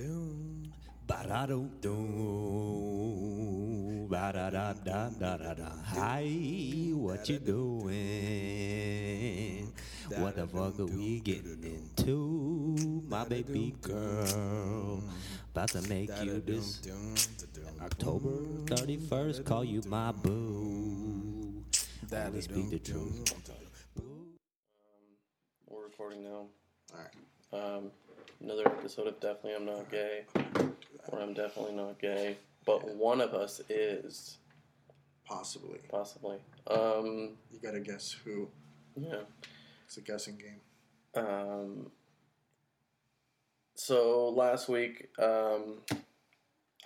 doom, 0.00 0.72
ba 1.06 1.24
da 1.28 1.46
doo 1.46 1.68
doom, 1.82 2.08
ba 4.08 4.32
da 4.32 4.48
da 4.50 4.72
da 4.72 5.10
da 5.10 5.36
da 5.36 5.52
da. 5.54 5.68
Hi, 5.92 6.24
what 6.94 7.28
you 7.28 7.38
doing? 7.38 7.90
What 10.16 10.36
the 10.36 10.46
fuck 10.46 10.80
are 10.80 10.86
we 10.86 11.20
getting 11.20 11.62
into, 11.62 13.04
my 13.08 13.24
baby 13.24 13.74
girl? 13.82 15.04
About 15.52 15.68
to 15.68 15.82
make 15.82 16.10
you 16.22 16.40
this 16.40 16.80
October 17.82 18.38
31st, 18.72 19.44
call 19.44 19.64
you 19.64 19.82
my 19.86 20.12
boo. 20.12 21.62
Only 22.12 22.40
speak 22.40 22.70
the 22.70 22.78
truth. 22.78 23.34
We're 25.68 25.84
recording 25.84 26.24
now. 26.24 26.46
Alright. 26.92 27.14
Um, 27.52 27.90
another 28.40 28.66
episode 28.66 29.06
of 29.06 29.20
Definitely 29.20 29.54
I'm 29.54 29.66
Not 29.66 29.90
Gay, 29.90 30.24
where 31.08 31.22
I'm 31.22 31.34
definitely 31.34 31.74
not 31.74 31.98
gay, 31.98 32.36
but 32.66 32.94
one 32.96 33.20
of 33.20 33.34
us 33.34 33.60
is 33.68 34.38
Possibly. 35.26 35.78
possibly. 35.90 36.38
Um, 36.66 37.36
You 37.52 37.60
gotta 37.62 37.80
guess 37.80 38.10
who. 38.24 38.48
yeah. 38.96 39.20
It's 39.86 39.96
a 39.96 40.00
guessing 40.00 40.36
game. 40.38 40.60
Um, 41.24 41.90
so 43.74 44.28
last 44.28 44.68
week, 44.68 45.08
um, 45.18 45.78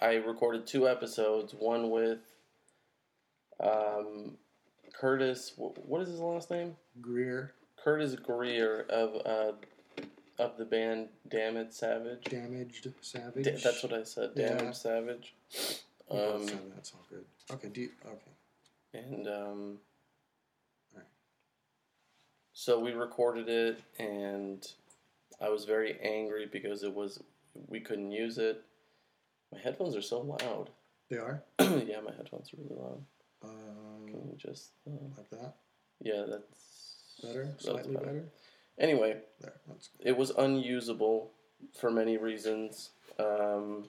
I 0.01 0.15
recorded 0.15 0.67
two 0.67 0.89
episodes. 0.89 1.55
One 1.55 1.91
with 1.91 2.19
um, 3.61 4.37
Curtis. 4.99 5.53
What 5.57 6.03
is 6.03 6.09
his 6.09 6.21
last 6.21 6.51
name? 6.51 6.77
Greer, 7.01 7.55
Curtis 7.83 8.15
Greer 8.15 8.83
of 8.89 9.15
uh, 9.27 9.53
of 10.39 10.57
the 10.57 10.65
band 10.65 11.09
It 11.31 11.73
Savage. 11.75 12.25
damaged, 12.25 12.89
savage. 13.01 13.45
Da- 13.45 13.57
that's 13.63 13.83
what 13.83 13.93
I 13.93 14.03
said. 14.03 14.35
Damaged 14.35 14.63
Yeah. 14.65 14.71
Savage. 14.73 15.35
Um, 16.11 16.47
that's 16.75 16.93
all 16.93 17.05
good. 17.09 17.25
Okay. 17.51 17.69
Do 17.69 17.81
you, 17.83 17.91
okay. 18.07 19.05
and 19.07 19.29
um, 19.29 19.79
so 22.53 22.79
we 22.79 22.93
recorded 22.93 23.49
it, 23.49 23.81
and 23.99 24.67
I 25.41 25.49
was 25.49 25.65
very 25.65 25.99
angry 26.03 26.47
because 26.51 26.83
it 26.83 26.95
was 26.95 27.21
we 27.69 27.81
couldn't 27.81 28.13
use 28.13 28.39
it. 28.39 28.63
My 29.53 29.59
headphones 29.59 29.97
are 29.97 30.03
so 30.03 30.21
loud. 30.21 30.71
They 31.11 31.17
are. 31.19 31.43
yeah, 31.61 32.01
my 32.01 32.13
headphones 32.17 32.53
are 32.53 32.57
really 32.63 32.81
loud. 32.81 33.05
Can 33.43 33.51
Um, 33.51 34.09
you 34.09 34.35
just 34.39 34.71
uh, 34.87 34.91
like 35.17 35.31
that. 35.31 35.55
yeah, 36.01 36.25
that's 36.29 37.19
Better. 37.23 37.45
that's 37.47 37.65
Slightly 37.65 37.95
better. 37.97 38.25
Anyway, 38.79 39.17
There. 39.41 39.55
It 40.01 40.17
was 40.17 40.31
unusable 40.31 41.31
for 41.79 41.91
many 41.91 42.17
reasons. 42.17 42.91
Um, 43.19 43.85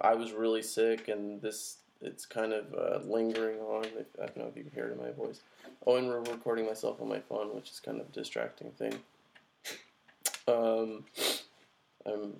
I 0.00 0.14
was 0.14 0.32
really 0.32 0.62
sick, 0.62 1.08
and 1.08 1.42
this 1.42 1.78
it's 2.00 2.24
kind 2.24 2.52
of 2.52 2.72
uh, 2.74 3.04
lingering 3.04 3.58
on. 3.60 3.84
I 4.20 4.26
don't 4.26 4.36
know 4.36 4.46
if 4.46 4.56
you 4.56 4.62
can 4.62 4.72
hear 4.72 4.86
it 4.86 4.92
in 4.92 4.98
my 4.98 5.10
voice. 5.10 5.40
Oh, 5.86 5.96
and 5.96 6.08
we're 6.08 6.20
recording 6.20 6.66
myself 6.66 7.00
on 7.00 7.08
my 7.08 7.20
phone, 7.20 7.54
which 7.54 7.70
is 7.70 7.80
kind 7.80 8.00
of 8.00 8.06
a 8.08 8.12
distracting 8.12 8.70
thing. 8.72 8.94
Um, 10.48 11.04
um, 12.06 12.36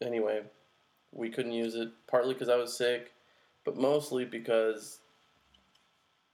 anyway, 0.00 0.42
we 1.12 1.30
couldn't 1.30 1.52
use 1.52 1.74
it 1.74 1.90
partly 2.06 2.34
because 2.34 2.48
I 2.48 2.56
was 2.56 2.76
sick, 2.76 3.12
but 3.64 3.76
mostly 3.76 4.24
because 4.24 4.98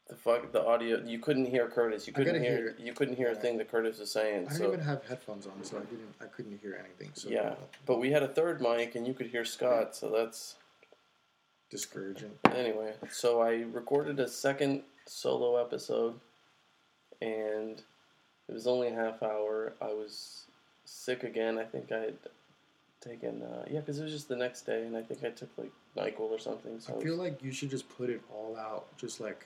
the 0.09 0.17
fuck 0.17 0.51
the 0.53 0.64
audio 0.64 1.03
you 1.05 1.19
couldn't 1.19 1.47
hear 1.47 1.69
Curtis. 1.69 2.06
You 2.06 2.12
couldn't 2.12 2.42
hear, 2.42 2.56
hear- 2.56 2.77
you 2.78 2.92
couldn't 2.92 3.17
hear 3.17 3.28
a 3.31 3.34
thing 3.34 3.59
that 3.59 3.70
Curtis 3.70 3.98
was 3.98 4.11
saying. 4.11 4.47
I 4.47 4.48
didn't 4.48 4.56
so 4.56 4.69
even 4.69 4.81
have 4.81 5.05
headphones 5.05 5.47
on, 5.47 5.62
so 5.62 5.77
I 5.77 5.81
didn't. 5.81 6.15
I 6.20 6.25
couldn't 6.25 6.59
hear 6.62 6.78
anything. 6.83 7.11
So 7.15 7.28
yeah, 7.28 7.55
but 7.87 7.98
we 7.98 8.11
had 8.11 8.23
a 8.23 8.28
third 8.28 8.61
mic 8.61 8.95
and 8.95 9.06
you 9.06 9.12
could 9.15 9.27
hear 9.27 9.45
Scott, 9.45 9.95
so 9.95 10.11
that's 10.11 10.56
discouraging. 11.71 12.31
anyway. 12.55 12.94
So 13.10 13.41
I 13.43 13.65
recorded 13.72 14.19
a 14.21 14.28
second 14.28 14.82
solo 15.06 15.56
episode, 15.62 16.15
and 17.21 17.82
it 18.49 18.53
was 18.53 18.66
only 18.66 18.88
a 18.88 18.94
half 18.94 19.22
hour. 19.22 19.75
I 19.82 19.88
was 19.93 20.44
sick 20.87 21.22
again. 21.22 21.59
I 21.59 21.65
think 21.65 21.93
I 21.93 21.99
had 21.99 22.16
taken 23.03 23.43
uh, 23.43 23.65
yeah, 23.71 23.81
because 23.81 23.99
it 23.99 24.05
was 24.05 24.12
just 24.12 24.28
the 24.28 24.37
next 24.37 24.62
day, 24.62 24.87
and 24.87 24.97
I 24.97 25.03
think 25.03 25.22
I 25.22 25.28
took 25.28 25.50
like 25.59 25.71
Nyquil 25.99 26.21
or 26.31 26.38
something. 26.38 26.81
So 26.81 26.93
I 26.94 26.97
was- 26.97 27.05
feel 27.05 27.16
like 27.16 27.43
you 27.43 27.53
should 27.53 27.69
just 27.71 27.91
put 27.91 28.09
it 28.09 28.22
all 28.32 28.56
out. 28.56 28.87
Just 28.97 29.21
like 29.21 29.44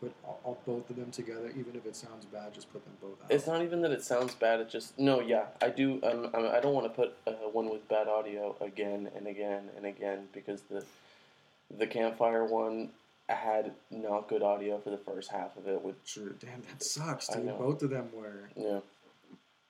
put 0.00 0.12
all, 0.24 0.40
all 0.44 0.58
both 0.66 0.88
of 0.90 0.96
them 0.96 1.10
together, 1.10 1.48
even 1.58 1.74
if 1.76 1.86
it 1.86 1.96
sounds 1.96 2.24
bad. 2.26 2.52
Just 2.54 2.72
put 2.72 2.84
them 2.84 2.94
both 3.00 3.22
out. 3.24 3.30
It's 3.30 3.46
not 3.46 3.62
even 3.62 3.80
that 3.82 3.90
it 3.92 4.02
sounds 4.04 4.34
bad. 4.34 4.60
It 4.60 4.68
just 4.68 4.98
no, 4.98 5.20
yeah. 5.20 5.46
I 5.62 5.68
do. 5.70 6.00
Um, 6.02 6.30
I'm- 6.34 6.50
I 6.54 6.60
don't 6.60 6.74
want 6.74 6.86
to 6.86 6.90
put 6.94 7.16
uh, 7.26 7.32
one 7.50 7.68
with 7.70 7.86
bad 7.88 8.08
audio 8.08 8.54
again 8.60 9.10
and 9.16 9.26
again 9.26 9.70
and 9.76 9.86
again 9.86 10.28
because 10.32 10.62
the 10.62 10.84
the 11.76 11.86
campfire 11.86 12.44
one 12.44 12.90
had 13.28 13.72
not 13.90 14.28
good 14.28 14.42
audio 14.42 14.78
for 14.78 14.90
the 14.90 14.98
first 14.98 15.30
half 15.32 15.56
of 15.56 15.66
it. 15.66 15.82
With 15.82 15.96
Sure. 16.04 16.30
Damn, 16.40 16.62
that 16.70 16.82
sucks, 16.82 17.26
dude. 17.28 17.46
Both 17.58 17.82
of 17.82 17.90
them 17.90 18.08
were. 18.14 18.48
yeah, 18.56 18.78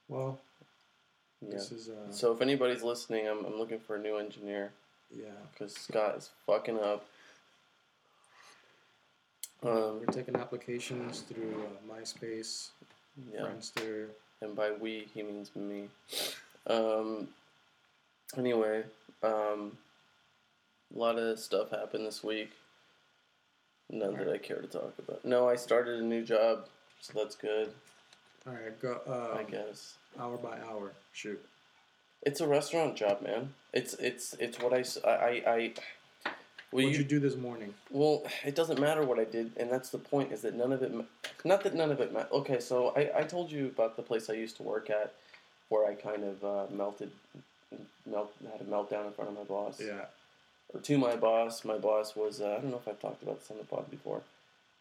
Well, 0.09 0.38
yeah. 1.41 1.53
this 1.53 1.72
is. 1.72 1.88
Uh, 1.88 2.12
So 2.12 2.32
if 2.32 2.41
anybody's 2.42 2.82
listening, 2.82 3.26
I'm 3.28 3.44
I'm 3.47 3.59
looking 3.59 3.78
for 3.81 3.97
a 3.97 3.98
new 3.98 4.16
engineer 4.19 4.72
yeah. 5.10 5.31
because 5.53 5.75
Scott 5.75 6.16
is 6.19 6.31
fucking 6.47 6.78
up. 6.78 7.06
Um, 9.62 10.00
We're 10.00 10.12
taking 10.12 10.37
applications 10.37 11.21
through 11.21 11.65
uh, 11.65 11.93
MySpace, 11.94 12.69
yeah. 13.33 13.41
Friendster. 13.43 14.09
and 14.43 14.55
by 14.55 14.72
we 14.72 15.09
he 15.15 15.22
means 15.22 15.50
me. 15.56 15.89
Um, 16.67 17.28
anyway, 18.37 18.84
um, 19.22 19.72
a 20.95 20.99
lot 20.99 21.19
of 21.19 21.39
stuff 21.39 21.71
happened 21.71 22.06
this 22.06 22.22
week. 22.22 22.50
None 23.91 24.16
that 24.16 24.28
I 24.28 24.39
care 24.39 24.61
to 24.61 24.66
talk 24.66 24.95
about. 24.99 25.25
No, 25.25 25.49
I 25.49 25.56
started 25.56 26.00
a 26.00 26.05
new 26.05 26.22
job, 26.25 26.66
so 27.00 27.12
that's 27.16 27.37
good. 27.37 27.71
All 28.47 28.53
right, 28.53 28.81
go. 28.81 29.00
Uh, 29.09 29.39
I 29.39 29.43
guess 29.45 29.95
Hour 30.19 30.37
by 30.39 30.59
hour. 30.69 30.93
Shoot. 31.12 31.43
it's 32.22 32.41
a 32.41 32.47
restaurant 32.49 32.97
job, 32.97 33.22
man. 33.22 33.55
It's 33.72 33.95
it's 33.95 34.34
it's 34.34 34.59
what 34.61 34.72
I 34.72 34.84
I 35.09 35.43
I. 35.47 35.72
Well, 36.76 36.84
What'd 36.84 36.98
you, 36.98 37.04
you 37.04 37.09
do 37.09 37.20
this 37.20 37.37
morning? 37.37 37.72
well, 37.91 38.22
it 38.44 38.54
doesn't 38.54 38.78
matter 38.78 39.03
what 39.03 39.19
I 39.19 39.25
did, 39.25 39.53
and 39.56 39.70
that's 39.70 39.88
the 39.88 39.97
point. 39.98 40.31
Is 40.31 40.42
that 40.42 40.54
none 40.54 40.72
of 40.72 40.82
it? 40.82 40.92
ma- 40.92 41.04
Not 41.42 41.62
that 41.64 41.75
none 41.75 41.91
of 41.91 42.00
it. 42.00 42.12
Ma- 42.12 42.26
okay, 42.31 42.60
so 42.60 42.92
I 42.94 43.20
I 43.20 43.22
told 43.22 43.50
you 43.50 43.69
about 43.69 43.97
the 43.97 44.03
place 44.03 44.28
I 44.28 44.34
used 44.34 44.56
to 44.59 44.62
work 44.62 44.91
at, 44.91 45.15
where 45.70 45.86
I 45.91 45.94
kind 45.94 46.22
of 46.22 46.44
uh, 46.44 46.66
melted, 46.70 47.10
melt 48.04 48.31
had 48.53 48.60
a 48.60 48.65
meltdown 48.65 49.06
in 49.06 49.12
front 49.12 49.31
of 49.31 49.36
my 49.36 49.44
boss. 49.44 49.81
Yeah. 49.81 50.04
or 50.75 50.81
to 50.81 50.98
my 50.98 51.16
boss. 51.16 51.65
My 51.65 51.78
boss 51.78 52.15
was 52.15 52.41
uh, 52.42 52.56
I 52.59 52.60
don't 52.60 52.70
know 52.70 52.76
if 52.84 52.86
I've 52.88 53.00
talked 53.00 53.22
about 53.22 53.41
this 53.41 53.50
on 53.50 53.56
the 53.56 53.65
pod 53.65 53.91
before. 53.91 54.20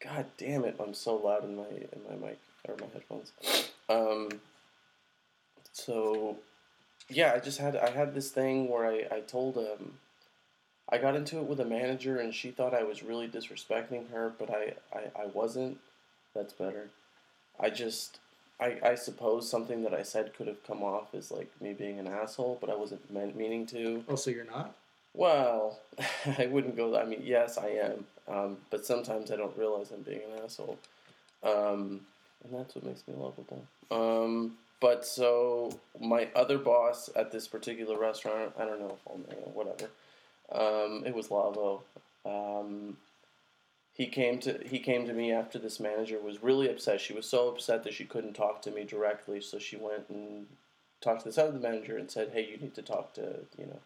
God 0.03 0.25
damn 0.37 0.65
it! 0.65 0.75
I'm 0.81 0.93
so 0.93 1.15
loud 1.15 1.45
in 1.45 1.55
my 1.55 1.69
in 1.95 2.01
my 2.09 2.27
mic 2.27 2.39
or 2.67 2.75
my 2.77 2.87
headphones. 2.93 3.31
Um, 3.87 4.41
so 5.71 6.37
yeah, 7.09 7.31
I 7.35 7.39
just 7.39 7.59
had 7.59 7.75
I 7.77 7.89
had 7.89 8.13
this 8.13 8.31
thing 8.31 8.67
where 8.69 8.85
I 8.85 9.05
I 9.17 9.19
told 9.21 9.57
um 9.57 9.93
I 10.89 10.97
got 10.97 11.15
into 11.15 11.37
it 11.37 11.45
with 11.45 11.59
a 11.59 11.65
manager 11.65 12.19
and 12.19 12.33
she 12.33 12.51
thought 12.51 12.73
I 12.73 12.83
was 12.83 13.03
really 13.03 13.27
disrespecting 13.27 14.09
her, 14.11 14.33
but 14.37 14.49
I 14.49 14.73
I, 14.93 15.23
I 15.23 15.25
wasn't. 15.27 15.79
That's 16.33 16.53
better. 16.53 16.89
I 17.59 17.69
just. 17.69 18.19
I, 18.57 18.77
I 18.81 18.95
suppose 18.95 19.49
something 19.49 19.83
that 19.83 19.93
I 19.93 20.01
said 20.03 20.33
could 20.33 20.47
have 20.47 20.65
come 20.65 20.81
off 20.81 21.13
as 21.13 21.29
like 21.29 21.51
me 21.59 21.73
being 21.73 21.99
an 21.99 22.07
asshole, 22.07 22.57
but 22.61 22.69
I 22.69 22.75
wasn't 22.75 23.11
meant 23.11 23.35
meaning 23.35 23.65
to. 23.67 24.05
Oh, 24.07 24.15
so 24.15 24.31
you're 24.31 24.45
not? 24.45 24.73
Well, 25.13 25.79
I 26.37 26.47
wouldn't 26.47 26.77
go. 26.77 26.97
I 26.97 27.05
mean, 27.05 27.21
yes, 27.23 27.57
I 27.57 27.67
am, 27.67 28.05
um, 28.27 28.57
but 28.69 28.85
sometimes 28.85 29.29
I 29.31 29.35
don't 29.35 29.57
realize 29.57 29.91
I'm 29.91 30.03
being 30.03 30.21
an 30.31 30.43
asshole, 30.43 30.77
um, 31.43 32.01
and 32.43 32.53
that's 32.53 32.75
what 32.75 32.85
makes 32.85 33.05
me 33.07 33.13
a 33.13 33.17
lovable. 33.17 33.65
Um, 33.91 34.53
but 34.79 35.05
so 35.05 35.77
my 35.99 36.27
other 36.35 36.57
boss 36.57 37.09
at 37.15 37.31
this 37.31 37.47
particular 37.47 37.97
restaurant, 37.97 38.53
I 38.57 38.65
don't 38.65 38.79
know 38.79 38.97
if 38.97 39.07
I'll 39.07 39.19
it, 39.31 39.47
whatever. 39.53 39.89
Um, 40.55 41.03
it 41.05 41.13
was 41.13 41.31
Lavo. 41.31 41.83
Um, 42.25 42.97
he 43.93 44.07
came 44.07 44.39
to 44.39 44.59
he 44.65 44.79
came 44.79 45.05
to 45.07 45.13
me 45.13 45.31
after 45.31 45.59
this 45.59 45.79
manager 45.79 46.19
was 46.19 46.43
really 46.43 46.69
upset. 46.69 47.01
She 47.01 47.13
was 47.13 47.25
so 47.27 47.49
upset 47.49 47.83
that 47.83 47.93
she 47.93 48.05
couldn't 48.05 48.33
talk 48.33 48.61
to 48.63 48.71
me 48.71 48.83
directly, 48.83 49.41
so 49.41 49.59
she 49.59 49.75
went 49.75 50.09
and 50.09 50.47
talked 51.01 51.21
to 51.21 51.29
this 51.29 51.37
other 51.37 51.57
manager 51.59 51.97
and 51.97 52.09
said, 52.09 52.31
"Hey, 52.33 52.45
you 52.49 52.57
need 52.57 52.75
to 52.75 52.81
talk 52.81 53.13
to 53.13 53.45
you 53.57 53.65
know." 53.67 53.79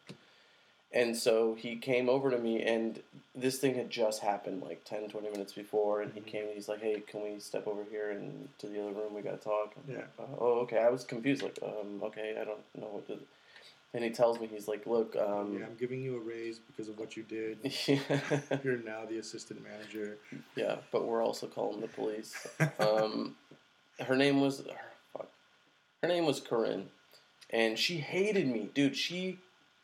And 0.91 1.15
so 1.15 1.53
he 1.53 1.75
came 1.75 2.09
over 2.09 2.31
to 2.31 2.37
me, 2.39 2.63
and 2.63 3.01
this 3.35 3.59
thing 3.59 3.75
had 3.75 3.91
just 3.91 4.23
happened 4.23 4.63
like 4.63 4.83
10, 4.85 5.07
20 5.09 5.29
minutes 5.29 5.53
before. 5.53 6.01
And 6.01 6.11
he 6.13 6.21
came 6.21 6.45
and 6.45 6.55
he's 6.55 6.67
like, 6.67 6.81
Hey, 6.81 7.01
can 7.05 7.21
we 7.21 7.39
step 7.39 7.67
over 7.67 7.83
here 7.91 8.09
and 8.09 8.49
to 8.57 8.67
the 8.67 8.81
other 8.81 8.93
room? 8.93 9.13
We 9.13 9.21
got 9.21 9.39
to 9.39 9.43
talk. 9.43 9.73
I'm 9.77 9.93
Yeah. 9.93 9.99
like, 10.17 10.29
uh, 10.31 10.35
oh, 10.39 10.59
okay. 10.61 10.79
I 10.79 10.89
was 10.89 11.03
confused. 11.03 11.43
Like, 11.43 11.59
um, 11.61 12.01
okay, 12.03 12.35
I 12.41 12.43
don't 12.43 12.59
know 12.75 12.87
what 12.87 13.07
to. 13.07 13.19
And 13.93 14.03
he 14.03 14.09
tells 14.11 14.39
me, 14.39 14.47
He's 14.47 14.67
like, 14.67 14.85
Look, 14.85 15.15
um, 15.15 15.57
yeah, 15.59 15.65
I'm 15.65 15.75
giving 15.79 16.01
you 16.01 16.17
a 16.17 16.19
raise 16.19 16.59
because 16.59 16.89
of 16.89 16.97
what 16.99 17.17
you 17.17 17.23
did. 17.23 17.57
You're 18.63 18.77
now 18.77 19.05
the 19.09 19.17
assistant 19.19 19.63
manager. 19.63 20.17
yeah, 20.55 20.75
but 20.91 21.05
we're 21.07 21.23
also 21.23 21.47
calling 21.47 21.81
the 21.81 21.87
police. 21.87 22.47
Um, 22.79 23.35
her 23.99 24.15
name 24.15 24.41
was, 24.41 24.61
fuck, 25.13 25.29
her 26.03 26.07
name 26.07 26.25
was 26.25 26.39
Corinne. 26.39 26.89
And 27.49 27.79
she 27.79 27.97
hated 27.97 28.47
me, 28.47 28.69
dude. 28.75 28.95
She 28.95 29.39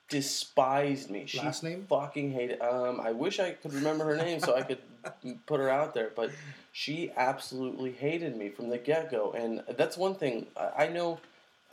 despised 0.07 1.09
me. 1.09 1.25
She 1.25 1.39
Last 1.39 1.63
name? 1.63 1.85
fucking 1.89 2.31
hated. 2.31 2.61
Um, 2.61 2.99
I 3.01 3.11
wish 3.11 3.39
I 3.39 3.51
could 3.51 3.73
remember 3.73 4.05
her 4.05 4.15
name 4.15 4.39
so 4.39 4.55
I 4.55 4.61
could 4.61 4.77
put 5.47 5.59
her 5.59 5.69
out 5.69 5.95
there, 5.95 6.11
but 6.15 6.29
she 6.71 7.11
absolutely 7.17 7.91
hated 7.91 8.37
me 8.37 8.49
from 8.49 8.69
the 8.69 8.77
get 8.77 9.09
go, 9.09 9.31
and 9.33 9.63
that's 9.77 9.97
one 9.97 10.13
thing 10.15 10.45
I 10.77 10.87
know. 10.87 11.19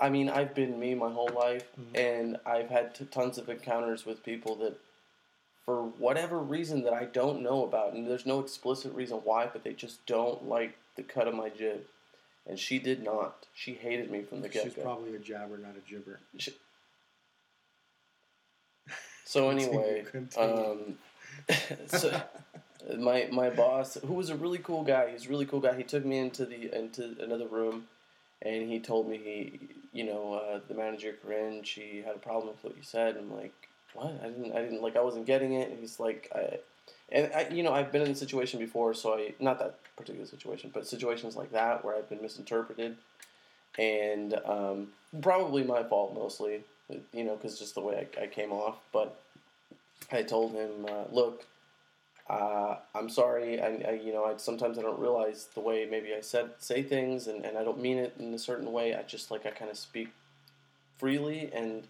I 0.02 0.10
mean, 0.10 0.28
I've 0.28 0.52
been 0.54 0.80
me 0.80 0.94
my 0.96 1.10
whole 1.12 1.28
life, 1.28 1.66
Mhm. 1.80 1.96
and 1.96 2.40
I've 2.44 2.68
had 2.70 2.94
t- 2.94 3.04
tons 3.04 3.38
of 3.38 3.48
encounters 3.48 4.04
with 4.04 4.24
people 4.24 4.56
that, 4.56 4.74
for 5.64 5.84
whatever 5.84 6.38
reason 6.40 6.82
that 6.82 6.92
I 6.92 7.04
don't 7.04 7.40
know 7.40 7.64
about, 7.64 7.92
and 7.92 8.06
there's 8.06 8.26
no 8.26 8.40
explicit 8.40 8.92
reason 8.94 9.18
why, 9.18 9.46
but 9.46 9.62
they 9.62 9.74
just 9.74 10.04
don't 10.06 10.48
like 10.48 10.76
the 10.96 11.04
cut 11.04 11.28
of 11.28 11.34
my 11.34 11.48
jib. 11.48 11.86
And 12.44 12.58
she 12.58 12.80
did 12.80 13.00
not. 13.04 13.46
She 13.54 13.74
hated 13.74 14.10
me 14.10 14.24
from 14.24 14.40
the 14.42 14.48
get 14.48 14.64
go. 14.64 14.70
She's 14.70 14.82
probably 14.82 15.14
a 15.14 15.20
jabber, 15.20 15.56
not 15.56 15.76
a 15.76 15.88
gibber. 15.88 16.18
So 19.24 19.50
anyway, 19.56 20.04
um, 20.36 20.98
so 21.86 22.20
my 22.98 23.28
my 23.30 23.50
boss, 23.50 23.94
who 24.04 24.14
was 24.14 24.30
a 24.30 24.34
really 24.36 24.58
cool 24.58 24.82
guy, 24.82 25.10
he's 25.12 25.26
a 25.26 25.28
really 25.28 25.46
cool 25.46 25.60
guy. 25.60 25.76
He 25.76 25.84
took 25.84 26.04
me 26.04 26.18
into 26.18 26.44
the 26.44 26.76
into 26.76 27.16
another 27.20 27.46
room, 27.46 27.86
and 28.42 28.68
he 28.68 28.80
told 28.80 29.08
me 29.08 29.18
he, 29.18 29.60
you 29.92 30.04
know, 30.04 30.34
uh, 30.34 30.60
the 30.68 30.74
manager 30.74 31.14
Corinne, 31.22 31.62
she 31.62 32.02
had 32.04 32.16
a 32.16 32.18
problem 32.18 32.48
with 32.48 32.64
what 32.64 32.76
you 32.76 32.82
said. 32.82 33.16
I'm 33.16 33.34
like, 33.34 33.52
what? 33.94 34.14
I 34.22 34.28
didn't, 34.28 34.52
I 34.52 34.62
didn't 34.62 34.82
like, 34.82 34.96
I 34.96 35.02
wasn't 35.02 35.26
getting 35.26 35.52
it. 35.54 35.70
And 35.70 35.78
he's 35.78 36.00
like, 36.00 36.30
I, 36.34 36.58
and 37.10 37.30
I, 37.34 37.48
you 37.50 37.62
know, 37.62 37.72
I've 37.72 37.92
been 37.92 38.02
in 38.02 38.10
a 38.10 38.16
situation 38.16 38.58
before, 38.58 38.94
so 38.94 39.14
I 39.14 39.34
not 39.38 39.58
that 39.58 39.76
particular 39.96 40.26
situation, 40.26 40.70
but 40.72 40.86
situations 40.86 41.36
like 41.36 41.52
that 41.52 41.84
where 41.84 41.94
I've 41.94 42.08
been 42.08 42.22
misinterpreted, 42.22 42.96
and 43.78 44.34
um, 44.46 44.88
probably 45.20 45.62
my 45.62 45.82
fault 45.82 46.14
mostly, 46.14 46.62
you 47.12 47.24
know, 47.24 47.36
because 47.36 47.58
just 47.58 47.74
the 47.74 47.82
way 47.82 48.06
I, 48.18 48.22
I 48.22 48.26
came 48.28 48.50
off. 48.50 48.78
But 48.92 49.20
I 50.10 50.22
told 50.22 50.52
him, 50.52 50.86
uh, 50.88 51.04
look, 51.12 51.44
uh, 52.28 52.76
I'm 52.94 53.08
sorry. 53.08 53.60
I, 53.60 53.66
I, 53.88 54.00
you 54.02 54.12
know, 54.12 54.24
I 54.24 54.36
sometimes 54.36 54.78
I 54.78 54.82
don't 54.82 54.98
realize 54.98 55.48
the 55.54 55.60
way 55.60 55.86
maybe 55.90 56.14
I 56.14 56.20
said 56.20 56.50
say 56.58 56.82
things, 56.82 57.26
and, 57.26 57.44
and 57.44 57.58
I 57.58 57.64
don't 57.64 57.80
mean 57.80 57.98
it 57.98 58.14
in 58.18 58.32
a 58.34 58.38
certain 58.38 58.72
way. 58.72 58.94
I 58.94 59.02
just 59.02 59.30
like 59.30 59.44
I 59.46 59.50
kind 59.50 59.70
of 59.70 59.76
speak 59.78 60.08
freely, 60.98 61.50
and 61.52 61.84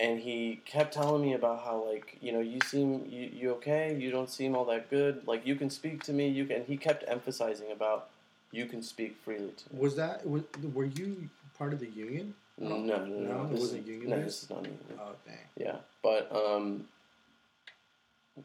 and 0.00 0.20
he 0.20 0.60
kept 0.64 0.94
telling 0.94 1.22
me 1.22 1.34
about 1.34 1.64
how 1.64 1.84
like 1.90 2.18
you 2.20 2.32
know 2.32 2.40
you 2.40 2.58
seem 2.66 3.04
you, 3.08 3.30
you 3.32 3.50
okay 3.52 3.96
you 3.98 4.10
don't 4.10 4.30
seem 4.30 4.54
all 4.54 4.64
that 4.64 4.88
good 4.90 5.26
like 5.26 5.44
you 5.46 5.56
can 5.56 5.68
speak 5.68 6.04
to 6.04 6.12
me 6.12 6.28
you 6.28 6.44
can 6.44 6.64
he 6.64 6.76
kept 6.76 7.02
emphasizing 7.08 7.72
about 7.72 8.08
you 8.52 8.66
can 8.66 8.80
speak 8.80 9.16
freely 9.24 9.50
to 9.56 9.74
me 9.74 9.80
Was 9.80 9.96
that 9.96 10.24
was, 10.24 10.42
were 10.72 10.84
you 10.84 11.28
part 11.58 11.72
of 11.72 11.80
the 11.80 11.88
union? 11.88 12.34
no 12.58 12.76
no 12.78 13.04
no, 13.06 13.06
No, 13.06 13.44
it 13.44 13.50
this 13.50 13.60
wasn't 13.60 13.86
union 13.88 14.10
no 14.10 14.22
this 14.22 14.42
is 14.44 14.50
not 14.50 14.58
union 14.62 14.78
Oh 15.00 15.12
dang! 15.26 15.36
yeah 15.56 15.76
but 16.02 16.30
um 16.32 16.84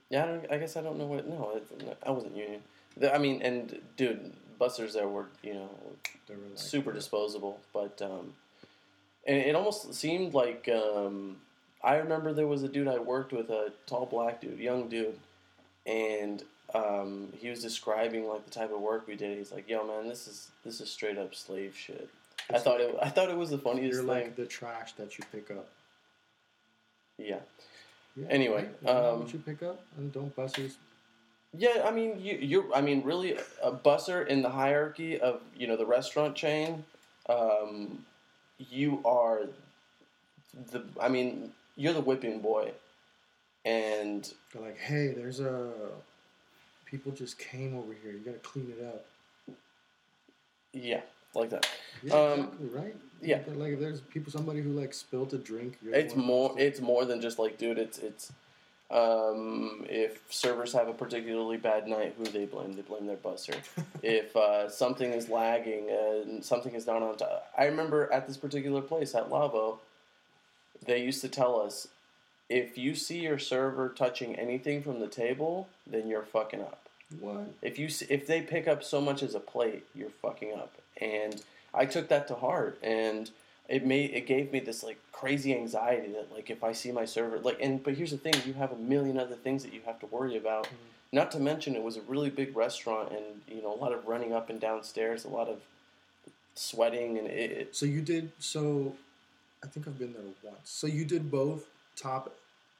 yeah 0.10 0.24
I, 0.24 0.28
don't, 0.28 0.52
I 0.52 0.58
guess 0.58 0.76
I 0.78 0.82
don't 0.82 0.98
know 0.98 1.06
what 1.06 1.28
no 1.28 1.52
it, 1.56 1.98
I 2.06 2.12
wasn't 2.12 2.36
union 2.36 2.62
I 3.12 3.18
mean 3.18 3.42
and 3.42 3.80
dude 3.98 4.34
busters 4.60 4.94
there 4.94 5.08
were 5.08 5.26
you 5.42 5.54
know 5.56 5.70
They 6.28 6.36
were 6.36 6.42
like, 6.50 6.58
super 6.58 6.92
disposable. 6.94 7.60
But 7.74 8.02
um, 8.02 8.34
and 9.28 9.38
it 9.38 9.56
almost 9.56 9.94
seemed 9.94 10.34
like 10.34 10.70
um, 10.70 11.38
I 11.84 11.96
remember 11.96 12.34
there 12.34 12.48
was 12.48 12.64
a 12.64 12.68
dude 12.70 12.88
I 12.88 13.00
worked 13.00 13.34
with, 13.34 13.50
a 13.50 13.72
tall 13.88 14.06
black 14.06 14.42
dude, 14.42 14.60
young 14.60 14.90
dude, 14.90 15.18
and 15.86 16.44
um, 16.74 17.34
he 17.38 17.50
was 17.50 17.62
describing 17.62 18.28
like 18.28 18.46
the 18.46 18.52
type 18.52 18.72
of 18.72 18.80
work 18.80 19.08
we 19.08 19.16
did. 19.16 19.38
He's 19.38 19.52
like, 19.52 19.68
"Yo, 19.68 19.86
man, 19.86 20.08
this 20.08 20.28
is 20.28 20.52
this 20.64 20.80
is 20.80 20.90
straight 20.90 21.18
up 21.18 21.36
slave 21.36 21.76
shit." 21.76 22.10
I 22.54 22.60
thought 22.60 22.80
like- 22.80 22.90
it. 22.90 22.96
I 23.02 23.10
thought 23.10 23.30
it 23.30 23.38
was 23.38 23.50
the 23.50 23.58
funniest 23.58 23.94
You're 23.96 24.00
thing. 24.04 24.08
like 24.08 24.36
the 24.36 24.46
trash 24.46 24.94
that 24.94 25.18
you 25.18 25.26
pick 25.32 25.52
up. 25.52 25.68
yeah. 27.18 27.40
Yeah, 28.16 28.28
Anyway, 28.30 28.70
um, 28.86 29.22
what 29.22 29.34
you 29.34 29.40
pick 29.40 29.64
up 29.64 29.82
and 29.98 30.12
don't 30.14 30.36
buses. 30.36 30.78
Yeah, 31.56 31.84
I 31.86 31.92
mean, 31.92 32.20
you, 32.20 32.38
you're. 32.42 32.74
I 32.74 32.82
mean, 32.82 33.04
really, 33.04 33.38
a 33.62 33.72
busser 33.72 34.26
in 34.26 34.42
the 34.42 34.50
hierarchy 34.50 35.20
of 35.20 35.42
you 35.56 35.68
know 35.68 35.76
the 35.78 35.86
restaurant 35.86 36.36
chain, 36.36 36.84
um, 37.30 38.06
you 38.58 39.02
are 39.06 39.42
the. 40.72 40.84
I 41.00 41.10
mean, 41.10 41.52
you're 41.76 41.94
the 41.94 42.02
whipping 42.02 42.40
boy, 42.40 42.72
and 43.66 44.32
They're 44.52 44.62
like, 44.64 44.80
hey, 44.80 45.14
there's 45.16 45.40
a 45.40 45.72
people 46.86 47.12
just 47.12 47.38
came 47.40 47.76
over 47.76 47.94
here. 48.04 48.12
You 48.12 48.20
gotta 48.20 48.38
clean 48.40 48.72
it 48.78 48.84
up. 48.86 49.06
yeah, 50.74 51.02
like 51.36 51.50
that. 51.52 51.68
Yeah, 52.04 52.14
Um, 52.14 52.40
exactly, 52.42 52.68
right? 52.70 52.96
yeah. 53.22 53.40
But, 53.46 53.58
like 53.58 53.74
if 53.74 53.80
there's 53.80 54.02
people, 54.02 54.32
somebody 54.32 54.62
who 54.62 54.70
like 54.72 54.94
spilled 54.94 55.34
a 55.34 55.38
drink. 55.38 55.78
You're 55.84 55.94
It's 55.96 56.16
more. 56.16 56.54
It's 56.58 56.80
more 56.82 57.06
than 57.06 57.22
just 57.22 57.40
like, 57.40 57.58
dude. 57.58 57.78
It's 57.78 57.98
it's. 58.00 58.32
Um, 58.92 59.86
if 59.90 60.22
servers 60.30 60.72
have 60.74 60.88
a 60.88 60.94
particularly 60.94 61.58
bad 61.58 61.88
night, 61.88 62.14
who 62.16 62.26
they 62.26 62.46
blame? 62.46 62.74
They 62.74 62.84
blame 62.84 63.08
their 63.08 63.16
busser. 63.16 63.56
if 64.04 64.36
uh, 64.36 64.70
something 64.70 65.12
is 65.12 65.30
lagging 65.30 65.90
and 65.90 66.46
something 66.46 66.76
is 66.76 66.86
not 66.86 67.02
on 67.02 67.16
time. 67.18 67.40
I 67.58 67.66
remember 67.66 68.12
at 68.14 68.28
this 68.28 68.38
particular 68.38 68.82
place 68.82 69.16
at 69.16 69.32
Lavo, 69.32 69.80
they 70.86 71.02
used 71.02 71.22
to 71.22 71.30
tell 71.30 71.60
us, 71.60 71.88
if 72.50 72.78
you 72.78 72.94
see 72.94 73.20
your 73.22 73.40
server 73.40 73.90
touching 73.90 74.36
anything 74.36 74.84
from 74.84 75.00
the 75.00 75.08
table, 75.08 75.70
then 75.88 76.08
you're 76.08 76.22
fucking 76.24 76.62
up. 76.62 76.88
what? 77.20 77.48
If 77.64 77.80
you 77.80 77.88
if 78.10 78.28
they 78.28 78.42
pick 78.42 78.68
up 78.68 78.84
so 78.84 79.02
much 79.02 79.24
as 79.24 79.34
a 79.34 79.40
plate, 79.40 79.86
you're 79.96 80.12
fucking 80.22 80.54
up. 80.54 80.76
And 81.04 81.42
I 81.74 81.86
took 81.86 82.08
that 82.10 82.28
to 82.30 82.36
heart, 82.36 82.80
and 82.82 83.30
it 83.68 83.86
made 83.86 84.12
it 84.12 84.28
gave 84.28 84.52
me 84.52 84.60
this 84.60 84.84
like 84.84 85.00
crazy 85.12 85.56
anxiety 85.56 86.12
that 86.14 86.32
like 86.34 86.50
if 86.50 86.64
I 86.64 86.74
see 86.74 86.92
my 86.92 87.06
server 87.06 87.40
like 87.40 87.58
and 87.62 87.84
but 87.84 87.96
here's 87.96 88.12
the 88.12 88.18
thing, 88.18 88.34
you 88.46 88.54
have 88.54 88.72
a 88.72 88.78
million 88.78 89.18
other 89.18 89.36
things 89.36 89.64
that 89.64 89.74
you 89.74 89.82
have 89.86 90.00
to 90.00 90.06
worry 90.08 90.38
about. 90.38 90.68
Not 91.12 91.32
to 91.32 91.40
mention 91.40 91.76
it 91.76 91.84
was 91.84 91.96
a 91.98 92.02
really 92.02 92.32
big 92.32 92.56
restaurant, 92.56 93.12
and 93.12 93.42
you 93.48 93.62
know 93.62 93.74
a 93.74 93.80
lot 93.80 93.94
of 93.94 94.08
running 94.08 94.34
up 94.34 94.50
and 94.50 94.60
down 94.60 94.84
stairs, 94.84 95.26
a 95.26 95.30
lot 95.30 95.48
of 95.48 95.60
sweating, 96.56 97.18
and 97.18 97.28
it, 97.28 97.52
it 97.52 97.76
So 97.76 97.86
you 97.86 98.02
did 98.02 98.32
so. 98.40 98.96
I 99.64 99.68
think 99.68 99.88
I've 99.88 99.98
been 99.98 100.14
there 100.14 100.22
once. 100.44 100.58
So 100.66 100.88
you 100.88 101.06
did 101.06 101.32
both 101.32 101.68
top, 101.96 102.34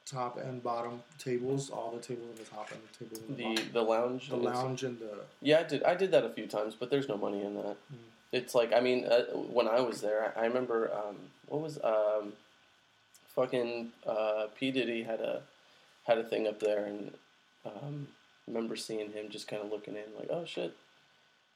top 0.04 0.36
and 0.36 0.62
bottom 0.62 1.02
tables. 1.18 1.70
All 1.70 1.92
the 1.92 2.02
tables 2.02 2.28
on 2.30 2.36
the 2.36 2.50
top 2.50 2.70
and 2.72 2.80
the 2.82 3.04
tables 3.04 3.20
on 3.28 3.36
the, 3.36 3.42
the 3.42 3.54
bottom. 3.54 3.72
the 3.72 3.82
lounge, 3.82 4.28
The 4.28 4.36
lounge 4.36 4.82
and 4.82 4.98
the. 4.98 5.20
Yeah, 5.40 5.60
I 5.60 5.62
did. 5.62 5.82
I 5.84 5.94
did 5.94 6.10
that 6.10 6.24
a 6.24 6.30
few 6.30 6.46
times, 6.46 6.74
but 6.78 6.90
there's 6.90 7.08
no 7.08 7.16
money 7.16 7.42
in 7.42 7.54
that. 7.54 7.76
Mm. 7.92 8.13
It's 8.34 8.52
like 8.54 8.72
I 8.72 8.80
mean, 8.80 9.04
uh, 9.04 9.24
when 9.36 9.68
I 9.68 9.80
was 9.80 10.00
there, 10.00 10.32
I, 10.36 10.42
I 10.42 10.46
remember 10.46 10.90
um, 10.92 11.16
what 11.46 11.62
was 11.62 11.78
um, 11.84 12.32
fucking 13.28 13.92
uh, 14.04 14.46
P 14.58 14.72
Diddy 14.72 15.04
had 15.04 15.20
a 15.20 15.42
had 16.04 16.18
a 16.18 16.24
thing 16.24 16.48
up 16.48 16.58
there, 16.58 16.84
and 16.84 17.12
um, 17.64 18.08
remember 18.48 18.74
seeing 18.74 19.12
him 19.12 19.28
just 19.30 19.46
kind 19.46 19.62
of 19.62 19.70
looking 19.70 19.94
in, 19.94 20.02
like, 20.18 20.28
oh 20.30 20.44
shit, 20.44 20.74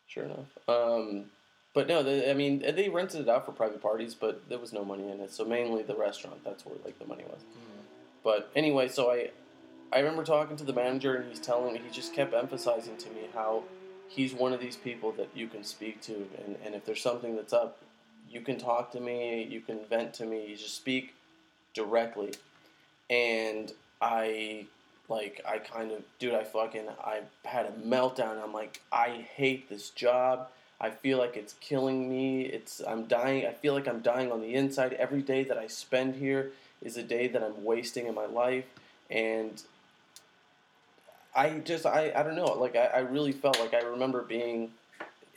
sure 0.06 0.24
enough. 0.24 0.56
Um, 0.68 1.24
but 1.74 1.88
no, 1.88 2.04
they, 2.04 2.30
I 2.30 2.34
mean, 2.34 2.60
they 2.60 2.88
rented 2.88 3.22
it 3.22 3.28
out 3.28 3.44
for 3.44 3.52
private 3.52 3.82
parties, 3.82 4.14
but 4.14 4.48
there 4.48 4.58
was 4.58 4.72
no 4.72 4.84
money 4.84 5.10
in 5.10 5.20
it. 5.20 5.32
So 5.32 5.44
mainly 5.44 5.82
the 5.82 5.96
restaurant. 5.96 6.44
That's 6.44 6.64
where 6.64 6.76
like 6.84 6.98
the 7.00 7.06
money 7.06 7.24
was. 7.28 7.42
But 8.22 8.50
anyway, 8.54 8.88
so 8.88 9.10
I 9.10 9.30
I 9.92 9.98
remember 9.98 10.22
talking 10.22 10.56
to 10.56 10.64
the 10.64 10.72
manager 10.72 11.16
and 11.16 11.28
he's 11.28 11.40
telling 11.40 11.72
me 11.72 11.80
he 11.84 11.90
just 11.90 12.14
kept 12.14 12.34
emphasizing 12.34 12.96
to 12.98 13.10
me 13.10 13.22
how 13.34 13.64
he's 14.08 14.34
one 14.34 14.52
of 14.52 14.60
these 14.60 14.76
people 14.76 15.12
that 15.12 15.28
you 15.34 15.46
can 15.46 15.64
speak 15.64 16.00
to 16.02 16.14
and, 16.44 16.56
and 16.64 16.74
if 16.74 16.84
there's 16.84 17.02
something 17.02 17.36
that's 17.36 17.52
up, 17.52 17.78
you 18.30 18.40
can 18.40 18.58
talk 18.58 18.92
to 18.92 19.00
me, 19.00 19.42
you 19.44 19.60
can 19.60 19.80
vent 19.88 20.14
to 20.14 20.26
me, 20.26 20.46
you 20.48 20.56
just 20.56 20.76
speak 20.76 21.14
directly. 21.74 22.34
And 23.10 23.72
I 24.00 24.66
like 25.08 25.40
I 25.48 25.58
kind 25.58 25.90
of 25.90 26.02
dude 26.18 26.34
I 26.34 26.44
fucking 26.44 26.86
I 27.02 27.22
had 27.44 27.66
a 27.66 27.70
meltdown. 27.70 28.42
I'm 28.42 28.52
like 28.52 28.80
I 28.92 29.24
hate 29.34 29.68
this 29.68 29.90
job. 29.90 30.48
I 30.80 30.90
feel 30.90 31.18
like 31.18 31.36
it's 31.36 31.54
killing 31.54 32.08
me. 32.08 32.42
It's 32.42 32.80
I'm 32.86 33.06
dying. 33.06 33.46
I 33.46 33.52
feel 33.52 33.74
like 33.74 33.88
I'm 33.88 34.00
dying 34.00 34.30
on 34.30 34.40
the 34.40 34.54
inside. 34.54 34.92
Every 34.94 35.22
day 35.22 35.44
that 35.44 35.58
I 35.58 35.66
spend 35.66 36.16
here 36.16 36.52
is 36.82 36.96
a 36.96 37.02
day 37.02 37.28
that 37.28 37.42
I'm 37.42 37.64
wasting 37.64 38.06
in 38.06 38.14
my 38.14 38.26
life 38.26 38.66
and 39.10 39.62
I 41.38 41.60
just 41.60 41.86
I, 41.86 42.12
I 42.16 42.24
don't 42.24 42.34
know 42.34 42.52
like 42.54 42.74
I, 42.74 42.86
I 42.86 42.98
really 42.98 43.30
felt 43.30 43.60
like 43.60 43.72
I 43.72 43.86
remember 43.86 44.22
being 44.22 44.72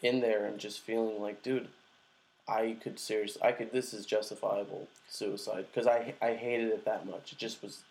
in 0.02 0.20
there 0.20 0.46
and 0.46 0.58
just 0.60 0.80
feeling 0.80 1.22
like 1.22 1.44
dude 1.44 1.68
I 2.48 2.76
could 2.82 3.00
seriously 3.00 3.42
I 3.44 3.52
could 3.52 3.72
this 3.72 3.94
is 3.94 4.08
justifiable 4.08 4.88
suicide 5.08 5.68
because 5.72 5.86
I 5.86 6.16
I 6.20 6.34
hated 6.34 6.70
it 6.70 6.86
that 6.86 7.06
much. 7.06 7.34
It 7.34 7.38
just 7.38 7.62
was 7.62 7.84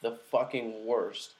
the 0.00 0.12
fucking 0.12 0.86
worst. 0.86 1.32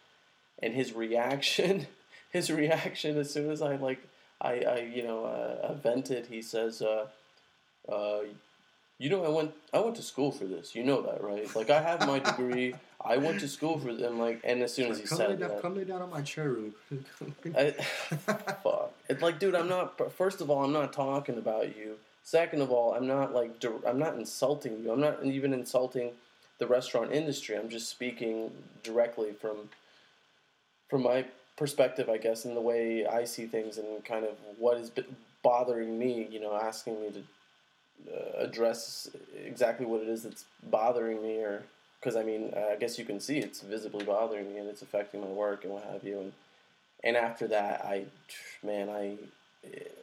And 0.63 0.75
his 0.75 0.93
reaction 0.93 1.87
his 2.33 2.51
reaction 2.51 3.17
as 3.17 3.33
soon 3.33 3.49
as 3.49 3.63
I 3.63 3.77
like 3.77 4.03
I, 4.41 4.63
I 4.63 4.79
you 4.81 5.05
know 5.05 5.27
uh, 5.27 5.73
vented 5.75 6.27
he 6.27 6.43
says 6.43 6.83
uh, 6.83 7.07
uh, 7.89 8.23
you 9.01 9.09
know, 9.09 9.25
I 9.25 9.31
went 9.31 9.53
I 9.73 9.81
went 9.81 9.97
to 9.97 10.03
school 10.03 10.31
for 10.31 10.45
this. 10.45 10.75
You 10.75 10.85
know 10.85 11.01
that, 11.01 11.25
right? 11.25 11.53
Like 11.57 11.71
I 11.71 11.81
have 11.81 12.07
my 12.07 12.19
degree. 12.19 12.75
I 13.03 13.17
went 13.17 13.41
to 13.41 13.49
school 13.49 13.79
for 13.79 13.95
them. 13.95 14.19
Like, 14.19 14.43
and 14.45 14.63
as 14.63 14.75
soon 14.75 14.91
as 14.91 14.99
he 14.99 15.07
come 15.07 15.19
lay 15.19 15.27
said 15.29 15.41
down, 15.41 15.49
that, 15.49 15.63
come 15.63 15.75
lay 15.75 15.85
down 15.85 16.03
on 16.03 16.11
my 16.11 16.21
chair, 16.21 16.51
really. 16.51 16.73
I, 17.57 17.71
fuck. 18.63 18.93
It's 19.09 19.23
like, 19.23 19.39
dude, 19.39 19.55
I'm 19.55 19.71
not. 19.71 20.13
First 20.13 20.43
of 20.43 20.51
all, 20.51 20.63
I'm 20.63 20.73
not 20.73 20.93
talking 20.93 21.39
about 21.39 21.75
you. 21.79 21.97
Second 22.23 22.61
of 22.61 22.71
all, 22.71 22.93
I'm 22.93 23.07
not 23.07 23.35
like 23.35 23.65
I'm 23.87 23.99
not 23.99 24.17
insulting 24.17 24.85
you. 24.85 24.93
I'm 24.93 25.01
not 25.01 25.25
even 25.25 25.55
insulting 25.55 26.11
the 26.59 26.67
restaurant 26.67 27.11
industry. 27.11 27.57
I'm 27.57 27.71
just 27.71 27.89
speaking 27.89 28.51
directly 28.83 29.33
from 29.33 29.71
from 30.91 31.05
my 31.05 31.25
perspective, 31.57 32.11
I 32.11 32.19
guess, 32.19 32.45
and 32.45 32.55
the 32.55 32.61
way 32.61 33.07
I 33.07 33.25
see 33.25 33.47
things, 33.47 33.79
and 33.79 34.05
kind 34.05 34.27
of 34.27 34.33
what 34.59 34.77
is 34.77 34.91
bothering 35.43 35.99
me. 35.99 36.29
You 36.31 36.41
know, 36.41 36.55
asking 36.55 37.01
me 37.01 37.11
to 37.13 37.23
uh, 38.09 38.43
address 38.45 39.11
exactly 39.45 39.87
what 39.87 40.03
it 40.03 40.09
is 40.09 40.23
that's 40.23 40.45
bothering 40.63 41.23
me, 41.23 41.39
or 41.39 41.63
because 41.99 42.17
I 42.17 42.23
mean, 42.23 42.53
I 42.57 42.77
guess 42.77 42.99
you 42.99 43.05
can 43.05 43.21
see 43.21 43.39
it's 43.39 43.61
visibly 43.61 44.05
bothering 44.05 44.53
me, 44.53 44.59
and 44.59 44.69
it's 44.69 44.83
affecting 44.83 45.21
my 45.21 45.27
work 45.27 45.65
and 45.65 45.73
what 45.73 45.85
have 45.85 46.05
you. 46.05 46.21
And 46.21 46.33
and 47.03 47.17
after 47.17 47.47
that, 47.49 47.85
I 47.85 48.05
man, 48.63 48.89
I 48.89 49.17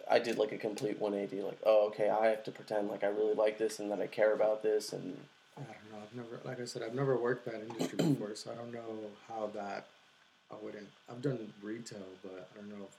I 0.10 0.20
did 0.20 0.38
like 0.38 0.52
a 0.52 0.58
complete 0.58 1.00
180. 1.00 1.44
Like, 1.44 1.60
oh, 1.66 1.88
okay, 1.88 2.10
I 2.10 2.28
have 2.28 2.44
to 2.46 2.52
pretend 2.52 2.90
like 2.90 3.04
I 3.04 3.08
really 3.08 3.34
like 3.34 3.58
this 3.58 3.80
and 3.80 3.92
that 3.92 4.00
I 4.00 4.08
care 4.08 4.34
about 4.34 4.64
this, 4.64 4.94
and 4.94 5.18
I 5.58 5.62
don't 5.62 5.92
know. 5.92 5.98
I've 6.04 6.16
never, 6.16 6.42
like 6.46 6.62
I 6.62 6.66
said, 6.66 6.84
I've 6.84 6.96
never 6.96 7.18
worked 7.18 7.46
that 7.46 7.62
industry 7.62 7.98
before, 7.98 8.36
so 8.36 8.52
I 8.52 8.56
don't 8.56 8.74
know 8.74 9.10
how 9.28 9.50
that. 9.54 9.86
I 10.50 10.56
wouldn't. 10.64 10.88
I've 11.10 11.22
done 11.22 11.52
retail, 11.62 12.06
but 12.24 12.50
I 12.54 12.60
don't 12.60 12.70
know. 12.70 12.86
if 12.86 12.96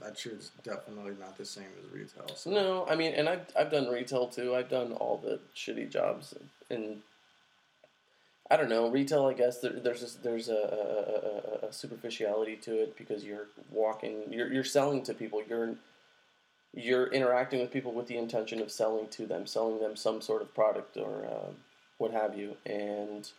That 0.00 0.18
shit's 0.18 0.50
definitely 0.62 1.14
not 1.18 1.38
the 1.38 1.44
same 1.44 1.66
as 1.82 1.90
retail. 1.92 2.36
So. 2.36 2.50
No, 2.50 2.86
I 2.88 2.96
mean, 2.96 3.14
and 3.14 3.28
I've 3.28 3.46
I've 3.58 3.70
done 3.70 3.88
retail 3.88 4.26
too. 4.26 4.54
I've 4.54 4.68
done 4.68 4.92
all 4.92 5.18
the 5.18 5.38
shitty 5.54 5.90
jobs, 5.90 6.34
and 6.68 7.00
I 8.50 8.56
don't 8.56 8.68
know 8.68 8.90
retail. 8.90 9.26
I 9.26 9.34
guess 9.34 9.60
there, 9.60 9.72
there's 9.72 10.16
there's 10.16 10.48
a, 10.48 11.62
a, 11.62 11.66
a 11.68 11.72
superficiality 11.72 12.56
to 12.56 12.82
it 12.82 12.96
because 12.96 13.24
you're 13.24 13.46
walking, 13.70 14.24
you're 14.30 14.52
you're 14.52 14.64
selling 14.64 15.02
to 15.04 15.14
people. 15.14 15.42
You're 15.48 15.76
you're 16.74 17.06
interacting 17.06 17.60
with 17.60 17.72
people 17.72 17.92
with 17.92 18.08
the 18.08 18.18
intention 18.18 18.60
of 18.60 18.70
selling 18.70 19.08
to 19.08 19.26
them, 19.26 19.46
selling 19.46 19.80
them 19.80 19.96
some 19.96 20.20
sort 20.20 20.42
of 20.42 20.52
product 20.54 20.96
or 20.96 21.24
uh, 21.24 21.52
what 21.98 22.10
have 22.10 22.36
you, 22.36 22.56
and 22.66 23.30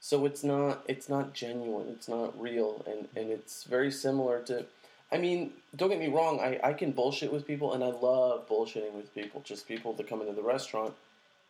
so 0.00 0.24
it's 0.24 0.42
not 0.42 0.82
it's 0.88 1.08
not 1.08 1.34
genuine. 1.34 1.88
It's 1.90 2.08
not 2.08 2.38
real, 2.40 2.82
and 2.86 3.08
and 3.14 3.30
it's 3.30 3.64
very 3.64 3.90
similar 3.90 4.40
to. 4.44 4.64
I 5.10 5.16
mean, 5.18 5.52
don't 5.76 5.88
get 5.88 5.98
me 5.98 6.08
wrong. 6.08 6.38
I, 6.40 6.58
I 6.62 6.72
can 6.74 6.92
bullshit 6.92 7.32
with 7.32 7.46
people, 7.46 7.72
and 7.74 7.82
I 7.82 7.88
love 7.88 8.46
bullshitting 8.48 8.92
with 8.92 9.14
people. 9.14 9.40
Just 9.44 9.66
people 9.66 9.92
that 9.94 10.08
come 10.08 10.20
into 10.20 10.34
the 10.34 10.42
restaurant, 10.42 10.94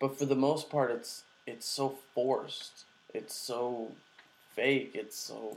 but 0.01 0.17
for 0.19 0.27
the 0.27 0.37
most 0.37 0.71
part, 0.71 0.91
it's 0.91 1.25
it's 1.47 1.67
so 1.67 1.97
forced. 2.15 2.85
It's 3.15 3.35
so 3.35 3.91
fake. 4.55 4.93
It's 4.95 5.17
so. 5.19 5.57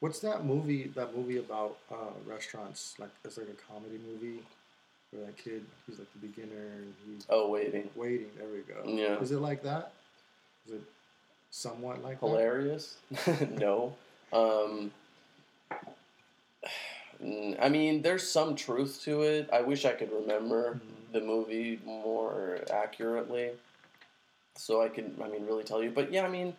What's 0.00 0.20
that 0.20 0.44
movie? 0.44 0.88
That 0.94 1.16
movie 1.16 1.38
about 1.38 1.78
uh, 1.90 2.12
restaurants? 2.26 2.94
Like 2.98 3.10
it's 3.24 3.38
like 3.38 3.48
a 3.48 3.72
comedy 3.72 3.98
movie 4.06 4.42
where 5.10 5.24
that 5.24 5.38
kid 5.38 5.64
he's 5.86 5.98
like 5.98 6.08
the 6.20 6.26
beginner 6.26 6.66
and 6.76 6.92
he's 7.06 7.24
Oh, 7.30 7.48
waiting. 7.48 7.88
waiting. 7.96 8.28
There 8.36 8.46
we 8.48 8.60
go. 8.60 8.82
Yeah. 8.86 9.18
Is 9.20 9.32
it 9.32 9.38
like 9.40 9.62
that? 9.62 9.92
Is 10.66 10.74
it 10.74 10.82
somewhat 11.50 12.02
like 12.04 12.20
that? 12.20 12.26
Hilarious? 12.26 12.96
no. 13.58 13.94
Um, 14.34 14.90
I 17.20 17.68
mean, 17.68 18.02
there's 18.02 18.26
some 18.28 18.54
truth 18.54 19.00
to 19.04 19.22
it. 19.22 19.48
I 19.52 19.60
wish 19.62 19.84
I 19.84 19.92
could 19.92 20.12
remember 20.12 20.74
Mhm. 20.74 21.12
the 21.12 21.20
movie 21.20 21.80
more 21.84 22.60
accurately, 22.70 23.50
so 24.56 24.80
I 24.82 24.88
can, 24.88 25.16
I 25.22 25.28
mean, 25.28 25.44
really 25.46 25.64
tell 25.64 25.82
you. 25.82 25.90
But 25.90 26.12
yeah, 26.12 26.24
I 26.24 26.28
mean, 26.28 26.56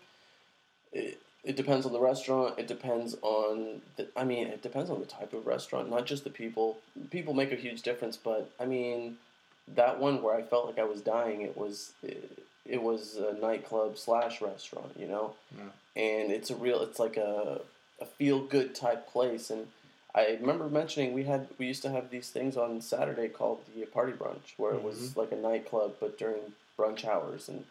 it, 0.92 1.20
it 1.44 1.56
depends 1.56 1.86
on 1.86 1.94
the 1.94 2.00
restaurant. 2.00 2.60
It 2.60 2.68
depends 2.68 3.16
on 3.22 3.82
the. 3.96 4.08
I 4.16 4.24
mean, 4.26 4.48
it 4.48 4.62
depends 4.62 4.90
on 4.90 5.00
the 5.00 5.06
type 5.06 5.32
of 5.34 5.48
restaurant, 5.48 5.90
not 5.90 6.06
just 6.06 6.24
the 6.26 6.30
people. 6.30 6.80
People 7.10 7.34
make 7.34 7.52
a 7.52 7.56
huge 7.56 7.82
difference, 7.82 8.18
but 8.18 8.52
I 8.60 8.66
mean, 8.66 9.18
that 9.70 10.00
one 10.00 10.22
where 10.22 10.36
I 10.36 10.42
felt 10.42 10.66
like 10.68 10.80
I 10.80 10.84
was 10.84 11.02
dying. 11.02 11.42
It 11.42 11.56
was. 11.58 11.94
It, 12.04 12.40
it 12.66 12.84
was 12.84 13.16
a 13.16 13.34
nightclub 13.34 13.98
slash 13.98 14.42
restaurant, 14.42 14.92
you 14.96 15.08
know, 15.08 15.34
Yeah. 15.58 15.72
and 16.04 16.32
it's 16.32 16.52
a 16.52 16.56
real. 16.56 16.82
It's 16.82 17.00
like 17.00 17.18
a 17.18 17.62
a 18.02 18.06
feel 18.06 18.42
good 18.46 18.76
type 18.76 19.08
place, 19.08 19.50
and 19.50 19.68
I 20.16 20.38
remember 20.40 20.70
mentioning 20.70 21.14
we 21.14 21.24
had 21.24 21.48
we 21.58 21.68
used 21.68 21.84
to 21.84 21.92
have 21.92 22.10
these 22.10 22.30
things 22.30 22.58
on 22.58 22.82
Saturday 22.82 23.28
called 23.28 23.62
the 23.76 23.86
party 23.86 24.14
brunch, 24.14 24.58
where 24.58 24.74
it 24.74 24.84
was 24.84 24.98
mm-hmm. 24.98 25.20
like 25.20 25.32
a 25.32 25.36
nightclub 25.36 25.96
but 26.00 26.18
during 26.18 26.54
brunch 26.78 27.06
hours, 27.06 27.48
and 27.48 27.66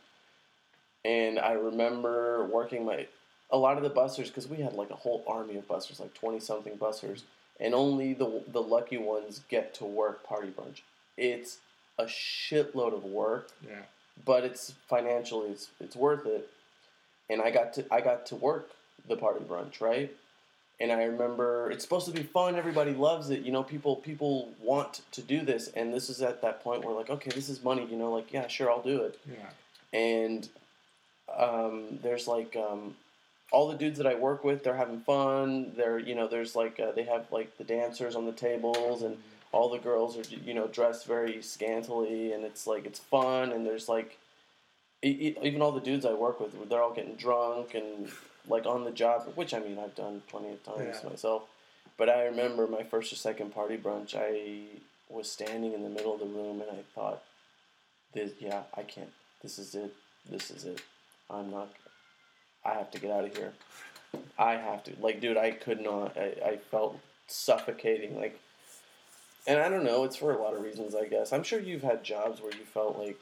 and 1.04 1.38
I 1.38 1.52
remember 1.52 2.44
working 2.44 2.84
my 2.84 3.06
a 3.50 3.56
lot 3.58 3.76
of 3.76 3.82
the 3.82 3.90
bussers 3.90 4.26
because 4.26 4.46
we 4.46 4.58
had 4.58 4.74
like 4.74 4.90
a 4.90 4.96
whole 4.96 5.24
army 5.26 5.56
of 5.56 5.66
bussers, 5.66 5.98
like 6.00 6.14
twenty 6.14 6.38
something 6.38 6.76
bussers, 6.76 7.22
and 7.58 7.74
only 7.74 8.14
the 8.14 8.42
the 8.48 8.62
lucky 8.62 8.98
ones 8.98 9.40
get 9.48 9.74
to 9.74 9.84
work 9.84 10.22
party 10.22 10.48
brunch. 10.48 10.82
It's 11.16 11.58
a 11.98 12.04
shitload 12.04 12.94
of 12.94 13.04
work, 13.04 13.50
Yeah. 13.66 13.82
but 14.24 14.44
it's 14.44 14.74
financially 14.88 15.50
it's 15.50 15.70
it's 15.80 15.96
worth 15.96 16.24
it. 16.26 16.48
And 17.28 17.42
I 17.42 17.50
got 17.50 17.72
to 17.74 17.84
I 17.92 18.00
got 18.00 18.26
to 18.26 18.36
work 18.36 18.70
the 19.08 19.16
party 19.16 19.44
brunch, 19.44 19.80
right? 19.80 20.14
And 20.80 20.92
I 20.92 21.02
remember 21.04 21.70
it's 21.72 21.82
supposed 21.82 22.06
to 22.06 22.12
be 22.12 22.22
fun. 22.22 22.54
Everybody 22.54 22.92
loves 22.92 23.30
it. 23.30 23.42
You 23.42 23.50
know, 23.52 23.62
people 23.64 23.96
people 23.96 24.48
want 24.62 25.00
to 25.12 25.22
do 25.22 25.40
this, 25.42 25.68
and 25.74 25.92
this 25.92 26.08
is 26.08 26.22
at 26.22 26.40
that 26.42 26.62
point 26.62 26.84
where 26.84 26.94
like, 26.94 27.10
okay, 27.10 27.30
this 27.34 27.48
is 27.48 27.64
money. 27.64 27.84
You 27.90 27.96
know, 27.96 28.12
like 28.12 28.32
yeah, 28.32 28.46
sure, 28.46 28.70
I'll 28.70 28.82
do 28.82 29.02
it 29.02 29.18
Yeah. 29.28 29.98
and 29.98 30.48
um, 31.36 31.98
there's 32.02 32.26
like 32.26 32.56
um, 32.56 32.94
all 33.52 33.68
the 33.68 33.76
dudes 33.76 33.98
that 33.98 34.06
I 34.06 34.14
work 34.14 34.44
with. 34.44 34.64
They're 34.64 34.76
having 34.76 35.00
fun. 35.00 35.72
They're 35.76 35.98
you 35.98 36.14
know 36.14 36.28
there's 36.28 36.54
like 36.54 36.78
uh, 36.80 36.92
they 36.92 37.04
have 37.04 37.26
like 37.32 37.56
the 37.58 37.64
dancers 37.64 38.14
on 38.16 38.24
the 38.26 38.32
tables, 38.32 39.02
and 39.02 39.16
all 39.52 39.68
the 39.68 39.78
girls 39.78 40.16
are 40.16 40.22
you 40.44 40.54
know 40.54 40.68
dressed 40.68 41.06
very 41.06 41.42
scantily, 41.42 42.32
and 42.32 42.44
it's 42.44 42.66
like 42.66 42.86
it's 42.86 42.98
fun. 43.00 43.52
And 43.52 43.66
there's 43.66 43.88
like 43.88 44.16
even 45.02 45.62
all 45.62 45.72
the 45.72 45.80
dudes 45.80 46.04
I 46.04 46.12
work 46.14 46.40
with, 46.40 46.68
they're 46.68 46.82
all 46.82 46.92
getting 46.92 47.14
drunk 47.14 47.74
and 47.74 48.10
like 48.48 48.66
on 48.66 48.84
the 48.84 48.90
job, 48.90 49.30
which 49.34 49.54
I 49.54 49.60
mean 49.60 49.78
I've 49.78 49.94
done 49.94 50.22
plenty 50.28 50.50
of 50.52 50.62
times 50.64 50.96
Yeah. 51.02 51.10
myself. 51.10 51.42
But 51.96 52.08
I 52.08 52.24
remember 52.24 52.66
my 52.66 52.82
first 52.84 53.12
or 53.12 53.16
second 53.16 53.52
party 53.54 53.76
brunch. 53.76 54.14
I 54.16 54.78
was 55.08 55.30
standing 55.30 55.72
in 55.72 55.82
the 55.82 55.88
middle 55.88 56.14
of 56.14 56.20
the 56.20 56.26
room, 56.26 56.60
and 56.60 56.70
I 56.70 56.82
thought, 56.94 57.22
"This, 58.12 58.32
yeah, 58.38 58.62
I 58.76 58.82
can't. 58.82 59.12
This 59.42 59.58
is 59.58 59.74
it. 59.74 59.94
This 60.30 60.50
is 60.50 60.64
it. 60.64 60.80
I'm 61.30 61.50
not. 61.50 61.68
I 62.64 62.74
have 62.74 62.90
to 62.92 63.00
get 63.00 63.10
out 63.10 63.24
of 63.24 63.36
here. 63.36 63.52
I 64.38 64.52
have 64.54 64.84
to. 64.84 64.92
Like, 65.00 65.20
dude, 65.20 65.36
I 65.36 65.50
could 65.50 65.80
not. 65.80 66.16
I, 66.16 66.34
I 66.44 66.56
felt 66.70 66.98
suffocating. 67.26 68.16
Like, 68.16 68.38
and 69.46 69.58
I 69.58 69.68
don't 69.68 69.84
know. 69.84 70.04
It's 70.04 70.16
for 70.16 70.32
a 70.32 70.40
lot 70.40 70.54
of 70.54 70.62
reasons, 70.62 70.94
I 70.94 71.06
guess. 71.06 71.32
I'm 71.32 71.42
sure 71.42 71.58
you've 71.58 71.82
had 71.82 72.04
jobs 72.04 72.40
where 72.40 72.52
you 72.52 72.64
felt 72.64 72.98
like, 72.98 73.20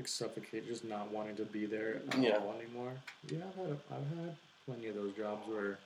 Like 0.00 0.08
suffocate, 0.08 0.66
just 0.66 0.82
not 0.86 1.10
wanting 1.12 1.36
to 1.36 1.44
be 1.44 1.66
there 1.66 2.00
at 2.08 2.18
Yeah. 2.18 2.38
all 2.38 2.54
anymore. 2.58 2.92
Yeah, 3.30 3.40
I've 3.46 3.54
had 3.54 3.76
I've 3.90 4.18
had 4.18 4.36
plenty 4.64 4.86
of 4.86 4.94
those 4.94 5.12
jobs 5.14 5.46
where 5.46 5.76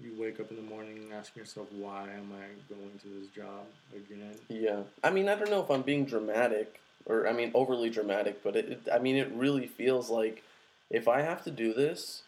you 0.00 0.12
wake 0.18 0.40
up 0.40 0.50
in 0.50 0.56
the 0.56 0.62
morning 0.62 0.98
and 0.98 1.12
ask 1.12 1.36
yourself, 1.36 1.70
why 1.70 2.08
am 2.10 2.32
I 2.32 2.46
going 2.68 2.98
to 3.02 3.08
this 3.20 3.28
job 3.28 3.64
again? 3.94 4.34
yeah. 4.48 4.82
I 5.04 5.10
mean, 5.10 5.28
I 5.28 5.36
don't 5.36 5.50
know 5.50 5.62
if 5.62 5.70
I'm 5.70 5.82
being 5.82 6.04
dramatic 6.04 6.80
or 7.04 7.28
I 7.28 7.32
mean 7.32 7.52
overly 7.54 7.90
dramatic, 7.90 8.42
but 8.42 8.56
it, 8.56 8.70
it 8.70 8.88
I 8.92 8.98
mean, 8.98 9.14
it 9.14 9.30
really 9.30 9.68
feels 9.68 10.10
like 10.10 10.42
if 10.90 11.06
I 11.06 11.20
have 11.20 11.44
to 11.44 11.52
do 11.52 11.72
this 11.74 12.24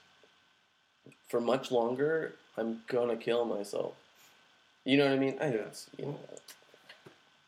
for 1.26 1.40
much 1.40 1.72
longer, 1.72 2.36
I'm 2.56 2.82
gonna 2.86 3.16
kill 3.16 3.44
myself. 3.44 3.96
You 4.84 4.98
know 4.98 5.06
what 5.06 5.14
I 5.14 5.18
mean? 5.18 5.38
I 5.40 5.46
Yeah. 5.46 5.64
you 5.96 6.06
know, 6.06 6.20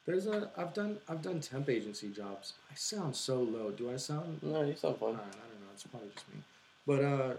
There's 0.07 0.27
a 0.27 0.51
I've 0.57 0.75
done 0.75 0.99
I've 1.09 1.23
done 1.23 1.41
temp 1.41 1.69
agency 1.69 2.09
jobs. 2.09 2.55
I 2.71 2.75
sound 2.75 3.15
so 3.15 3.41
low. 3.43 3.71
Do 3.71 3.93
I 3.93 3.97
sound? 3.97 4.43
no, 4.43 4.63
you 4.63 4.75
sound 4.77 4.99
don't, 5.01 5.15
I 5.15 5.19
don't 5.19 5.23
know. 5.23 5.71
It's 5.73 5.85
probably 5.85 6.09
just 6.15 6.29
me. 6.35 6.41
But 6.87 7.05
uh, 7.05 7.35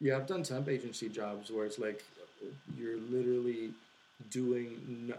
yeah, 0.00 0.16
I've 0.16 0.26
done 0.26 0.42
temp 0.42 0.68
agency 0.68 1.08
jobs 1.08 1.50
where 1.50 1.64
it's 1.66 1.78
like 1.78 2.04
you're 2.78 2.98
literally 2.98 3.70
doing, 4.30 5.06
no, 5.08 5.16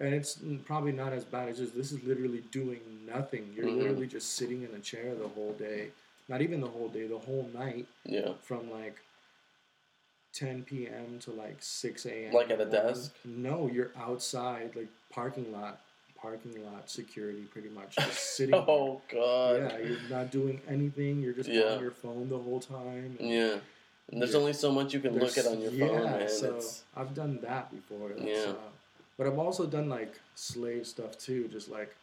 and 0.00 0.14
it's 0.14 0.38
probably 0.64 0.92
not 0.92 1.12
as 1.12 1.24
bad. 1.24 1.48
as 1.48 1.58
just 1.58 1.76
this 1.76 1.92
is 1.92 2.02
literally 2.04 2.42
doing 2.50 2.80
nothing. 3.06 3.52
You're 3.56 3.66
Mhm. 3.66 3.78
literally 3.78 4.06
just 4.06 4.34
sitting 4.34 4.62
in 4.62 4.74
a 4.74 4.80
chair 4.80 5.14
the 5.14 5.28
whole 5.28 5.52
day. 5.52 5.90
Not 6.28 6.42
even 6.42 6.60
the 6.60 6.68
whole 6.68 6.88
day, 6.88 7.06
the 7.06 7.18
whole 7.18 7.48
night 7.54 7.86
Yeah. 8.04 8.32
from 8.42 8.70
like 8.70 8.98
10 10.38 10.62
p.m. 10.64 11.18
to 11.20 11.30
like 11.32 11.56
6 11.60 12.06
a.m. 12.06 12.32
Like 12.32 12.50
at 12.50 12.60
a 12.60 12.62
in 12.62 12.70
the 12.70 12.76
morning. 12.76 12.94
desk? 12.94 13.14
No, 13.24 13.68
you're 13.72 13.90
outside, 13.98 14.70
like 14.76 14.88
parking 15.10 15.50
lot, 15.52 15.80
parking 16.20 16.64
lot 16.64 16.88
security, 16.88 17.42
pretty 17.52 17.70
much 17.70 17.96
just 17.98 18.36
sitting. 18.36 18.52
there. 18.52 18.64
Oh 18.68 19.00
God. 19.12 19.56
Yeah, 19.72 19.78
you're 19.78 19.98
not 20.10 20.30
doing 20.30 20.60
anything. 20.68 21.20
You're 21.20 21.32
just 21.32 21.48
Yeah. 21.48 21.74
on 21.74 21.80
your 21.80 21.90
phone 21.90 22.28
the 22.28 22.38
whole 22.38 22.60
time. 22.60 23.16
and 23.18 23.28
Yeah. 23.30 23.56
And 24.10 24.22
there's 24.22 24.34
only 24.34 24.52
so 24.54 24.70
much 24.72 24.94
you 24.94 25.00
can 25.00 25.18
look 25.18 25.36
at 25.36 25.46
on 25.46 25.60
your 25.60 25.72
yeah, 25.72 25.86
phone, 25.88 26.02
man. 26.04 26.28
So 26.28 26.54
It's, 26.56 26.82
I've 26.96 27.14
done 27.14 27.40
that 27.42 27.70
before. 27.70 28.08
That's, 28.10 28.22
Yeah. 28.22 28.52
Uh, 28.52 28.70
but 29.18 29.26
I've 29.26 29.38
also 29.38 29.66
done 29.66 29.88
like 29.88 30.18
slave 30.36 30.86
stuff 30.86 31.18
too. 31.18 31.48
Just 31.48 31.68
like 31.68 31.94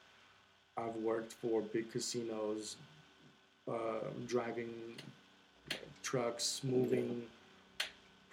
I've 0.78 0.96
worked 0.98 1.32
for 1.34 1.62
big 1.62 1.90
casinos, 1.92 2.76
uh, 3.68 4.02
driving 4.28 4.98
trucks, 6.04 6.62
moving 6.64 7.24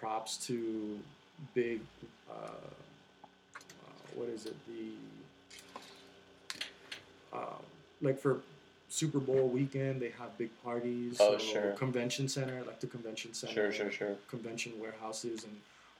props 0.02 0.36
to 0.48 0.98
big. 1.54 1.80
Uh, 2.28 2.34
uh, 3.54 3.60
what 4.16 4.28
is 4.28 4.46
it? 4.46 4.56
The 4.66 6.58
um, 7.32 7.62
like 8.02 8.18
for 8.18 8.40
Super 8.88 9.20
Bowl 9.20 9.48
weekend, 9.48 10.02
they 10.02 10.10
have 10.18 10.36
big 10.36 10.50
parties. 10.64 11.16
Oh, 11.20 11.38
so 11.38 11.44
sure. 11.44 11.72
Convention 11.72 12.28
center, 12.28 12.62
like 12.66 12.80
the 12.80 12.88
convention 12.88 13.32
center. 13.32 13.54
Sure, 13.54 13.72
sure, 13.72 13.90
sure. 13.90 14.16
Convention 14.28 14.72
warehouses 14.80 15.44
and 15.44 15.56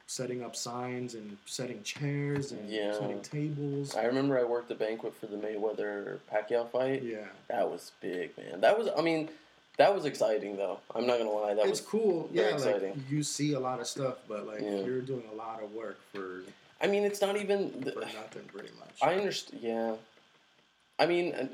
setting 0.08 0.42
up 0.42 0.54
signs 0.56 1.14
and 1.14 1.38
setting 1.46 1.80
chairs 1.84 2.50
and 2.52 2.68
Yeah. 2.68 2.92
setting 2.92 3.22
tables. 3.22 3.94
I 3.94 4.04
remember 4.04 4.38
I 4.38 4.42
worked 4.44 4.68
the 4.68 4.74
banquet 4.74 5.14
for 5.14 5.26
the 5.26 5.36
Mayweather 5.36 6.18
Pacquiao 6.30 6.68
fight. 6.68 7.02
yeah. 7.02 7.28
That 7.48 7.70
was 7.70 7.92
big, 8.00 8.36
man. 8.36 8.60
That 8.60 8.76
was, 8.78 8.88
I 8.98 9.00
mean, 9.00 9.30
that 9.78 9.94
was 9.94 10.04
exciting 10.04 10.56
though. 10.56 10.78
I'm 10.94 11.06
not 11.06 11.18
gonna 11.18 11.30
lie. 11.30 11.54
That 11.54 11.62
it's 11.66 11.80
was 11.80 11.88
cool. 11.88 12.28
Yeah, 12.32 12.44
like 12.44 12.54
exciting. 12.54 13.04
you 13.10 13.22
see 13.22 13.54
a 13.54 13.60
lot 13.60 13.80
of 13.80 13.86
stuff, 13.86 14.18
but 14.28 14.46
like 14.46 14.60
Yeah. 14.60 14.80
you're 14.80 15.00
doing 15.00 15.24
a 15.32 15.34
lot 15.34 15.62
of 15.62 15.72
work 15.72 15.98
for 16.12 16.42
I 16.80 16.88
mean, 16.88 17.04
it's 17.04 17.20
not 17.20 17.36
even. 17.36 17.70
for 17.84 18.00
nothing, 18.00 18.42
pretty 18.52 18.70
much. 18.78 18.90
I 19.00 19.14
understand. 19.14 19.62
Yeah, 19.62 19.94
I 20.98 21.06
mean, 21.06 21.50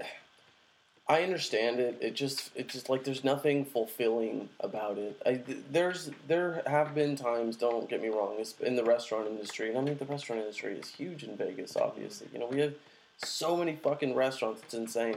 I 1.10 1.22
understand 1.22 1.80
it. 1.80 1.98
It 2.02 2.14
just, 2.14 2.50
it 2.54 2.68
just 2.68 2.88
like 2.90 3.04
there's 3.04 3.24
nothing 3.24 3.64
fulfilling 3.64 4.48
about 4.60 4.98
it. 4.98 5.20
I, 5.24 5.42
there's, 5.70 6.10
there 6.26 6.62
have 6.66 6.94
been 6.94 7.16
times. 7.16 7.56
Don't 7.56 7.88
get 7.88 8.02
me 8.02 8.08
wrong. 8.08 8.36
It's 8.38 8.54
in 8.60 8.76
the 8.76 8.84
restaurant 8.84 9.26
industry, 9.26 9.68
and 9.68 9.78
I 9.78 9.80
mean 9.82 9.96
the 9.98 10.04
restaurant 10.06 10.40
industry 10.42 10.74
is 10.74 10.88
huge 10.88 11.24
in 11.24 11.36
Vegas. 11.36 11.76
Obviously, 11.76 12.28
you 12.32 12.38
know 12.38 12.46
we 12.46 12.60
have 12.60 12.74
so 13.18 13.56
many 13.56 13.76
fucking 13.76 14.14
restaurants. 14.14 14.62
It's 14.64 14.74
insane. 14.74 15.16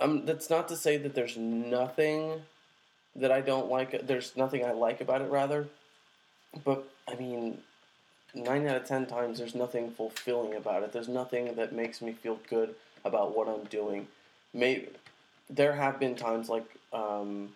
Um, 0.00 0.24
that's 0.26 0.50
not 0.50 0.68
to 0.68 0.76
say 0.76 0.96
that 0.98 1.14
there's 1.14 1.36
nothing 1.36 2.42
that 3.14 3.32
I 3.32 3.40
don't 3.40 3.70
like. 3.70 4.06
There's 4.06 4.36
nothing 4.36 4.64
I 4.64 4.72
like 4.72 5.00
about 5.00 5.22
it, 5.22 5.30
rather. 5.30 5.68
But 6.64 6.88
I 7.08 7.14
mean, 7.14 7.58
nine 8.34 8.66
out 8.66 8.76
of 8.76 8.86
ten 8.86 9.06
times 9.06 9.38
there's 9.38 9.54
nothing 9.54 9.90
fulfilling 9.90 10.54
about 10.54 10.82
it. 10.82 10.92
There's 10.92 11.08
nothing 11.08 11.54
that 11.54 11.72
makes 11.72 12.02
me 12.02 12.12
feel 12.12 12.38
good 12.48 12.74
about 13.04 13.36
what 13.36 13.48
I'm 13.48 13.64
doing. 13.64 14.06
Maybe 14.52 14.88
there 15.48 15.74
have 15.74 15.98
been 15.98 16.14
times 16.14 16.48
like 16.48 16.66
um, 16.92 17.50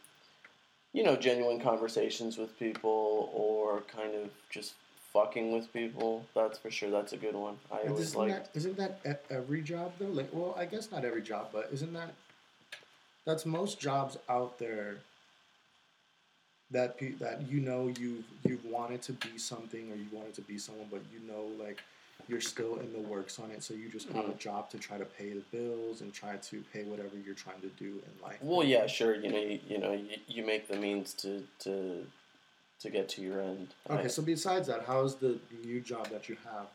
you 0.92 1.02
know 1.02 1.16
genuine 1.16 1.60
conversations 1.60 2.38
with 2.38 2.58
people 2.58 3.30
or 3.34 3.82
kind 3.94 4.14
of 4.14 4.30
just 4.50 4.74
fucking 5.12 5.52
with 5.52 5.72
people. 5.72 6.24
That's 6.34 6.58
for 6.58 6.70
sure. 6.70 6.90
That's 6.90 7.12
a 7.12 7.16
good 7.16 7.34
one. 7.34 7.56
I 7.70 7.80
And 7.80 7.90
always 7.90 8.14
like. 8.14 8.30
that 8.30 8.50
isn't 8.54 8.76
that 8.76 9.00
every 9.30 9.62
job 9.62 9.92
though? 9.98 10.06
Like, 10.06 10.28
well, 10.32 10.54
I 10.58 10.64
guess 10.66 10.90
not 10.90 11.04
every 11.04 11.22
job, 11.22 11.48
but 11.52 11.68
isn't 11.72 11.92
that 11.92 12.14
that's 13.26 13.44
most 13.46 13.78
jobs 13.80 14.16
out 14.28 14.58
there 14.58 14.96
that 16.70 16.96
pe- 16.98 17.12
that 17.12 17.42
you 17.48 17.60
know 17.60 17.92
you've 17.98 18.24
you've 18.44 18.64
wanted 18.64 19.02
to 19.02 19.12
be 19.12 19.36
something 19.38 19.90
or 19.90 19.96
you 19.96 20.06
wanted 20.12 20.34
to 20.34 20.42
be 20.42 20.58
someone, 20.58 20.86
but 20.90 21.00
you 21.12 21.20
know 21.30 21.46
like 21.62 21.80
you're 22.28 22.40
still 22.40 22.76
in 22.76 22.92
the 22.92 23.00
works 23.00 23.40
on 23.40 23.50
it, 23.50 23.62
so 23.62 23.74
you 23.74 23.88
just 23.88 24.06
have 24.10 24.24
a 24.26 24.28
Mhm. 24.28 24.38
job 24.38 24.70
to 24.70 24.78
try 24.78 24.96
to 24.98 25.04
pay 25.04 25.32
the 25.32 25.40
bills 25.50 26.00
and 26.00 26.12
try 26.12 26.36
to 26.36 26.62
pay 26.72 26.84
whatever 26.84 27.16
you're 27.24 27.34
trying 27.34 27.60
to 27.62 27.68
do 27.70 27.86
in 28.06 28.22
life. 28.22 28.38
Well, 28.40 28.62
yeah, 28.64 28.86
sure. 28.86 29.14
You 29.16 29.32
know, 29.32 29.38
you, 29.38 29.58
you 29.66 29.78
know, 29.78 29.92
you, 29.92 30.16
you 30.28 30.44
make 30.46 30.68
the 30.68 30.76
means 30.76 31.12
to 31.14 31.44
to 31.60 32.06
to 32.80 32.90
get 32.90 33.08
to 33.10 33.22
your 33.22 33.40
end. 33.40 33.68
Okay, 33.88 34.04
I- 34.04 34.06
so 34.08 34.22
besides 34.22 34.66
that, 34.68 34.84
how's 34.86 35.16
the 35.16 35.38
new 35.64 35.80
job 35.80 36.08
that 36.08 36.28
you 36.28 36.36
have 36.44 36.66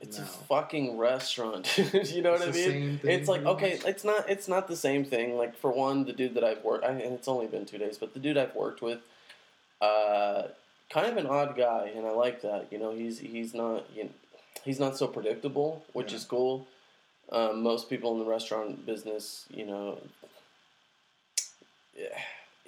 It's 0.00 0.18
now? 0.18 0.24
a 0.24 0.26
fucking 0.26 0.96
restaurant. 0.98 1.76
you 1.78 2.22
know 2.22 2.32
what 2.32 2.42
It's 2.48 2.56
I 2.56 2.60
mean? 2.60 2.70
same 2.70 2.98
thing 2.98 3.10
it's 3.10 3.28
like 3.28 3.44
okay, 3.44 3.72
much? 3.76 3.86
it's 3.86 4.04
not 4.04 4.28
it's 4.30 4.48
not 4.48 4.68
the 4.68 4.76
same 4.76 5.04
thing. 5.04 5.36
Like 5.36 5.56
for 5.56 5.70
one, 5.70 6.04
the 6.04 6.12
dude 6.12 6.34
that 6.34 6.44
I've 6.44 6.64
worked, 6.64 6.84
I, 6.84 6.90
and 6.92 7.12
it's 7.12 7.28
only 7.28 7.46
been 7.46 7.66
two 7.66 7.78
days, 7.78 7.98
but 7.98 8.14
the 8.14 8.20
dude 8.20 8.38
I've 8.38 8.54
worked 8.54 8.80
with, 8.82 9.00
uh, 9.82 10.44
kind 10.88 11.06
of 11.06 11.16
an 11.18 11.26
odd 11.26 11.56
guy, 11.56 11.92
and 11.94 12.06
I 12.06 12.10
like 12.12 12.40
that. 12.42 12.68
You 12.72 12.78
know, 12.78 12.92
he's 12.92 13.18
he's 13.18 13.52
not 13.54 13.84
you 13.94 14.04
know, 14.04 14.10
he's 14.64 14.80
not 14.80 14.96
so 14.96 15.06
predictable, 15.06 15.84
which 15.92 16.12
Yeah. 16.12 16.16
is 16.16 16.24
cool. 16.24 16.66
Um, 17.32 17.62
most 17.62 17.88
people 17.90 18.12
in 18.14 18.18
the 18.18 18.24
restaurant 18.24 18.84
business, 18.86 19.44
you 19.50 19.64
know, 19.66 19.98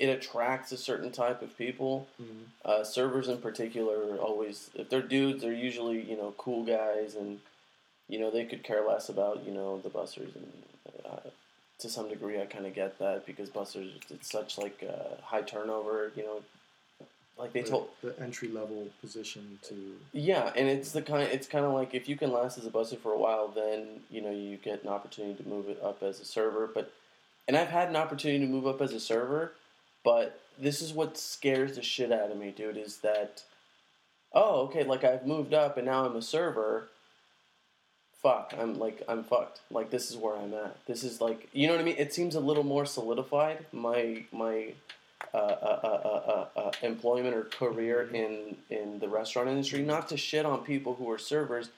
it 0.02 0.08
attracts 0.08 0.72
a 0.72 0.76
certain 0.76 1.12
type 1.12 1.42
of 1.42 1.56
people. 1.56 2.08
Mhm. 2.20 2.46
Uh, 2.64 2.82
servers 2.82 3.28
in 3.28 3.38
particular 3.38 3.96
are 4.12 4.18
always 4.18 4.68
if 4.74 4.88
they're 4.88 5.00
dudes, 5.00 5.42
they're 5.42 5.52
usually 5.52 6.00
you 6.00 6.16
know 6.16 6.34
cool 6.36 6.64
guys, 6.64 7.14
and 7.14 7.38
you 8.08 8.18
know 8.18 8.28
they 8.28 8.44
could 8.44 8.64
care 8.64 8.84
less 8.86 9.08
about 9.08 9.44
you 9.46 9.52
know 9.52 9.78
the 9.78 9.88
busters. 9.88 10.34
and 10.34 10.52
uh, 11.06 11.30
to 11.78 11.88
some 11.88 12.08
degree 12.08 12.40
I 12.40 12.46
kind 12.46 12.66
of 12.66 12.74
get 12.74 12.98
that 12.98 13.26
because 13.26 13.48
busters, 13.48 13.92
it's 14.10 14.30
such 14.30 14.58
like 14.58 14.84
uh, 14.88 15.20
high 15.22 15.42
turnover, 15.42 16.10
you 16.16 16.24
know, 16.24 16.42
like 17.38 17.52
they 17.52 17.62
the, 17.62 17.70
told 17.70 17.88
the 18.02 18.14
entry 18.20 18.48
level 18.48 18.88
position 19.00 19.60
to 19.68 19.74
yeah, 20.12 20.52
and 20.56 20.68
it's 20.68 20.90
the 20.90 21.02
kind. 21.02 21.28
It's 21.30 21.46
kind 21.46 21.64
of 21.64 21.72
like 21.74 21.94
if 21.94 22.08
you 22.08 22.16
can 22.16 22.32
last 22.32 22.58
as 22.58 22.66
a 22.66 22.70
buster 22.70 22.96
for 22.96 23.12
a 23.12 23.18
while, 23.18 23.46
then 23.46 24.00
you 24.10 24.20
know 24.20 24.32
you 24.32 24.56
get 24.56 24.82
an 24.82 24.88
opportunity 24.88 25.40
to 25.40 25.48
move 25.48 25.68
it 25.68 25.80
up 25.80 26.02
as 26.02 26.18
a 26.18 26.24
server. 26.24 26.66
But 26.66 26.92
and 27.46 27.56
I've 27.56 27.68
had 27.68 27.88
an 27.88 27.96
opportunity 27.96 28.44
to 28.44 28.50
move 28.50 28.66
up 28.66 28.80
as 28.80 28.92
a 28.92 29.00
server, 29.00 29.52
but 30.04 30.40
this 30.58 30.82
is 30.82 30.92
what 30.92 31.18
scares 31.18 31.76
the 31.76 31.82
shit 31.82 32.12
out 32.12 32.30
of 32.30 32.36
me, 32.36 32.50
dude. 32.50 32.76
Is 32.76 32.98
that 32.98 33.42
oh 34.32 34.62
okay, 34.62 34.84
like 34.84 35.04
I've 35.04 35.26
moved 35.26 35.54
up 35.54 35.76
and 35.76 35.86
now 35.86 36.06
I'm 36.06 36.16
a 36.16 36.22
server. 36.22 36.88
Fuck, 38.22 38.54
I'm 38.58 38.78
like 38.78 39.02
I'm 39.08 39.24
fucked. 39.24 39.60
Like 39.70 39.90
this 39.90 40.10
is 40.10 40.16
where 40.16 40.36
I'm 40.36 40.54
at. 40.54 40.84
This 40.86 41.02
is 41.04 41.20
like 41.20 41.48
you 41.52 41.66
know 41.66 41.74
what 41.74 41.80
I 41.80 41.84
mean. 41.84 41.96
It 41.98 42.12
seems 42.12 42.34
a 42.34 42.40
little 42.40 42.64
more 42.64 42.86
solidified. 42.86 43.66
My 43.72 44.24
my 44.32 44.74
uh, 45.34 45.36
uh, 45.36 45.80
uh, 45.82 45.86
uh, 45.86 46.48
uh, 46.58 46.60
uh, 46.60 46.72
employment 46.82 47.34
or 47.34 47.44
career 47.44 48.08
in 48.12 48.56
in 48.70 48.98
the 48.98 49.08
restaurant 49.08 49.48
industry. 49.48 49.82
Not 49.82 50.08
to 50.10 50.16
shit 50.16 50.44
on 50.44 50.64
people 50.64 50.94
who 50.94 51.10
are 51.10 51.18
servers, 51.18 51.70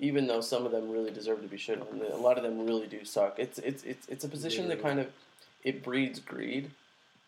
even 0.00 0.26
though 0.26 0.40
some 0.40 0.66
of 0.66 0.72
them 0.72 0.90
really 0.90 1.10
deserve 1.10 1.40
to 1.42 1.48
be 1.48 1.56
shit 1.56 1.80
on. 1.80 2.02
A 2.12 2.16
lot 2.16 2.36
of 2.36 2.42
them 2.42 2.66
really 2.66 2.86
do 2.86 3.04
suck. 3.04 3.38
It's 3.38 3.58
it's 3.60 3.84
it's 3.84 4.08
it's 4.08 4.24
a 4.24 4.28
position 4.28 4.68
that 4.68 4.82
kind 4.82 4.98
of 4.98 5.08
it 5.62 5.82
breeds 5.82 6.20
greed, 6.20 6.70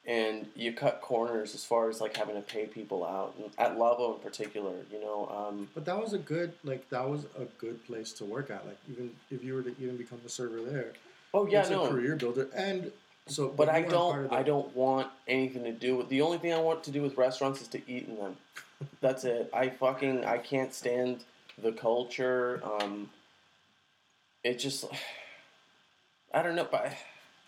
and 0.09 0.47
you 0.57 0.73
cut 0.73 1.03
corners 1.03 1.55
as 1.55 1.66
far 1.66 1.90
as 1.90 2.01
like 2.01 2.16
having 2.16 2.35
to 2.35 2.40
pay 2.40 2.64
people 2.64 3.05
out. 3.05 3.37
At 3.59 3.79
Lavo 3.79 4.14
in 4.14 4.21
particular, 4.21 4.73
you 4.90 5.01
know. 5.01 5.29
Um, 5.29 5.68
But 5.75 5.85
that 5.85 6.01
was 6.01 6.14
a 6.14 6.18
good 6.18 6.55
like 6.64 6.88
that 6.88 7.09
was 7.09 7.27
a 7.38 7.44
good 7.59 7.85
place 7.87 8.12
to 8.14 8.25
work 8.25 8.51
at. 8.51 8.66
Like 8.66 8.79
even 8.90 9.11
if 9.31 9.44
you 9.44 9.55
were 9.55 9.62
to 9.62 9.75
even 9.79 9.99
become 9.99 10.18
a 10.25 10.29
server 10.29 10.62
there, 10.62 10.94
oh 11.35 11.47
yeah, 11.47 11.61
it's 11.61 11.71
no. 11.71 11.85
a 11.85 11.90
career 11.90 12.16
builder. 12.16 12.49
And 12.57 12.90
so, 13.27 13.49
But 13.49 13.68
I 13.68 13.81
weren't 13.81 13.90
part 13.90 14.31
don't. 14.31 14.33
I 14.33 14.42
don't 14.42 14.75
want 14.75 15.09
anything 15.29 15.62
to 15.64 15.73
do 15.73 15.97
with. 15.99 16.09
The 16.09 16.23
only 16.23 16.38
thing 16.38 16.55
I 16.55 16.61
want 16.61 16.83
to 16.85 16.90
do 16.90 17.03
with 17.03 17.18
restaurants 17.18 17.61
is 17.61 17.68
to 17.68 17.79
eat 17.87 18.09
in 18.09 18.16
them. 18.16 18.37
That's 19.03 19.25
it. 19.25 19.51
I 19.53 19.68
fucking. 19.68 20.25
I 20.25 20.38
can't 20.38 20.73
stand 20.73 21.25
the 21.62 21.73
culture. 21.73 22.62
Um, 22.64 23.11
it 24.42 24.59
just. 24.59 24.87
I 26.33 26.42
don't 26.42 26.57
know, 26.57 26.68
but 26.71 26.92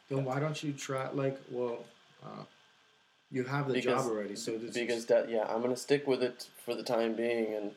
Then 0.08 0.24
why 0.24 0.40
don't 0.40 0.62
you 0.62 0.72
try 0.72 1.10
like 1.10 1.38
well, 1.50 1.84
uh, 2.24 2.44
you 3.30 3.44
have 3.44 3.68
the 3.68 3.74
Because- 3.74 4.02
job 4.04 4.10
already, 4.10 4.36
so 4.36 4.56
this 4.58 4.74
because 4.74 5.06
that 5.06 5.28
yeah, 5.30 5.44
I'm 5.48 5.60
gonna 5.62 5.76
stick 5.76 6.06
with 6.06 6.22
it 6.22 6.48
for 6.64 6.74
the 6.74 6.82
time 6.82 7.14
being, 7.14 7.54
and 7.54 7.72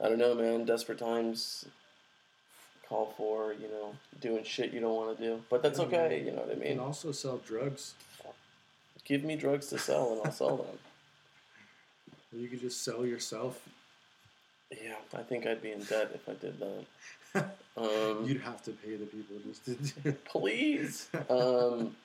I 0.00 0.08
don't 0.08 0.18
know, 0.18 0.34
man. 0.34 0.64
Desperate 0.64 0.98
times 0.98 1.64
call 2.88 3.14
for 3.16 3.52
you 3.54 3.68
know 3.68 3.94
doing 4.20 4.44
shit 4.44 4.72
you 4.72 4.80
don't 4.80 4.96
want 4.96 5.16
to 5.16 5.22
do, 5.24 5.42
but 5.50 5.62
that's 5.62 5.78
Yeah, 5.78 5.84
okay. 5.86 6.08
man. 6.16 6.26
You 6.26 6.32
know 6.32 6.42
what 6.42 6.50
I 6.56 6.58
mean? 6.58 6.72
And 6.72 6.80
also 6.80 7.12
sell 7.12 7.38
drugs. 7.38 7.94
Give 9.04 9.24
me 9.24 9.34
drugs 9.36 9.66
to 9.68 9.78
sell, 9.78 10.12
and 10.12 10.20
I'll 10.24 10.32
sell 10.32 10.56
them. 10.56 10.78
You 12.34 12.48
could 12.48 12.60
just 12.60 12.82
sell 12.82 13.04
yourself. 13.04 13.60
Yeah, 14.70 14.94
I 15.14 15.22
think 15.22 15.46
I'd 15.46 15.60
be 15.60 15.70
in 15.72 15.80
debt 15.80 16.12
if 16.14 16.26
I 16.28 16.32
did 16.34 16.58
that. 16.60 16.86
Um, 17.76 18.24
You'd 18.26 18.42
have 18.42 18.62
to 18.64 18.70
pay 18.72 18.96
the 18.96 19.06
people 19.06 19.36
just 19.46 19.64
to 19.66 19.74
do. 19.74 20.12
please. 20.24 21.08
Um, 21.30 21.96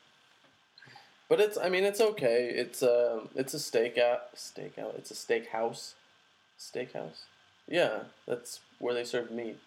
but 1.29 1.39
it's, 1.39 1.57
I 1.57 1.69
mean, 1.69 1.83
it's 1.83 2.01
okay. 2.01 2.49
It's 2.55 2.81
a, 2.81 3.21
it's 3.35 3.53
a 3.53 3.57
stakeout, 3.57 4.19
stakeout. 4.35 4.95
It's 4.97 5.11
a 5.11 5.13
steakhouse, 5.13 5.93
steakhouse. 6.59 7.23
Yeah, 7.67 7.99
that's 8.27 8.61
where 8.79 8.93
they 8.93 9.03
serve 9.03 9.31
meat. 9.31 9.57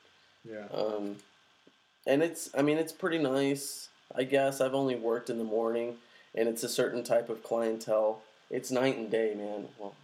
yeah. 0.45 0.67
Um, 0.73 1.17
and 2.07 2.23
it's, 2.23 2.51
I 2.57 2.63
mean, 2.63 2.79
it's 2.79 2.93
pretty 2.93 3.19
nice. 3.19 3.89
I 4.17 4.25
guess 4.25 4.61
I've 4.61 4.75
only 4.75 4.97
worked 4.97 5.31
in 5.31 5.39
the 5.39 5.45
morning, 5.45 5.97
and 6.35 6.49
it's 6.49 6.63
a 6.65 6.69
certain 6.69 7.05
type 7.05 7.29
of 7.29 7.43
clientele. 7.43 8.23
It's 8.51 8.71
night 8.71 8.97
and 8.97 9.11
day, 9.11 9.35
man. 9.35 9.69
Well, 9.79 9.95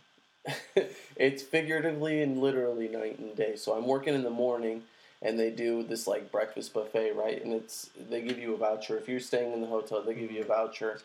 it's 1.16 1.42
figuratively 1.42 2.22
and 2.22 2.38
literally 2.40 2.88
night 2.88 3.18
and 3.18 3.34
day. 3.36 3.56
So 3.56 3.72
I'm 3.74 3.86
working 3.86 4.14
in 4.14 4.22
the 4.22 4.30
morning, 4.30 4.82
and 5.22 5.38
they 5.38 5.50
do 5.50 5.82
this 5.82 6.06
like 6.06 6.30
breakfast 6.30 6.74
buffet, 6.74 7.12
right? 7.12 7.42
And 7.42 7.52
it's 7.52 7.90
they 8.10 8.22
give 8.22 8.38
you 8.38 8.54
a 8.54 8.58
voucher 8.58 8.96
if 8.98 9.08
you're 9.08 9.20
staying 9.20 9.52
in 9.52 9.60
the 9.62 9.66
hotel. 9.66 10.02
They 10.02 10.14
give 10.14 10.30
you 10.30 10.42
a 10.42 10.46
voucher, 10.46 11.00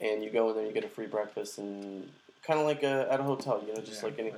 and 0.00 0.22
you 0.22 0.30
go 0.30 0.50
in 0.50 0.56
there, 0.56 0.66
you 0.66 0.72
get 0.72 0.84
a 0.84 0.88
free 0.88 1.06
breakfast, 1.06 1.58
and 1.58 2.10
kind 2.42 2.60
of 2.60 2.66
like 2.66 2.82
a, 2.82 3.10
at 3.10 3.20
a 3.20 3.22
hotel, 3.22 3.62
you 3.66 3.74
know, 3.74 3.80
just 3.80 4.02
Yeah, 4.02 4.10
like 4.10 4.18
any. 4.18 4.28
a 4.30 4.34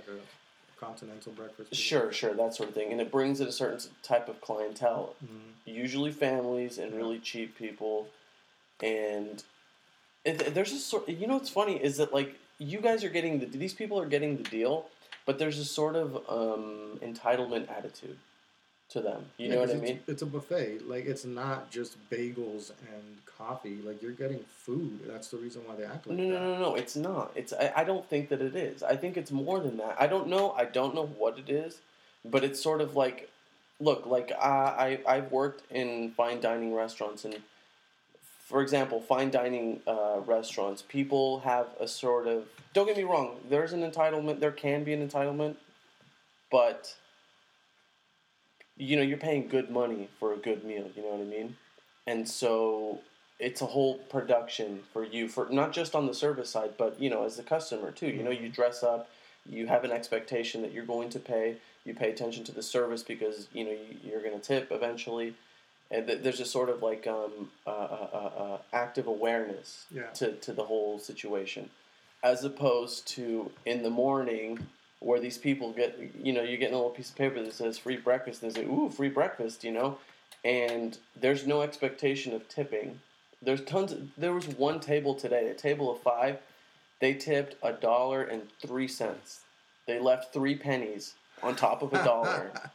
continental 0.81 1.33
breakfast. 1.33 1.75
Sure, 1.75 2.13
sure, 2.13 2.35
that 2.35 2.55
sort 2.55 2.69
of 2.69 2.75
thing, 2.75 2.93
and 2.93 3.01
it 3.01 3.11
brings 3.11 3.41
in 3.41 3.49
a 3.49 3.53
certain 3.53 3.81
type 4.03 4.29
of 4.29 4.41
clientele 4.41 5.15
Mhm. 5.25 5.55
usually 5.65 6.13
families 6.13 6.79
and 6.79 6.95
really 6.95 7.19
cheap 7.19 7.57
people 7.59 8.09
and 8.81 9.43
it, 10.25 10.55
there's 10.55 10.73
a 10.73 10.79
sort 10.79 11.09
you 11.09 11.27
know 11.27 11.35
what's 11.35 11.51
funny 11.51 11.77
is 11.83 11.97
that 11.99 12.13
like 12.15 12.35
you 12.59 12.81
guys 12.81 13.05
are 13.05 13.09
getting 13.09 13.41
the 13.41 13.47
these 13.47 13.75
people 13.75 13.99
are 14.01 14.07
getting 14.07 14.37
the 14.37 14.43
deal 14.45 14.87
but 15.27 15.39
there's 15.39 15.59
a 15.59 15.65
sort 15.65 15.95
of 15.97 16.17
um, 16.29 16.99
entitlement 17.03 17.69
attitude 17.71 18.17
to 18.91 19.01
them. 19.01 19.27
You 19.37 19.49
Yeah, 19.49 19.55
know 19.55 19.61
what 19.61 19.69
I 19.71 19.73
it's- 19.75 19.89
mean? 19.91 20.01
It's 20.07 20.23
a 20.23 20.27
buffet. 20.27 20.87
Like 20.89 21.05
it's 21.07 21.25
not 21.25 21.71
just 21.71 21.97
bagels 22.11 22.71
and 22.93 23.19
coffee. 23.27 23.77
Like 23.85 24.01
you're 24.03 24.13
getting 24.13 24.41
food. 24.49 25.01
That's 25.07 25.29
the 25.29 25.37
reason 25.37 25.63
why 25.67 25.77
they 25.77 25.85
act 25.85 26.07
like 26.07 26.17
that. 26.17 26.23
No, 26.23 26.29
no, 26.29 26.33
that. 26.53 26.59
no, 26.59 26.69
no. 26.71 26.75
It's 26.75 26.97
not. 26.97 27.33
It's. 27.35 27.53
I, 27.53 27.73
I 27.77 27.85
don't 27.85 28.09
think 28.09 28.29
that 28.31 28.41
it 28.41 28.57
is. 28.57 28.83
I 28.83 28.97
think 28.97 29.17
it's 29.17 29.31
more 29.31 29.61
than 29.61 29.77
that. 29.79 29.97
I 30.01 30.07
don't 30.07 30.29
know. 30.29 30.53
I 30.53 30.65
don't 30.65 30.95
know 30.95 31.07
what 31.07 31.39
it 31.39 31.51
is, 31.51 31.79
but 32.25 32.43
it's 32.45 32.61
sort 32.63 32.81
of 32.81 32.97
like, 32.97 33.29
look, 33.79 34.07
like 34.07 34.33
I, 34.33 34.99
I 35.07 35.17
I've 35.17 35.31
worked 35.33 35.71
in 35.71 36.13
fine 36.13 36.41
dining 36.41 36.73
restaurants, 36.75 37.25
and 37.27 37.37
for 38.47 38.63
example, 38.63 39.01
fine 39.03 39.31
dining 39.31 39.81
uh, 39.87 40.21
restaurants, 40.25 40.81
people 40.81 41.41
have 41.41 41.67
a 41.79 41.87
sort 41.87 42.27
of. 42.27 42.45
Don't 42.73 42.87
get 42.87 42.97
me 42.97 43.05
wrong. 43.05 43.37
There's 43.51 43.73
an 43.75 43.83
entitlement. 43.89 44.41
There 44.41 44.51
can 44.53 44.83
be 44.85 44.95
an 44.95 45.07
entitlement, 45.07 45.57
but 46.51 46.95
you 48.79 48.97
know 48.97 49.03
you're 49.03 49.19
paying 49.19 49.49
good 49.49 49.71
money 49.71 50.09
for 50.19 50.33
a 50.33 50.37
good 50.37 50.65
meal. 50.65 50.89
You 50.97 51.03
know 51.03 51.09
what 51.11 51.21
I 51.21 51.25
mean? 51.25 51.57
And 52.07 52.29
so 52.29 53.01
it's 53.39 53.61
a 53.61 53.67
whole 53.67 53.95
production 54.11 54.81
for 54.93 55.05
you 55.05 55.29
for 55.29 55.49
not 55.51 55.73
just 55.73 55.95
on 55.95 56.07
the 56.07 56.15
service 56.15 56.51
side 56.51 56.73
but 56.77 57.01
you 57.01 57.09
know 57.09 57.25
as 57.25 57.37
the 57.37 57.43
customer 57.43 57.93
too 57.93 58.09
you 58.09 58.23
know 58.23 58.31
you 58.33 58.49
dress 58.49 58.83
up 58.83 59.09
you 59.49 59.67
have 59.69 59.85
an 59.85 59.93
expectation 59.93 60.61
that 60.63 60.73
you're 60.73 60.85
going 60.85 61.09
to 61.09 61.21
pay 61.21 61.57
you 61.85 61.95
pay 61.95 62.11
attention 62.11 62.43
to 62.43 62.51
the 62.53 62.63
service 62.63 63.03
because 63.03 63.47
you 63.53 63.65
know 63.65 63.71
you, 63.71 63.97
you're 64.03 64.23
going 64.23 64.35
to 64.39 64.45
tip 64.45 64.73
eventually 64.73 65.35
and 65.91 66.09
there's 66.09 66.41
a 66.41 66.45
sort 66.45 66.69
of 66.69 66.83
like 66.83 67.07
um, 67.07 67.49
uh, 67.67 67.71
uh, 67.71 68.09
uh, 68.13 68.43
uh, 68.43 68.59
active 68.73 69.07
awareness 69.07 69.87
Yeah. 69.95 70.03
to, 70.15 70.33
to 70.33 70.53
the 70.53 70.65
whole 70.65 70.99
situation 70.99 71.71
as 72.25 72.43
opposed 72.45 73.07
to 73.09 73.53
in 73.65 73.85
the 73.85 73.91
morning 73.91 74.67
where 75.01 75.21
these 75.21 75.39
people 75.39 75.73
get 75.73 75.99
you 76.23 76.33
know 76.33 76.43
you're 76.43 76.59
getting 76.59 76.75
a 76.75 76.79
little 76.79 76.91
piece 76.91 77.11
of 77.11 77.17
paper 77.17 77.43
that 77.43 77.53
says 77.53 77.79
free 77.79 77.97
breakfast 77.97 78.43
and 78.43 78.53
they 78.53 78.63
say 78.63 78.67
ooh 78.67 78.91
free 78.91 79.09
breakfast 79.09 79.65
you 79.65 79.73
know 79.73 79.99
and 80.45 80.99
there's 81.21 81.47
no 81.47 81.63
expectation 81.63 82.33
of 82.33 82.49
tipping 82.49 83.01
there's 83.41 83.63
tons 83.63 83.93
of, 83.93 84.09
there 84.17 84.33
was 84.33 84.49
one 84.49 84.81
table 84.81 85.15
today 85.15 85.49
a 85.49 85.55
table 85.55 85.91
of 85.91 86.01
five 86.01 86.39
they 87.01 87.15
tipped 87.15 87.57
a 87.63 87.73
dollar 87.73 88.23
and 88.23 88.43
three 88.61 88.89
cents 88.89 89.41
they 89.87 89.99
left 90.01 90.33
three 90.33 90.55
pennies 90.57 91.15
on 91.43 91.55
top 91.55 91.83
of 91.83 91.93
a 91.93 92.05
dollar 92.05 92.51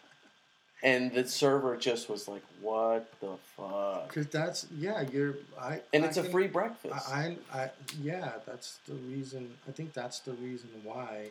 and 0.84 1.14
the 1.14 1.28
server 1.28 1.76
just 1.78 2.10
was 2.10 2.28
like 2.28 2.44
what 2.62 3.10
the 3.22 3.36
fuck 3.58 4.08
Because 4.08 4.28
that's 4.28 4.68
yeah. 4.78 5.02
You're 5.12 5.36
I. 5.60 5.82
and 5.94 6.04
I 6.04 6.08
it's 6.08 6.18
a 6.18 6.24
free 6.24 6.48
breakfast 6.48 7.10
I, 7.10 7.38
I, 7.54 7.60
I 7.62 7.72
yeah. 8.02 8.34
That's 8.46 8.80
the 8.88 8.94
reason. 8.96 9.54
I 9.68 9.72
think 9.72 9.94
that's 9.94 10.20
the 10.20 10.34
reason 10.34 10.70
why 10.84 11.30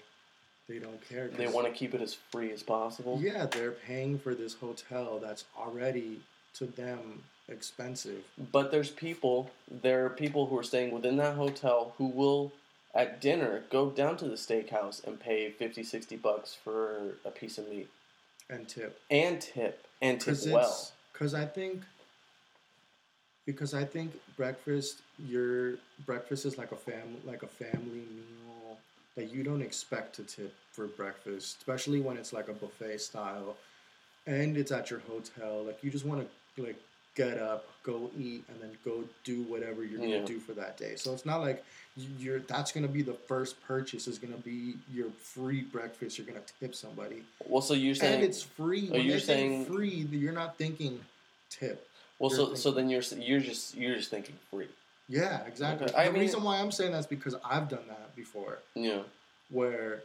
they 0.69 0.79
don't 0.79 1.07
care. 1.09 1.29
they 1.29 1.47
want 1.47 1.67
to 1.67 1.73
keep 1.73 1.95
it 1.95 2.01
as 2.01 2.15
free 2.31 2.53
as 2.53 2.63
possible 2.63 3.19
Yeah, 3.21 3.47
they're 3.47 3.73
paying 3.73 4.19
for 4.19 4.35
this 4.35 4.55
hotel 4.55 5.19
that's 5.19 5.45
already 5.59 6.21
to 6.55 6.67
them 6.67 7.23
expensive. 7.49 8.23
But 8.53 8.71
there's 8.71 8.91
people, 8.91 9.51
there 9.71 10.05
are 10.07 10.11
people 10.11 10.47
who 10.47 10.59
are 10.59 10.63
staying 10.63 10.93
within 10.93 11.17
that 11.17 11.35
hotel 11.35 11.95
who 11.99 12.07
will, 12.07 12.53
at 12.95 13.21
dinner, 13.21 13.65
go 13.71 13.91
down 13.91 14.17
to 14.19 14.27
the 14.27 14.37
steakhouse 14.37 15.05
and 15.05 15.19
pay 15.19 15.51
50, 15.51 15.83
60 15.83 16.17
bucks 16.17 16.55
for 16.55 17.17
a 17.25 17.31
piece 17.31 17.59
of 17.59 17.69
meat. 17.69 17.89
and 18.49 18.69
tip. 18.69 19.01
And 19.11 19.41
tip. 19.41 19.87
And 20.01 20.21
tip 20.21 20.37
well. 20.47 20.91
because 21.13 21.35
I 21.35 21.47
think 21.47 21.83
because 23.47 23.75
I 23.75 23.85
think 23.85 24.13
breakfast 24.37 25.01
your 25.19 25.75
breakfast 26.07 26.47
is 26.47 26.59
like 26.59 26.73
a 26.73 26.77
fam 26.77 27.17
like 27.25 27.43
a 27.43 27.49
family 27.49 28.05
meal 28.15 28.42
that 29.17 29.31
you 29.33 29.43
don't 29.43 29.63
expect 29.63 30.17
to 30.17 30.23
tip 30.23 30.55
for 30.71 30.87
breakfast, 30.87 31.59
especially 31.59 32.01
when 32.01 32.17
it's 32.17 32.33
like 32.33 32.49
a 32.49 32.53
buffet 32.53 32.99
style, 33.01 33.57
and 34.27 34.57
it's 34.57 34.73
at 34.73 34.91
your 34.91 35.01
hotel. 35.01 35.65
Like 35.65 35.83
you 35.83 35.91
just 35.91 36.05
want 36.07 36.27
to 36.57 36.63
like 36.63 36.77
get 37.15 37.39
up, 37.39 37.67
go 37.83 38.11
eat, 38.19 38.43
and 38.49 38.59
then 38.63 38.71
go 38.85 39.05
do 39.25 39.43
whatever 39.43 39.85
you're 39.85 40.01
Yeah. 40.03 40.17
gonna 40.17 40.27
do 40.27 40.39
for 40.41 40.53
that 40.55 40.79
day. 40.79 40.97
So 40.97 41.13
it's 41.13 41.27
not 41.27 41.39
like 41.43 41.63
you- 41.97 42.09
you're 42.19 42.39
that's 42.41 42.73
gonna 42.73 42.89
be 42.89 43.03
the 43.03 43.13
first 43.13 43.61
purchase 43.63 44.09
is 44.09 44.19
gonna 44.19 44.39
be 44.39 44.77
your 44.91 45.11
free 45.11 45.61
breakfast. 45.61 46.17
You're 46.17 46.27
gonna 46.27 46.41
tip 46.59 46.75
somebody 46.75 47.23
Well, 47.47 47.61
so 47.61 47.75
you're 47.75 47.95
saying. 47.95 48.15
and 48.15 48.25
it's 48.25 48.43
free. 48.43 48.89
Oh, 48.89 48.93
When 48.95 49.05
you're 49.07 49.21
saying- 49.21 49.67
free, 49.67 49.91
you're 50.11 50.33
not 50.33 50.57
thinking 50.57 51.05
tip. 51.51 51.87
well, 52.19 52.31
you're 52.31 52.37
so, 52.39 52.45
thinking- 52.47 52.63
so 52.63 52.71
then 52.71 52.89
you're, 52.89 53.03
you're, 53.19 53.41
just, 53.41 53.75
you're 53.75 53.97
just 53.97 54.09
thinking 54.09 54.39
free. 54.51 54.69
Yeah, 55.09 55.45
exactly. 55.47 55.87
Okay. 55.89 55.97
I 55.97 56.07
the 56.07 56.13
mean- 56.13 56.23
reason 56.23 56.43
why 56.43 56.59
I'm 56.59 56.71
saying 56.73 56.93
that's 56.93 57.07
because 57.07 57.35
I've 57.45 57.69
done 57.69 57.87
that 57.89 58.15
before, 58.17 58.59
Yeah. 58.75 59.03
where 59.51 60.03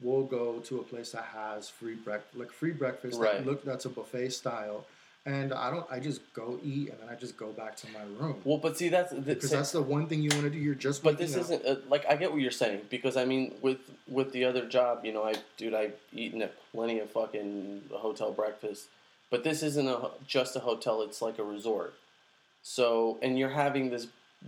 we'll 0.00 0.24
go 0.24 0.60
to 0.60 0.78
a 0.80 0.82
place 0.84 1.10
that 1.12 1.24
has 1.24 1.68
free 1.68 1.94
breakfast, 1.96 2.36
like 2.38 2.52
free 2.52 2.70
breakfast. 2.72 3.18
Right. 3.18 3.38
That 3.38 3.46
look, 3.46 3.64
that's 3.64 3.84
a 3.84 3.88
buffet 3.88 4.30
style, 4.30 4.86
and 5.26 5.52
I 5.52 5.70
don't. 5.70 5.84
I 5.90 5.98
just 5.98 6.20
go 6.34 6.58
eat 6.64 6.88
and 6.90 6.98
then 7.00 7.08
I 7.10 7.14
just 7.16 7.36
go 7.36 7.48
back 7.48 7.76
to 7.78 7.86
my 7.90 8.02
room 8.18 8.40
Well, 8.44 8.58
but 8.58 8.78
see, 8.78 8.88
that's. 8.88 9.12
because 9.12 9.50
say- 9.50 9.56
that's 9.56 9.72
the 9.72 9.82
one 9.82 10.06
thing 10.06 10.22
you 10.22 10.30
want 10.30 10.44
to 10.44 10.50
do. 10.50 10.58
You're 10.58 10.74
just. 10.76 11.02
But 11.02 11.18
this 11.18 11.34
up. 11.34 11.40
isn't 11.42 11.66
uh, 11.66 11.76
like 11.88 12.06
I 12.08 12.14
get 12.16 12.30
what 12.32 12.40
you're 12.40 12.50
saying 12.52 12.82
because 12.88 13.16
I 13.16 13.24
mean 13.24 13.54
with 13.60 13.78
with 14.06 14.32
the 14.32 14.44
other 14.44 14.64
job, 14.66 15.04
you 15.04 15.12
know, 15.12 15.24
I 15.24 15.34
dude, 15.56 15.74
I've 15.74 15.94
eaten 16.12 16.40
at 16.42 16.54
plenty 16.72 17.00
of 17.00 17.10
fucking 17.10 17.82
hotel 17.92 18.30
breakfast, 18.32 18.86
but 19.30 19.42
this 19.44 19.62
isn't 19.64 19.88
a 19.88 20.10
just 20.26 20.54
a 20.56 20.60
hotel; 20.60 21.02
it's 21.02 21.20
like 21.20 21.38
a 21.38 21.44
resort. 21.44 21.94
So, 22.62 23.18
and 23.22 23.38
you're 23.38 23.50
having 23.50 23.90
this 23.90 24.06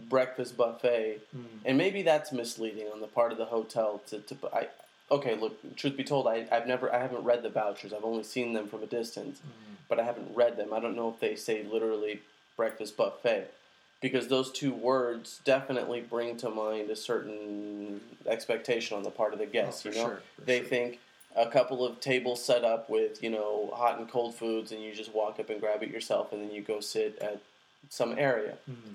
breakfast 0.09 0.57
buffet, 0.57 1.21
Mm. 1.37 1.45
and 1.65 1.79
maybe 1.79 2.03
that's 2.03 2.33
misleading 2.33 2.89
on 2.89 3.01
the 3.01 3.07
part 3.07 3.33
of 3.33 3.39
the 3.39 3.47
hotel 3.47 4.01
to 4.09 4.21
to 4.21 4.37
I. 4.53 4.69
Okay, 5.11 5.35
look. 5.35 5.77
Truth 5.77 5.97
be 5.97 6.05
told, 6.05 6.27
I 6.29 6.47
I've 6.51 6.67
never 6.67 6.93
I 6.93 6.99
haven't 6.99 7.25
read 7.25 7.43
the 7.43 7.49
vouchers. 7.51 7.93
I've 7.93 8.05
only 8.05 8.23
seen 8.23 8.53
them 8.53 8.69
from 8.69 8.83
a 8.83 8.87
distance, 8.87 9.41
but 9.89 9.99
I 9.99 10.05
haven't 10.05 10.35
read 10.35 10.57
them. 10.57 10.73
I 10.73 10.81
don't 10.81 10.95
know 10.97 11.09
if 11.09 11.19
they 11.21 11.35
say 11.37 11.63
literally 11.65 12.21
breakfast 12.57 12.97
buffet 12.97 13.51
because 14.01 14.29
those 14.29 14.51
two 14.53 14.73
words 14.73 15.41
definitely 15.45 16.01
bring 16.01 16.37
to 16.39 16.49
mind 16.51 16.91
a 16.91 16.97
certain 16.97 18.01
expectation 18.27 18.97
on 18.97 19.03
the 19.03 19.11
part 19.11 19.33
of 19.33 19.39
the 19.39 19.47
guests. 19.47 19.85
Oh, 19.85 19.89
you 19.91 19.95
know, 19.97 20.05
sure, 20.05 20.23
they 20.45 20.59
sure. 20.61 20.69
think 20.69 21.01
a 21.37 21.47
couple 21.51 21.85
of 21.85 22.01
tables 22.01 22.43
set 22.45 22.65
up 22.65 22.89
with 22.89 23.23
you 23.23 23.31
know 23.31 23.71
hot 23.75 23.99
and 23.99 24.09
cold 24.09 24.37
foods, 24.37 24.71
and 24.71 24.81
you 24.83 24.95
just 24.95 25.13
walk 25.13 25.41
up 25.41 25.51
and 25.51 25.61
grab 25.61 25.83
it 25.83 25.91
yourself, 25.91 26.33
and 26.33 26.41
then 26.43 26.53
you 26.55 26.63
go 26.63 26.79
sit 26.81 27.19
at 27.19 27.41
some 27.89 28.17
area. 28.17 28.57
Mhm. 28.71 28.95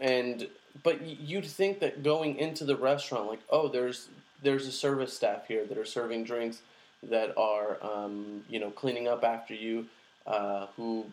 And 0.00 0.48
but 0.82 1.02
you'd 1.02 1.46
think 1.46 1.80
that 1.80 2.02
going 2.02 2.36
into 2.36 2.64
the 2.64 2.76
restaurant, 2.76 3.28
like 3.28 3.40
oh, 3.50 3.68
there's 3.68 4.08
there's 4.42 4.66
a 4.66 4.72
service 4.72 5.12
staff 5.14 5.46
here 5.46 5.64
that 5.66 5.78
are 5.78 5.84
serving 5.84 6.24
drinks 6.24 6.60
that 7.02 7.36
are 7.36 7.78
um, 7.82 8.42
you 8.48 8.58
know 8.58 8.70
cleaning 8.70 9.08
up 9.08 9.24
after 9.24 9.54
you, 9.54 9.86
uh, 10.26 10.66
who 10.76 11.06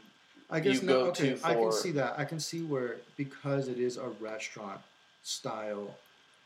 I 0.50 0.60
guess 0.60 0.82
you 0.82 0.88
no. 0.88 1.04
go 1.04 1.10
Okay, 1.10 1.34
to 1.36 1.40
I 1.48 1.54
can 1.54 1.72
see 1.72 1.92
that. 1.92 2.16
I 2.18 2.26
can 2.26 2.40
see 2.40 2.62
where 2.64 2.98
because 3.18 3.68
it 3.68 3.78
is 3.78 3.98
a 3.98 4.08
restaurant 4.20 4.82
style, 5.24 5.96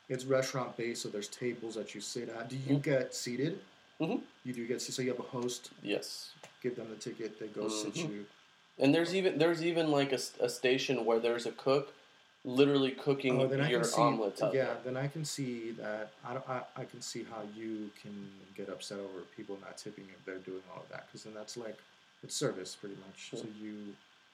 it's 0.09 0.25
restaurant 0.25 0.75
based, 0.75 1.01
so 1.03 1.09
there's 1.09 1.29
tables 1.29 1.75
that 1.75 1.95
you 1.95 2.01
sit 2.01 2.29
at. 2.29 2.49
Do 2.49 2.57
you 2.57 2.75
Mhm. 2.77 2.83
get 2.83 3.15
seated? 3.15 3.59
Mhm. 4.01 4.21
You 4.43 4.53
do 4.53 4.67
get 4.67 4.81
seated. 4.81 4.95
so 4.95 5.01
you 5.01 5.09
have 5.11 5.19
a 5.19 5.23
host. 5.23 5.69
yes 5.81 6.31
Give 6.61 6.75
them 6.75 6.89
the 6.89 6.95
ticket. 6.97 7.39
They 7.39 7.47
go 7.47 7.69
sit 7.69 7.93
Mhm. 7.93 8.09
you. 8.09 8.25
And 8.79 8.93
there's 8.93 9.15
even 9.15 9.37
there's 9.37 9.63
even 9.63 9.89
like 9.89 10.11
a 10.11 10.49
station 10.49 11.05
where 11.05 11.19
there's 11.19 11.45
a 11.45 11.51
cook, 11.53 11.93
literally 12.45 12.91
cooking 12.91 13.41
Oh, 13.41 13.51
your 13.65 13.83
see. 13.83 13.99
omelets 14.01 14.41
yeah, 14.53 14.75
then 14.85 14.95
I 14.95 15.07
can 15.07 15.25
see 15.25 15.71
that. 15.71 16.11
I, 16.23 16.33
don't- 16.33 16.47
I 16.49 16.61
I 16.77 16.85
can 16.85 17.01
see 17.01 17.25
how 17.29 17.41
you 17.57 17.89
can 18.01 18.29
get 18.55 18.69
upset 18.69 18.99
over 18.99 19.23
people 19.35 19.57
not 19.61 19.77
tipping 19.77 20.05
if 20.15 20.23
they're 20.25 20.37
doing 20.37 20.61
all 20.73 20.83
of 20.83 20.89
that 20.89 21.07
because 21.07 21.23
then 21.23 21.33
that's 21.33 21.57
like 21.57 21.77
it's 22.23 22.35
service 22.35 22.75
pretty 22.75 22.95
much. 23.07 23.31
So 23.41 23.45
you 23.61 23.75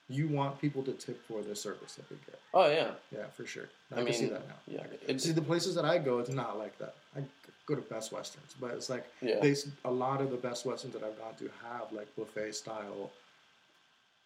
you 0.10 0.28
want 0.28 0.60
people 0.60 0.84
to 0.84 0.92
tip 0.92 1.26
for 1.26 1.42
the 1.42 1.56
service 1.56 1.96
that 1.96 2.10
they 2.10 2.16
get. 2.26 2.40
Oh 2.54 2.70
yeah, 2.70 2.92
Yeah, 3.12 3.28
for 3.36 3.46
sure. 3.46 3.70
I 3.96 4.02
I, 4.02 4.04
can 4.04 4.14
see 4.14 4.26
that 4.26 4.46
now. 4.48 4.56
yeah, 4.68 4.82
I 4.82 4.88
can- 4.88 4.98
it- 5.16 5.22
see, 5.22 5.32
the 5.32 5.42
places 5.42 5.74
that 5.76 5.86
I 5.86 5.98
go, 5.98 6.20
it's 6.20 6.30
not 6.30 6.58
like 6.58 6.78
that. 6.80 6.96
I 7.16 7.22
go 7.66 7.76
to 7.76 7.82
Best 7.82 8.12
Westerns, 8.12 8.54
but 8.60 8.72
it's 8.72 8.90
like 8.90 9.06
yeah. 9.22 9.40
they 9.40 9.56
a 9.86 9.92
lot 9.92 10.20
of 10.22 10.32
the 10.32 10.38
Best 10.38 10.66
Westerns 10.66 10.94
that 10.96 11.04
I've 11.04 11.18
gone 11.18 11.36
to 11.40 11.50
have 11.64 11.92
like 11.94 12.14
buffet 12.18 12.52
style 12.56 13.12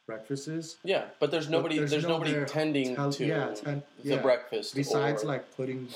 breakfasts. 0.06 0.78
yeah, 0.84 1.06
but 1.20 1.32
there's 1.32 1.50
nobody 1.50 1.78
there's 1.78 1.92
there's, 1.92 2.04
no 2.04 2.10
nobody 2.10 2.46
tending 2.46 2.96
to 3.12 3.26
yeah, 3.26 3.54
ten- 3.54 3.84
the 4.04 4.16
yeah. 4.16 4.22
breakfast 4.22 4.76
Besides, 4.76 5.24
like 5.24 5.56
putting 5.56 5.88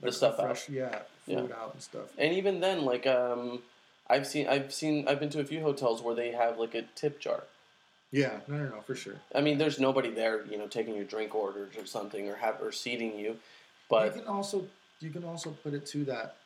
the 0.00 0.06
like, 0.06 0.14
stuff 0.14 0.34
out. 0.38 0.46
fresh, 0.46 0.68
yeah, 0.68 1.00
Yeah. 1.26 1.40
food 1.40 1.52
out 1.52 1.72
and 1.74 1.82
stuff. 1.82 2.06
And 2.18 2.32
even 2.34 2.60
then, 2.60 2.84
like 2.84 3.06
um, 3.06 3.62
I've 4.08 4.26
seen 4.26 4.48
I've 4.48 4.72
seen 4.72 5.08
I've 5.08 5.20
been 5.20 5.30
to 5.30 5.40
a 5.40 5.44
few 5.44 5.60
hotels 5.62 6.02
where 6.02 6.14
they 6.14 6.32
have 6.32 6.58
like 6.58 6.74
a 6.74 6.82
tip 6.94 7.20
jar. 7.20 7.44
Yeah, 8.10 8.40
no, 8.46 8.58
no, 8.58 8.64
no, 8.66 8.80
for 8.82 8.94
sure. 8.94 9.14
I 9.34 9.40
mean, 9.40 9.58
there's 9.58 9.80
nobody 9.80 10.10
there, 10.10 10.44
you 10.46 10.56
know, 10.56 10.68
taking 10.68 10.94
your 10.94 11.04
drink 11.04 11.34
orders 11.34 11.76
or 11.76 11.84
something, 11.84 12.28
or 12.28 12.36
have 12.36 12.60
or 12.62 12.70
seating 12.70 13.18
you. 13.18 13.36
But 13.90 14.14
you 14.14 14.20
can 14.22 14.28
also 14.30 14.66
you 15.00 15.10
can 15.10 15.24
also 15.24 15.50
put 15.62 15.74
it 15.74 15.84
to 15.86 16.04
that 16.04 16.36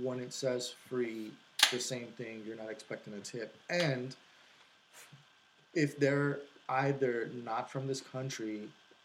when 0.00 0.20
it 0.20 0.32
says 0.32 0.74
free, 0.88 1.32
the 1.72 1.80
same 1.80 2.06
thing. 2.18 2.42
You're 2.46 2.56
not 2.56 2.70
expecting 2.70 3.14
a 3.14 3.20
tip, 3.20 3.54
and 3.68 4.14
if 5.76 5.98
they're 5.98 6.40
either 6.68 7.30
not 7.44 7.70
from 7.70 7.86
this 7.86 8.00
country, 8.00 8.62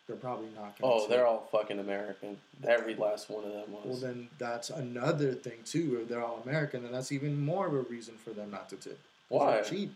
they're 0.08 0.16
probably 0.16 0.48
not 0.56 0.80
going. 0.80 1.00
To 1.00 1.06
Oh, 1.06 1.08
they're 1.08 1.28
all 1.28 1.48
fucking 1.52 1.80
American. 1.80 2.38
Every 2.68 2.96
last 2.96 3.30
one 3.30 3.44
of 3.46 3.52
them 3.52 3.72
was. 3.72 3.86
Well, 3.86 3.96
then 3.98 4.28
that's 4.40 4.70
another 4.70 5.34
thing 5.34 5.60
too. 5.66 6.00
If 6.02 6.10
they're 6.10 6.24
all 6.24 6.42
American, 6.46 6.84
then 6.84 6.92
that's 6.92 7.12
even 7.12 7.40
more 7.40 7.68
of 7.68 7.74
a 7.74 7.82
reason 7.82 8.16
for 8.16 8.32
them 8.32 8.52
not 8.52 8.70
to 8.70 8.78
tip. 8.78 9.00
Why? 9.30 9.62
Cheap. 9.62 9.96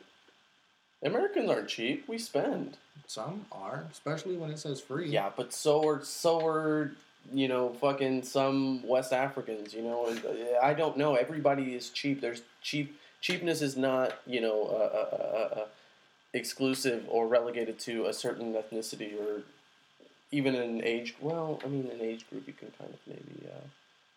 Americans 1.03 1.49
aren't 1.49 1.67
cheap. 1.67 2.07
We 2.07 2.17
spend. 2.17 2.77
Some 3.07 3.45
are, 3.51 3.85
especially 3.91 4.37
when 4.37 4.49
it 4.51 4.59
says 4.59 4.81
free. 4.81 5.09
Yeah, 5.09 5.29
but 5.35 5.53
so 5.53 5.87
are 5.87 6.03
so 6.03 6.45
are 6.45 6.91
you 7.33 7.47
know 7.47 7.73
fucking 7.73 8.23
some 8.23 8.87
West 8.87 9.13
Africans. 9.13 9.73
You 9.73 9.83
know, 9.83 10.07
and 10.07 10.25
uh, 10.25 10.59
I 10.63 10.73
don't 10.73 10.97
know. 10.97 11.15
Everybody 11.15 11.75
is 11.75 11.89
cheap. 11.89 12.21
There's 12.21 12.41
cheap. 12.61 12.97
Cheapness 13.21 13.61
is 13.61 13.75
not 13.75 14.13
you 14.25 14.41
know 14.41 14.63
uh, 14.65 14.97
uh, 14.97 15.15
uh, 15.15 15.59
uh, 15.61 15.65
exclusive 16.35 17.05
or 17.07 17.27
relegated 17.27 17.79
to 17.79 18.05
a 18.05 18.13
certain 18.13 18.53
ethnicity 18.53 19.19
or 19.19 19.41
even 20.31 20.53
an 20.55 20.83
age. 20.83 21.15
Well, 21.19 21.59
I 21.63 21.67
mean, 21.67 21.89
an 21.89 22.01
age 22.01 22.29
group 22.29 22.45
you 22.45 22.53
can 22.53 22.71
kind 22.77 22.93
of 22.93 22.99
maybe 23.07 23.47
uh, 23.47 23.63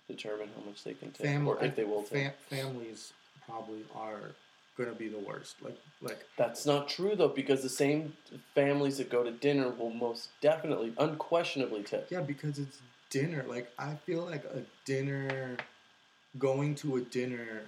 determine 0.09 0.51
how 0.57 0.63
much 0.69 0.83
they 0.85 0.95
can 0.95 1.11
take 1.13 1.27
Family, 1.27 1.49
or 1.49 1.65
if 1.65 1.77
they 1.77 1.85
will 1.85 2.03
take. 2.03 2.11
fam- 2.11 2.33
families 2.51 3.13
probably 3.47 3.85
are 3.95 4.33
gonna 4.77 4.93
be 4.93 5.09
the 5.09 5.19
worst. 5.19 5.57
Like, 5.63 5.79
like 6.03 6.25
That's 6.37 6.67
not 6.67 6.89
true 6.89 7.15
though, 7.17 7.29
because 7.29 7.63
the 7.63 7.69
same 7.69 8.15
families 8.55 8.99
that 8.99 9.11
go 9.11 9.23
to 9.23 9.31
dinner 9.31 9.71
will 9.71 9.91
most 9.91 10.29
definitely, 10.41 10.93
unquestionably 10.99 11.83
tip. 11.85 12.09
yeah, 12.11 12.21
because 12.21 12.59
it's 12.59 12.79
dinner. 13.11 13.45
Like, 13.49 13.71
I 13.79 13.95
feel 14.07 14.25
like 14.25 14.45
a 14.45 14.63
dinner, 14.85 15.57
going 16.39 16.75
to 16.77 16.97
a 16.97 17.01
dinner, 17.01 17.63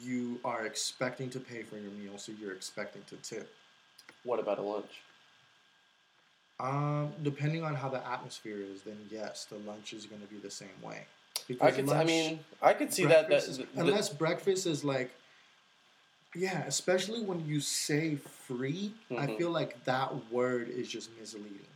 you 0.00 0.40
are 0.44 0.66
expecting 0.66 1.30
to 1.30 1.40
pay 1.40 1.62
for 1.62 1.76
your 1.76 1.90
meal, 1.92 2.18
so 2.18 2.32
you're 2.40 2.52
expecting 2.54 3.02
to 3.08 3.16
tip. 3.16 3.52
What 4.24 4.40
about 4.40 4.58
a 4.58 4.62
lunch? 4.62 4.90
Um, 6.58 7.12
depending 7.22 7.62
on 7.64 7.74
how 7.74 7.88
the 7.88 8.04
atmosphere 8.06 8.58
is, 8.60 8.82
then 8.82 8.96
yes, 9.10 9.44
the 9.44 9.56
lunch 9.58 9.92
is 9.92 10.06
going 10.06 10.22
to 10.22 10.26
be 10.28 10.38
the 10.38 10.50
same 10.50 10.68
way. 10.82 11.04
I 11.36 11.40
Because 11.48 11.76
could. 11.76 11.88
I 11.90 12.04
mean, 12.04 12.40
I 12.62 12.72
could 12.72 12.92
see 12.92 13.04
that. 13.04 13.28
That 13.28 13.44
is- 13.44 13.58
the- 13.58 13.66
unless 13.76 14.08
breakfast 14.08 14.66
is 14.66 14.82
like, 14.82 15.10
yeah, 16.34 16.64
especially 16.66 17.22
when 17.22 17.46
you 17.46 17.60
say 17.60 18.16
free, 18.16 18.94
I 19.10 19.26
Mhm. 19.26 19.38
feel 19.38 19.50
like 19.50 19.84
that 19.84 20.30
word 20.32 20.68
is 20.70 20.88
just 20.88 21.10
misleading. 21.18 21.66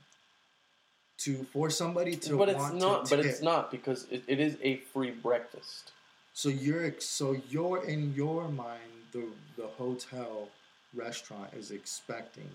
To 1.19 1.45
for 1.53 1.69
somebody 1.69 2.17
to 2.17 2.39
but 2.39 2.49
it's 2.49 2.73
not. 2.73 3.05
to 3.05 3.17
But 3.17 3.25
it's 3.27 3.43
not 3.43 3.71
because 3.71 4.07
it, 4.11 4.25
it 4.27 4.41
is 4.41 4.57
a 4.63 4.79
free 4.79 5.11
breakfast. 5.11 5.93
So 6.33 6.49
you're 6.49 6.93
so 7.01 7.37
you're 7.49 7.85
in 7.85 8.15
your 8.15 8.49
mind 8.49 8.81
the 9.13 9.25
the 9.57 9.67
hotel 9.67 10.49
restaurant 10.95 11.53
is 11.55 11.71
expecting 11.71 12.51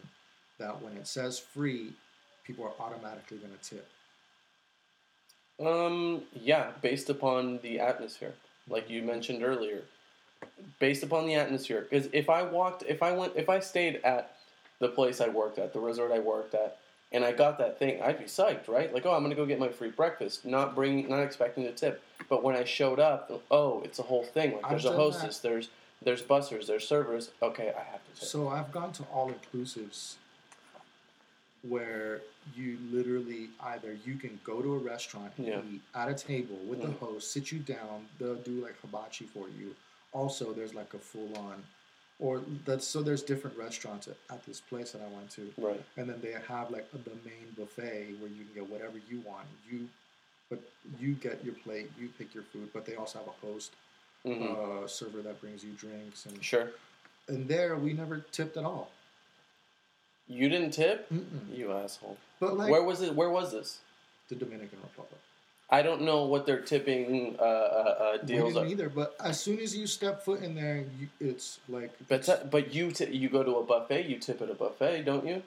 that 0.59 0.81
when 0.81 0.93
it 0.97 1.07
says 1.07 1.38
free, 1.39 1.93
people 2.45 2.65
are 2.65 2.85
automatically 2.85 3.38
going 3.38 3.53
to 3.61 3.69
tip. 3.69 3.88
Um. 5.65 6.23
Yeah, 6.33 6.71
based 6.81 7.09
upon 7.09 7.59
the 7.61 7.79
atmosphere, 7.79 8.33
like 8.69 8.89
you 8.89 9.03
mentioned 9.03 9.43
earlier, 9.43 9.81
based 10.79 11.03
upon 11.03 11.25
the 11.27 11.35
atmosphere. 11.35 11.88
Because 11.89 12.09
if 12.13 12.29
I 12.29 12.43
walked, 12.43 12.83
if 12.88 13.03
I 13.03 13.11
went, 13.11 13.33
if 13.35 13.49
I 13.49 13.59
stayed 13.59 14.01
at 14.03 14.38
the 14.79 14.89
place 14.89 15.21
I 15.21 15.29
worked 15.29 15.59
at, 15.59 15.73
the 15.73 15.79
resort 15.79 16.11
I 16.11 16.19
worked 16.19 16.53
at, 16.55 16.77
and 17.15 17.23
I 17.23 17.32
got 17.32 17.58
that 17.60 17.80
thing, 17.80 18.01
I'd 18.01 18.19
be 18.19 18.25
psyched, 18.25 18.67
right? 18.67 18.93
Like, 18.93 19.06
oh, 19.06 19.13
I'm 19.13 19.23
gonna 19.23 19.36
go 19.36 19.45
get 19.45 19.58
my 19.58 19.69
free 19.69 19.89
breakfast, 19.89 20.45
not 20.45 20.75
bring, 20.75 21.08
not 21.08 21.21
expecting 21.21 21.63
to 21.63 21.71
tip. 21.71 22.04
But 22.30 22.43
when 22.43 22.58
I 22.58 22.65
showed 22.65 22.99
up, 22.99 23.32
oh, 23.49 23.82
it's 23.86 23.99
a 23.99 24.04
whole 24.04 24.23
thing. 24.23 24.51
Like, 24.56 24.65
I've 24.65 24.69
there's 24.71 24.86
a 24.86 24.89
done 24.89 24.97
hostess, 24.97 25.39
there's 25.39 25.69
there's 26.04 26.21
bussers, 26.21 26.67
there's 26.67 26.86
servers. 26.86 27.32
Okay, 27.41 27.73
I 27.75 27.84
have 27.84 28.04
to 28.04 28.19
tip. 28.19 28.28
So 28.30 28.49
I've 28.49 28.69
gone 28.73 28.91
to 28.93 29.04
all 29.13 29.32
inclusives 29.34 30.15
where 31.67 32.21
you 32.54 32.78
literally 32.91 33.49
either 33.63 33.97
you 34.06 34.15
can 34.15 34.38
go 34.43 34.62
to 34.62 34.75
a 34.75 34.78
restaurant 34.78 35.32
and 35.38 35.47
Yeah. 35.47 35.62
eat 35.71 35.82
at 35.95 36.10
a 36.10 36.13
table 36.13 36.58
with 36.67 36.82
the 36.82 36.89
Mm. 36.89 36.99
host, 36.99 37.32
sit 37.32 37.51
you 37.51 37.60
down, 37.60 38.08
they'll 38.19 38.36
do 38.36 38.62
like 38.62 38.75
hibachi 38.82 39.25
for 39.25 39.47
you. 39.47 39.73
Also, 40.12 40.51
there's 40.54 40.73
like 40.75 40.93
a 40.93 40.99
full 40.99 41.36
on, 41.38 41.63
or 42.19 42.41
that's 42.65 42.88
so 42.88 43.01
there's 43.01 43.23
different 43.23 43.58
restaurants 43.58 44.08
at, 44.08 44.15
at 44.30 44.45
this 44.45 44.62
place 44.62 44.91
that 44.91 45.01
I 45.01 45.08
went 45.15 45.30
to, 45.32 45.51
right. 45.58 45.84
and 45.97 46.10
then 46.10 46.19
they 46.21 46.34
have 46.47 46.71
like 46.71 46.89
the 46.91 46.97
main 47.25 47.47
buffet 47.58 48.15
where 48.19 48.30
you 48.30 48.45
can 48.45 48.54
get 48.56 48.69
whatever 48.69 48.97
you 49.10 49.21
want. 49.25 49.45
You, 49.69 49.88
but 50.49 50.62
you 50.99 51.13
get 51.13 51.43
your 51.43 51.56
plate, 51.56 51.91
you 51.99 52.10
pick 52.17 52.34
your 52.34 52.43
food, 52.43 52.69
but 52.73 52.86
they 52.86 52.95
also 52.95 53.19
have 53.19 53.28
a 53.28 53.45
host, 53.45 53.71
hmm 54.23 54.43
uh, 54.43 54.88
server 54.88 55.21
that 55.21 55.39
brings 55.41 55.63
you 55.63 55.71
drinks, 55.73 56.25
and 56.25 56.43
sure. 56.43 56.71
and 57.28 57.47
there 57.47 57.75
we 57.75 57.93
never 57.93 58.19
tipped 58.32 58.58
at 58.58 58.63
all. 58.65 58.91
You 60.28 60.49
didn't 60.49 60.71
tip. 60.71 61.08
Mm-mm. 61.10 61.56
You 61.56 61.71
asshole. 61.73 62.17
But 62.39 62.58
like 62.58 62.71
Where 62.71 62.84
was 62.84 63.01
it? 63.01 63.13
Where 63.15 63.30
was 63.30 63.51
this? 63.51 63.80
the 64.30 64.36
Dominican 64.36 64.80
Republic, 64.82 65.21
I 65.69 65.82
don't 65.82 66.04
know 66.04 66.25
what 66.25 66.45
their 66.45 66.60
tipping 66.62 67.38
uh, 67.39 67.41
uh, 67.41 67.45
uh, 67.45 68.17
deals 68.17 68.56
are. 68.56 68.65
either. 68.65 68.88
But 68.89 69.15
as 69.19 69.39
soon 69.39 69.60
as 69.60 69.75
you 69.75 69.88
step 69.88 70.23
foot 70.23 70.41
in 70.43 70.54
there, 70.54 70.86
you, 70.99 71.08
it's 71.19 71.60
like 71.67 71.91
But 72.08 72.23
t- 72.23 72.34
but 72.49 72.73
you 72.73 72.91
t- 72.91 73.06
you 73.12 73.30
go 73.30 73.43
to 73.43 73.56
a 73.58 73.63
buffet, 73.63 74.06
you 74.06 74.17
tip 74.19 74.41
at 74.41 74.49
a 74.49 74.54
buffet, 74.54 75.04
don't 75.04 75.25
you? 75.25 75.41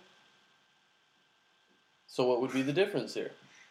So 2.06 2.24
what 2.26 2.40
would 2.40 2.52
be 2.52 2.62
the 2.62 2.72
difference 2.72 3.14
here? 3.14 3.30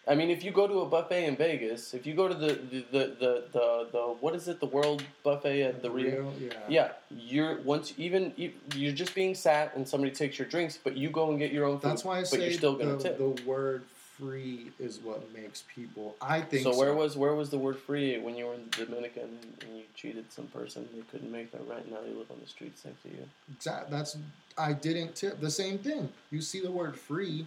I 0.09 0.15
mean, 0.15 0.29
if 0.29 0.41
you 0.41 0.51
go 0.51 0.67
to 0.67 0.79
a 0.81 0.85
buffet 0.85 1.25
in 1.25 1.35
Vegas, 1.35 1.93
if 1.93 2.05
you 2.07 2.13
go 2.13 2.29
to 2.29 2.33
the 2.33 2.53
the, 2.53 2.85
the, 2.91 2.99
the, 3.19 3.43
the, 3.51 3.87
the 3.91 4.01
what 4.21 4.33
is 4.35 4.47
it, 4.47 4.61
the 4.61 4.65
World 4.67 5.03
Buffet 5.23 5.61
at 5.63 5.81
the 5.81 5.91
Rio? 5.91 6.31
yeah. 6.39 6.51
Yeah, 6.69 6.91
you're 7.11 7.57
once 7.63 7.93
even 7.97 8.31
you- 8.37 8.53
you're 8.73 8.93
just 8.93 9.13
being 9.13 9.35
sat 9.35 9.75
and 9.75 9.85
somebody 9.85 10.13
takes 10.13 10.39
your 10.39 10.47
drinks, 10.47 10.79
but 10.81 10.95
you 10.95 11.09
go 11.09 11.29
and 11.29 11.37
get 11.39 11.51
your 11.51 11.65
own 11.65 11.79
food. 11.79 11.91
That's 11.91 12.05
why 12.05 12.19
I 12.19 12.21
but 12.21 12.27
say 12.29 12.43
you're 12.45 12.53
still 12.53 12.75
gonna 12.77 12.95
the, 12.95 13.03
tip. 13.03 13.17
the 13.17 13.43
word 13.45 13.83
"free" 14.19 14.71
is 14.79 14.99
what 14.99 15.33
makes 15.33 15.63
people. 15.73 16.15
I 16.21 16.41
think 16.41 16.63
so 16.63 16.75
where 16.77 16.93
was 16.93 17.15
where 17.17 17.33
was 17.35 17.49
the 17.49 17.57
word 17.57 17.77
free 17.77 18.17
when 18.19 18.35
you 18.35 18.45
were 18.45 18.53
in 18.55 18.65
the 18.77 18.85
Dominican 18.85 19.37
and 19.61 19.77
you 19.77 19.83
cheated 19.95 20.31
some 20.31 20.47
person 20.47 20.87
they 20.93 21.01
couldn't 21.11 21.31
make 21.31 21.51
their 21.51 21.61
rent 21.61 21.89
now 21.91 21.97
they 22.01 22.09
live 22.13 22.29
on 22.31 22.37
the 22.41 22.47
streets 22.47 22.83
next 22.85 23.03
to 23.03 23.09
you? 23.09 23.27
Exact- 23.53 23.89
That's 23.91 24.17
I 24.57 24.73
didn't 24.73 25.15
tip. 25.15 25.39
The 25.39 25.51
same 25.51 25.77
thing. 25.77 26.09
You 26.31 26.41
see 26.41 26.61
the 26.61 26.71
word 26.71 26.97
"free." 26.97 27.45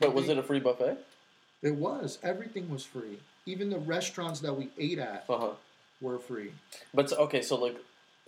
But 0.00 0.14
was 0.14 0.28
it 0.28 0.36
a 0.38 0.42
free 0.42 0.60
buffet? 0.60 0.98
It 1.62 1.76
was. 1.76 2.18
Everything 2.24 2.68
was 2.68 2.84
free. 2.84 3.18
Even 3.46 3.70
the 3.70 3.78
restaurants 3.78 4.40
that 4.40 4.54
we 4.56 4.68
ate 4.78 4.98
at 4.98 5.24
Uh 5.28 5.38
huh. 5.38 5.50
were 6.00 6.18
free. 6.18 6.52
But 6.92 7.12
okay, 7.12 7.40
so 7.42 7.56
like, 7.56 7.76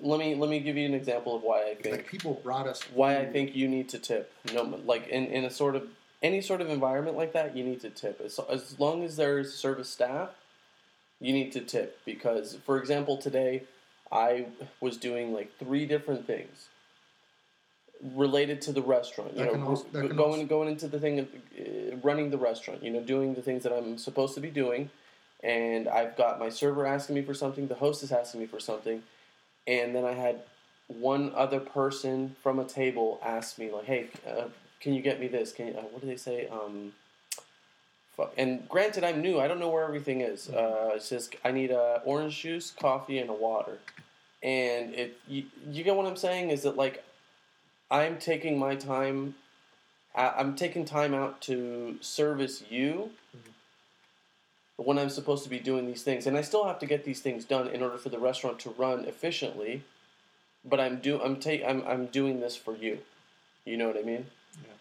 let 0.00 0.18
me 0.20 0.34
let 0.36 0.48
me 0.50 0.60
give 0.60 0.76
you 0.76 0.86
an 0.86 0.94
example 0.94 1.34
of 1.36 1.42
why 1.42 1.62
I 1.62 1.68
Like 1.70 1.82
think 1.82 2.06
people 2.06 2.40
brought 2.44 2.66
us. 2.68 2.80
why 2.92 3.18
I 3.18 3.26
think 3.26 3.54
you 3.56 3.66
need 3.68 3.88
to 3.90 3.98
tip. 3.98 4.32
No, 4.52 4.62
like 4.86 5.08
in, 5.08 5.26
in 5.26 5.44
a 5.44 5.50
sort 5.50 5.74
of 5.76 5.88
any 6.24 6.40
sort 6.40 6.60
of 6.62 6.70
environment 6.70 7.16
like 7.16 7.34
that, 7.34 7.54
you 7.56 7.62
need 7.62 7.80
to 7.82 7.90
tip. 7.90 8.20
As, 8.24 8.40
as 8.50 8.80
long 8.80 9.04
as 9.04 9.16
there's 9.16 9.52
service 9.54 9.90
staff, 9.90 10.30
you 11.20 11.32
need 11.34 11.52
to 11.52 11.60
tip 11.60 11.98
because, 12.06 12.56
for 12.64 12.78
example, 12.78 13.18
today 13.18 13.62
I 14.10 14.46
was 14.80 14.96
doing 14.96 15.32
like 15.34 15.56
three 15.58 15.84
different 15.86 16.26
things 16.26 16.68
related 18.14 18.60
to 18.62 18.72
the 18.72 18.82
restaurant. 18.82 19.32
You 19.34 19.38
That 19.40 19.44
know, 19.46 19.52
can 19.52 19.62
also- 19.62 19.84
that 19.92 20.00
go- 20.02 20.08
can 20.08 20.16
going 20.16 20.30
also- 20.32 20.44
going 20.46 20.68
into 20.68 20.88
the 20.88 20.98
thing 20.98 21.18
of 21.20 21.28
uh, 21.34 21.96
running 22.02 22.30
the 22.30 22.38
restaurant. 22.38 22.82
You 22.82 22.90
know, 22.90 23.00
doing 23.00 23.34
the 23.34 23.42
things 23.42 23.62
that 23.62 23.72
I'm 23.72 23.98
supposed 23.98 24.34
to 24.34 24.40
be 24.40 24.50
doing, 24.50 24.90
and 25.42 25.88
I've 25.88 26.16
got 26.16 26.38
my 26.38 26.48
server 26.48 26.86
asking 26.86 27.14
me 27.16 27.22
for 27.22 27.34
something, 27.34 27.68
the 27.68 27.74
host 27.76 28.02
is 28.02 28.12
asking 28.12 28.40
me 28.40 28.46
for 28.46 28.60
something, 28.60 29.02
and 29.66 29.94
then 29.94 30.04
I 30.04 30.12
had 30.12 30.40
one 30.88 31.32
other 31.34 31.60
person 31.60 32.36
from 32.42 32.58
a 32.58 32.64
table 32.64 33.18
ask 33.22 33.58
me 33.58 33.70
like, 33.70 33.84
"Hey, 33.86 34.08
uh, 34.26 34.48
can 34.80 34.94
you 34.94 35.02
get 35.02 35.20
me 35.20 35.28
this? 35.28 35.52
Can 35.52 35.68
you, 35.68 35.74
uh, 35.74 35.82
what 35.82 36.00
do 36.00 36.06
they 36.06 36.16
say? 36.16 36.48
Um, 36.48 36.92
fuck. 38.16 38.32
And 38.36 38.68
granted, 38.68 39.04
I'm 39.04 39.20
new. 39.20 39.40
I 39.40 39.48
don't 39.48 39.58
know 39.58 39.70
where 39.70 39.84
everything 39.84 40.20
is. 40.20 40.48
Uh, 40.48 40.92
it 40.94 41.02
says 41.02 41.30
I 41.44 41.50
need 41.50 41.70
a 41.70 42.02
orange 42.04 42.38
juice, 42.40 42.70
coffee, 42.70 43.18
and 43.18 43.30
a 43.30 43.34
water. 43.34 43.78
And 44.42 44.94
it, 44.94 45.18
you, 45.26 45.44
you 45.70 45.82
get 45.82 45.96
what 45.96 46.06
I'm 46.06 46.16
saying? 46.16 46.50
Is 46.50 46.62
that 46.62 46.76
like, 46.76 47.02
I'm 47.90 48.18
taking 48.18 48.58
my 48.58 48.74
time. 48.74 49.34
I, 50.14 50.34
I'm 50.36 50.54
taking 50.54 50.84
time 50.84 51.14
out 51.14 51.40
to 51.42 51.96
service 52.00 52.62
you. 52.68 53.10
When 54.76 54.98
I'm 54.98 55.08
supposed 55.08 55.44
to 55.44 55.48
be 55.48 55.60
doing 55.60 55.86
these 55.86 56.02
things, 56.02 56.26
and 56.26 56.36
I 56.36 56.42
still 56.42 56.64
have 56.66 56.80
to 56.80 56.86
get 56.86 57.04
these 57.04 57.20
things 57.20 57.44
done 57.44 57.68
in 57.68 57.80
order 57.80 57.96
for 57.96 58.08
the 58.08 58.18
restaurant 58.18 58.58
to 58.60 58.70
run 58.70 59.04
efficiently. 59.04 59.84
But 60.64 60.80
I'm 60.80 60.98
do 60.98 61.22
I'm 61.22 61.36
take 61.36 61.62
I'm 61.64 61.84
I'm 61.86 62.06
doing 62.06 62.40
this 62.40 62.56
for 62.56 62.74
you. 62.74 62.98
You 63.64 63.76
know 63.76 63.86
what 63.86 63.96
I 63.96 64.02
mean? 64.02 64.26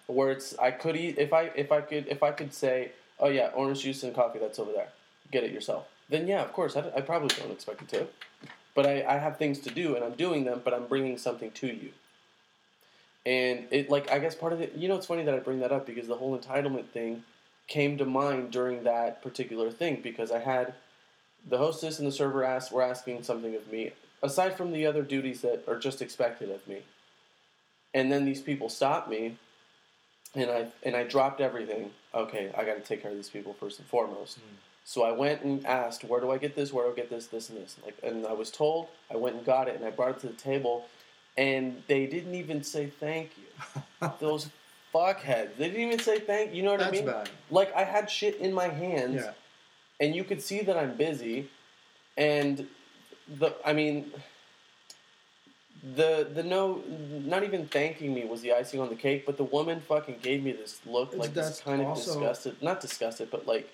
Where 0.07 0.31
it's 0.31 0.57
I 0.59 0.71
could 0.71 0.95
eat 0.95 1.17
if 1.17 1.33
I 1.33 1.51
if 1.55 1.71
I 1.71 1.81
could 1.81 2.07
if 2.07 2.23
I 2.23 2.31
could 2.31 2.53
say 2.53 2.91
oh 3.19 3.29
yeah 3.29 3.49
orange 3.55 3.81
juice 3.81 4.03
and 4.03 4.13
coffee 4.13 4.39
that's 4.39 4.59
over 4.59 4.71
there. 4.71 4.89
Get 5.31 5.43
it 5.43 5.51
yourself. 5.51 5.87
Then 6.09 6.27
yeah 6.27 6.41
of 6.41 6.51
course 6.53 6.75
I, 6.75 6.91
I 6.95 7.01
probably 7.01 7.35
don't 7.39 7.51
expect 7.51 7.81
it 7.81 7.89
to. 7.89 8.07
But 8.75 8.87
I, 8.87 9.05
I 9.07 9.17
have 9.17 9.37
things 9.37 9.59
to 9.59 9.69
do 9.69 9.95
and 9.95 10.03
I'm 10.03 10.13
doing 10.13 10.43
them 10.43 10.61
but 10.63 10.73
I'm 10.73 10.87
bringing 10.87 11.17
something 11.17 11.51
to 11.51 11.67
you. 11.67 11.91
And 13.25 13.67
it 13.71 13.89
like 13.89 14.11
I 14.11 14.19
guess 14.19 14.35
part 14.35 14.53
of 14.53 14.61
it 14.61 14.75
you 14.75 14.87
know 14.87 14.95
it's 14.95 15.05
funny 15.05 15.23
that 15.23 15.33
I 15.33 15.39
bring 15.39 15.59
that 15.61 15.71
up 15.71 15.85
because 15.85 16.07
the 16.07 16.15
whole 16.15 16.37
entitlement 16.37 16.87
thing 16.87 17.23
came 17.67 17.97
to 17.97 18.05
mind 18.05 18.51
during 18.51 18.83
that 18.83 19.21
particular 19.21 19.71
thing 19.71 20.01
because 20.03 20.31
I 20.31 20.39
had 20.39 20.73
the 21.47 21.57
hostess 21.57 21.99
and 21.99 22.07
the 22.07 22.11
server 22.11 22.43
asked 22.43 22.71
were 22.71 22.81
asking 22.81 23.23
something 23.23 23.55
of 23.55 23.71
me 23.71 23.91
aside 24.23 24.55
from 24.55 24.71
the 24.71 24.85
other 24.85 25.03
duties 25.03 25.41
that 25.41 25.63
are 25.67 25.77
just 25.77 26.01
expected 26.01 26.49
of 26.49 26.65
me. 26.67 26.83
And 27.93 28.11
then 28.11 28.25
these 28.25 28.41
people 28.41 28.69
stopped 28.69 29.09
me 29.09 29.37
and 30.35 30.49
I 30.51 30.67
and 30.83 30.95
I 30.95 31.03
dropped 31.03 31.41
everything. 31.41 31.91
Okay, 32.13 32.51
I 32.57 32.63
got 32.63 32.75
to 32.75 32.81
take 32.81 33.01
care 33.01 33.11
of 33.11 33.17
these 33.17 33.29
people 33.29 33.53
first 33.59 33.79
and 33.79 33.87
foremost. 33.87 34.37
Hmm. 34.37 34.55
So 34.85 35.03
I 35.03 35.11
went 35.13 35.43
and 35.43 35.65
asked, 35.65 36.03
where 36.03 36.19
do 36.19 36.29
I 36.31 36.37
get 36.37 36.55
this? 36.55 36.73
Where 36.73 36.85
do 36.85 36.91
I 36.91 36.95
get 36.95 37.09
this, 37.09 37.27
this, 37.27 37.49
and 37.49 37.57
this? 37.57 37.77
Like, 37.85 37.97
and 38.03 38.27
I 38.27 38.33
was 38.33 38.51
told. 38.51 38.87
I 39.09 39.15
went 39.15 39.37
and 39.37 39.45
got 39.45 39.69
it, 39.69 39.75
and 39.77 39.85
I 39.85 39.91
brought 39.91 40.09
it 40.11 40.19
to 40.21 40.27
the 40.27 40.33
table. 40.33 40.85
and 41.37 41.81
they 41.87 42.05
didn't 42.05 42.35
even 42.35 42.61
say 42.63 42.87
thank 42.99 43.31
you. 43.37 44.09
Those 44.19 44.49
fuckheads. 44.93 45.55
They 45.57 45.69
didn't 45.69 45.81
even 45.87 45.99
say 45.99 46.19
thank. 46.19 46.51
You 46.51 46.57
You 46.57 46.63
know 46.63 46.71
what 46.71 46.81
That's 46.81 46.91
I 46.91 46.95
mean? 46.97 47.05
bad. 47.05 47.29
Like 47.49 47.73
I 47.75 47.83
had 47.83 48.09
shit 48.09 48.35
in 48.37 48.53
my 48.53 48.67
hands, 48.67 49.15
Yeah. 49.23 49.31
and 50.01 50.13
you 50.13 50.23
could 50.23 50.41
see 50.41 50.61
that 50.61 50.77
I'm 50.77 50.95
busy, 50.95 51.49
and 52.17 52.67
the 53.39 53.55
I 53.65 53.73
mean. 53.73 54.11
The 55.83 56.25
the 56.33 56.43
no 56.43 56.81
not 56.87 57.43
even 57.43 57.67
thanking 57.67 58.13
me 58.13 58.23
was 58.23 58.41
the 58.41 58.53
icing 58.53 58.79
on 58.79 58.87
the 58.87 58.95
cake, 58.95 59.25
but 59.25 59.35
the 59.35 59.43
woman 59.43 59.81
fucking 59.81 60.19
gave 60.21 60.41
me 60.41 60.53
this 60.53 60.79
look 60.85 61.13
like 61.13 61.33
this 61.33 61.47
that's 61.47 61.59
kind 61.59 61.81
of 61.81 61.95
disgusted, 61.95 62.61
not 62.61 62.79
disgusted, 62.79 63.29
but 63.29 63.45
like, 63.45 63.69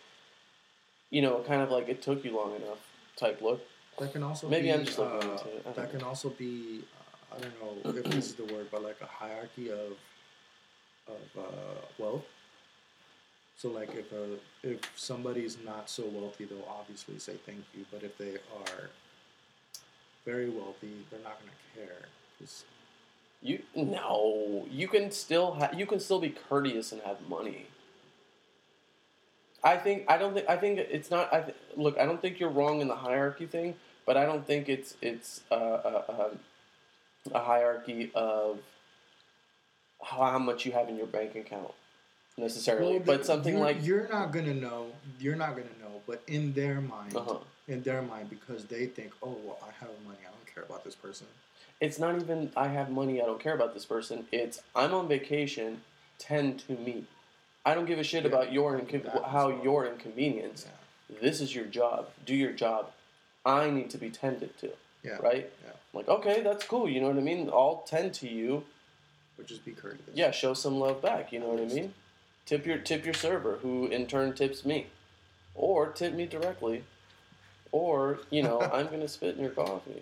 you 1.11 1.21
know, 1.21 1.43
kind 1.47 1.61
of 1.61 1.69
like 1.69 1.87
it 1.87 2.01
took 2.01 2.25
you 2.25 2.35
long 2.35 2.55
enough 2.55 2.79
type 3.15 3.41
look. 3.41 3.61
That 3.99 4.11
can 4.11 4.23
also 4.23 4.49
Maybe 4.49 4.67
be, 4.67 4.73
I'm 4.73 4.85
just 4.85 4.97
looking 4.97 5.29
uh, 5.29 5.33
into 5.33 5.47
it. 5.49 5.59
I 5.59 5.63
don't 5.65 5.75
That 5.75 5.91
can 5.91 5.99
know. 5.99 6.07
also 6.07 6.29
be, 6.29 6.83
uh, 7.31 7.35
I 7.35 7.39
don't 7.41 7.85
know 7.85 7.91
if 7.99 8.05
this 8.05 8.27
is 8.29 8.35
the 8.35 8.45
word, 8.45 8.67
but 8.71 8.81
like 8.81 8.97
a 9.01 9.05
hierarchy 9.05 9.69
of 9.69 9.93
of 11.07 11.23
uh, 11.37 11.81
wealth. 11.99 12.25
So 13.57 13.69
like 13.69 13.93
if 13.93 14.11
a 14.13 14.37
if 14.63 14.79
somebody 14.95 15.41
is 15.45 15.57
not 15.63 15.89
so 15.91 16.05
wealthy, 16.05 16.45
they'll 16.45 16.67
obviously 16.67 17.19
say 17.19 17.35
thank 17.45 17.63
you. 17.77 17.85
But 17.91 18.01
if 18.03 18.17
they 18.17 18.35
are 18.35 18.89
very 20.25 20.49
wealthy, 20.49 21.05
they're 21.09 21.19
not 21.21 21.39
gonna 21.39 21.51
care. 21.87 22.05
'Cause- 22.39 22.65
You 23.41 23.63
no, 23.75 24.67
you 24.69 24.87
can 24.89 25.11
still 25.11 25.53
ha- 25.53 25.71
you 25.73 25.85
can 25.85 25.99
still 26.01 26.19
be 26.19 26.29
courteous 26.29 26.91
and 26.91 27.01
have 27.03 27.27
money. 27.29 27.67
I 29.63 29.77
think 29.77 30.09
I 30.09 30.17
don't 30.17 30.33
think 30.33 30.49
I 30.49 30.57
think 30.57 30.79
it's 30.79 31.09
not. 31.09 31.31
I 31.33 31.41
th- 31.41 31.57
look. 31.75 31.97
I 31.97 32.05
don't 32.05 32.21
think 32.21 32.39
you're 32.39 32.49
wrong 32.49 32.81
in 32.81 32.87
the 32.89 32.95
hierarchy 32.95 33.45
thing, 33.45 33.75
but 34.05 34.17
I 34.17 34.25
don't 34.25 34.45
think 34.45 34.67
it's 34.69 34.95
it's 35.01 35.41
uh, 35.51 35.55
uh, 35.55 36.29
um, 36.31 36.39
a 37.33 37.39
hierarchy 37.39 38.11
of 38.15 38.59
how 40.03 40.37
much 40.39 40.65
you 40.65 40.71
have 40.73 40.89
in 40.89 40.95
your 40.97 41.07
bank 41.07 41.35
account 41.35 41.73
necessarily. 42.39 42.93
Well, 42.93 43.03
but 43.05 43.25
something 43.25 43.55
you're, 43.55 43.63
like 43.63 43.85
you're 43.85 44.07
not 44.09 44.31
gonna 44.31 44.53
know. 44.53 44.87
You're 45.19 45.35
not 45.35 45.51
gonna 45.51 45.77
know. 45.81 46.01
But 46.07 46.23
in 46.27 46.53
their 46.53 46.81
mind, 46.81 47.15
uh-huh. 47.15 47.37
in 47.67 47.83
their 47.83 48.01
mind, 48.01 48.29
because 48.29 48.65
they 48.65 48.87
think, 48.87 49.11
oh 49.21 49.37
well, 49.43 49.59
I 49.61 49.71
have 49.79 49.89
money. 50.05 50.19
I 50.21 50.31
don't 50.31 50.53
care 50.53 50.63
about 50.63 50.83
this 50.83 50.95
person. 50.95 51.27
it's 51.79 51.99
not 51.99 52.15
even 52.15 52.51
I 52.55 52.67
have 52.67 52.89
money. 52.89 53.21
I 53.21 53.25
don't 53.25 53.39
care 53.39 53.53
about 53.53 53.73
this 53.73 53.85
person. 53.85 54.25
It's 54.31 54.61
I'm 54.75 54.93
on 54.93 55.07
vacation. 55.07 55.81
Tend 56.17 56.59
to 56.67 56.73
me. 56.73 57.05
I 57.65 57.73
don't 57.73 57.85
give 57.85 57.99
a 57.99 58.03
shit 58.03 58.23
Yeah, 58.23 58.29
about 58.29 58.51
your 58.51 58.75
as 58.77 59.01
how 59.31 59.49
well. 59.49 59.63
your 59.63 59.85
inconvenience. 59.85 60.65
Yeah. 60.67 61.19
This 61.21 61.39
is 61.41 61.55
your 61.55 61.65
job. 61.65 62.09
Do 62.25 62.35
your 62.35 62.51
job. 62.51 62.91
I 63.45 63.69
need 63.69 63.89
to 63.91 63.97
be 63.97 64.09
tended 64.09 64.57
to. 64.59 64.71
Yeah. 65.03 65.17
Right. 65.21 65.49
Yeah. 65.65 65.71
Like 65.93 66.07
okay, 66.07 66.41
that's 66.41 66.65
cool. 66.65 66.89
You 66.89 67.01
know 67.01 67.07
what 67.07 67.17
I 67.17 67.21
mean? 67.21 67.49
I'll 67.49 67.83
tend 67.87 68.13
to 68.15 68.27
you. 68.27 68.63
But 69.37 69.47
just 69.47 69.63
be 69.63 69.71
courteous. 69.71 70.01
Yeah, 70.13 70.31
show 70.31 70.53
some 70.53 70.79
love 70.79 71.01
back. 71.01 71.31
You 71.31 71.39
know 71.39 71.47
what 71.47 71.61
I 71.61 71.65
mean? 71.73 71.93
Tip 72.49 72.65
your 72.65 72.79
tip 72.79 73.05
your 73.05 73.13
server, 73.13 73.59
who 73.61 73.85
in 73.85 74.07
turn 74.07 74.33
tips 74.33 74.65
me, 74.65 74.87
or 75.53 75.89
tip 75.89 76.15
me 76.15 76.25
directly, 76.25 76.83
or 77.71 78.21
you 78.31 78.41
know 78.41 78.59
I'm 78.59 78.87
gonna 78.87 79.07
spit 79.17 79.35
in 79.35 79.43
your 79.43 79.51
coffee. 79.51 80.01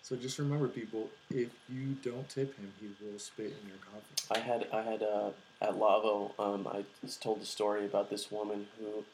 So 0.00 0.16
just 0.16 0.38
remember, 0.38 0.66
people, 0.68 1.10
if 1.28 1.50
you 1.68 1.96
don't 2.02 2.26
tip 2.30 2.56
him, 2.56 2.72
he 2.80 2.86
will 3.04 3.18
spit 3.18 3.54
in 3.60 3.68
your 3.68 3.76
coffee. 3.92 4.34
I 4.34 4.38
had 4.38 4.66
I 4.72 4.80
had 4.80 5.02
uh, 5.02 5.28
at 5.60 5.76
Lavo. 5.76 6.32
Um, 6.38 6.66
I 6.66 6.86
was 7.02 7.18
told 7.18 7.42
a 7.42 7.44
story 7.44 7.84
about 7.84 8.08
this 8.08 8.32
woman 8.32 8.66
who 8.78 9.04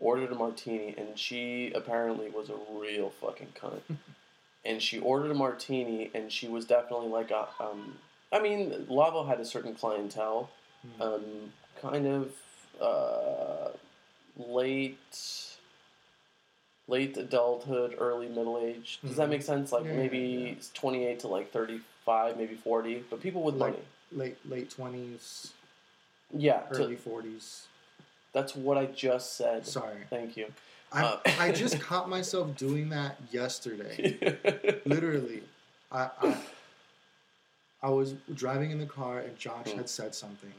ordered 0.00 0.32
a 0.32 0.34
martini, 0.34 0.96
and 0.98 1.16
she 1.16 1.70
apparently 1.76 2.28
was 2.28 2.50
a 2.50 2.58
real 2.76 3.10
fucking 3.10 3.52
cunt. 3.54 3.82
and 4.64 4.82
she 4.82 4.98
ordered 4.98 5.30
a 5.30 5.34
martini, 5.34 6.10
and 6.12 6.32
she 6.32 6.48
was 6.48 6.64
definitely 6.64 7.08
like 7.08 7.30
a. 7.30 7.46
Um, 7.60 7.98
I 8.32 8.40
mean, 8.40 8.86
Lavo 8.88 9.26
had 9.26 9.38
a 9.38 9.44
certain 9.44 9.76
clientele, 9.76 10.50
Hmm. 10.82 11.02
um, 11.02 11.52
kind 11.80 12.06
of 12.06 12.32
uh, 12.80 13.68
late. 14.36 15.44
Late 16.90 17.18
adulthood, 17.18 17.96
early 17.98 18.28
middle 18.28 18.58
age. 18.58 18.98
Does 19.04 19.16
that 19.16 19.26
Mhm. 19.26 19.30
make 19.30 19.42
sense? 19.42 19.72
Like 19.72 19.84
Yeah, 19.84 19.92
maybe 19.92 20.56
yeah. 20.58 20.64
twenty 20.72 21.04
eight 21.04 21.20
to 21.20 21.28
like 21.28 21.52
thirty 21.52 21.82
five, 22.06 22.38
maybe 22.38 22.54
forty, 22.54 23.04
but 23.10 23.20
people 23.20 23.42
with 23.42 23.56
Like- 23.56 23.72
money. 23.74 23.84
Late 24.10 24.38
late 24.48 24.70
twenties, 24.70 25.52
Yeah, 26.32 26.60
to- 26.60 26.76
early 26.76 26.96
forties. 26.96 27.66
that's 28.32 28.56
what 28.56 28.78
I 28.78 28.86
just 28.86 29.34
said. 29.34 29.66
Sorry, 29.66 30.04
Thank 30.08 30.38
you. 30.38 30.50
I 30.90 31.02
Uh, 31.04 31.20
I 31.38 31.52
just 31.52 31.78
caught 31.78 32.08
myself 32.08 32.56
doing 32.56 32.88
that 32.88 33.18
yesterday. 33.30 34.80
Literally, 34.86 35.42
I, 35.92 36.08
I 36.22 36.42
I 37.82 37.90
was 37.90 38.14
driving 38.32 38.70
in 38.70 38.78
the 38.78 38.86
car 38.86 39.18
and 39.18 39.38
Josh 39.38 39.68
Hmm. 39.72 39.76
had 39.76 39.90
said 39.90 40.14
something, 40.14 40.54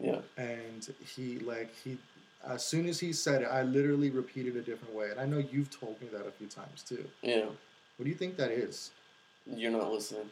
yeah. 0.00 0.20
and 0.36 0.88
he 1.14 1.38
like 1.40 1.74
he. 1.84 1.98
As 2.46 2.64
soon 2.64 2.86
as 2.86 3.00
he 3.00 3.12
said 3.12 3.42
it, 3.42 3.48
I 3.50 3.62
literally 3.62 4.10
repeated 4.10 4.54
a 4.56 4.62
different 4.62 4.94
way, 4.94 5.10
and 5.10 5.18
I 5.20 5.26
know 5.26 5.38
you've 5.38 5.70
told 5.70 6.00
me 6.00 6.06
that 6.12 6.24
a 6.26 6.30
few 6.30 6.46
times 6.46 6.82
too. 6.88 7.04
Yeah. 7.22 7.46
What 7.46 8.04
do 8.04 8.08
you 8.08 8.14
think 8.14 8.36
that 8.36 8.50
is? 8.52 8.90
You're 9.46 9.72
not 9.72 9.92
listening. 9.92 10.30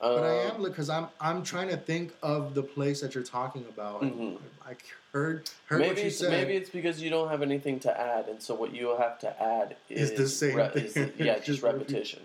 But 0.00 0.24
I 0.24 0.44
Um, 0.46 0.56
am 0.56 0.62
because 0.62 0.88
I'm 0.88 1.08
I'm 1.20 1.42
trying 1.44 1.68
to 1.68 1.76
think 1.76 2.14
of 2.22 2.54
the 2.54 2.62
place 2.62 3.02
that 3.02 3.14
you're 3.14 3.22
talking 3.22 3.66
about. 3.68 4.00
Mhm. 4.02 4.38
I 4.66 4.74
heard 5.12 5.50
heard 5.66 5.80
Maybe 5.80 5.94
what 5.96 6.04
you 6.04 6.10
said. 6.10 6.30
maybe 6.30 6.54
it's 6.54 6.70
because 6.70 7.02
you 7.02 7.10
don't 7.10 7.28
have 7.28 7.42
anything 7.42 7.80
to 7.80 8.00
add, 8.00 8.26
and 8.28 8.42
so 8.42 8.54
what 8.54 8.72
you 8.74 8.96
have 8.96 9.18
to 9.18 9.42
add 9.42 9.76
is, 9.90 10.10
Is 10.12 10.16
the 10.16 10.26
same 10.28 10.58
is- 10.58 10.94
thing. 10.94 11.12
yeah, 11.18 11.34
just 11.34 11.46
Just 11.46 11.62
repetition. 11.62 12.22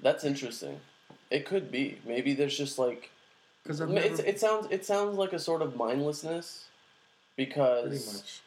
That's 0.00 0.24
interesting. 0.24 0.80
It 1.30 1.44
could 1.46 1.70
be. 1.70 2.00
Maybe 2.04 2.34
there's 2.34 2.56
just 2.58 2.76
like 2.78 3.10
Because 3.68 3.80
never 3.80 4.22
it 4.26 4.40
sounds 4.40 4.66
it 4.70 4.86
sounds 4.86 5.18
like 5.18 5.34
a 5.34 5.38
sort 5.38 5.60
of 5.60 5.76
mindlessness 5.76 6.64
because 7.36 8.40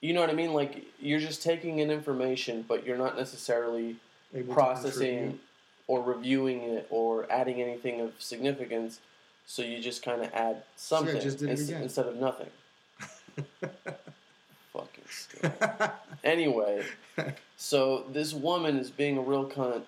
you 0.00 0.12
know 0.12 0.20
what 0.20 0.30
I 0.30 0.34
mean. 0.34 0.52
Like 0.52 0.84
you're 1.00 1.18
just 1.18 1.42
taking 1.42 1.80
in 1.80 1.90
information, 1.90 2.64
but 2.68 2.86
you're 2.86 2.96
not 2.96 3.16
necessarily 3.16 3.96
able 4.32 4.54
processing 4.54 5.40
or 5.88 6.00
reviewing 6.00 6.62
it 6.62 6.86
or 6.90 7.26
adding 7.28 7.60
anything 7.60 8.00
of 8.02 8.12
significance. 8.20 9.00
So 9.46 9.62
you 9.62 9.80
just 9.80 10.04
kind 10.04 10.22
of 10.22 10.32
add 10.32 10.62
something 10.76 11.20
just 11.20 11.40
did 11.40 11.48
it 11.48 11.58
ins- 11.58 11.68
instead 11.68 12.06
of 12.06 12.14
nothing. 12.14 12.50
Fucking 14.72 15.04
stupid. 15.10 15.90
anyway, 16.22 16.84
so 17.56 18.04
this 18.12 18.32
woman 18.32 18.78
is 18.78 18.90
being 18.90 19.18
a 19.18 19.22
real 19.22 19.50
cunt, 19.50 19.82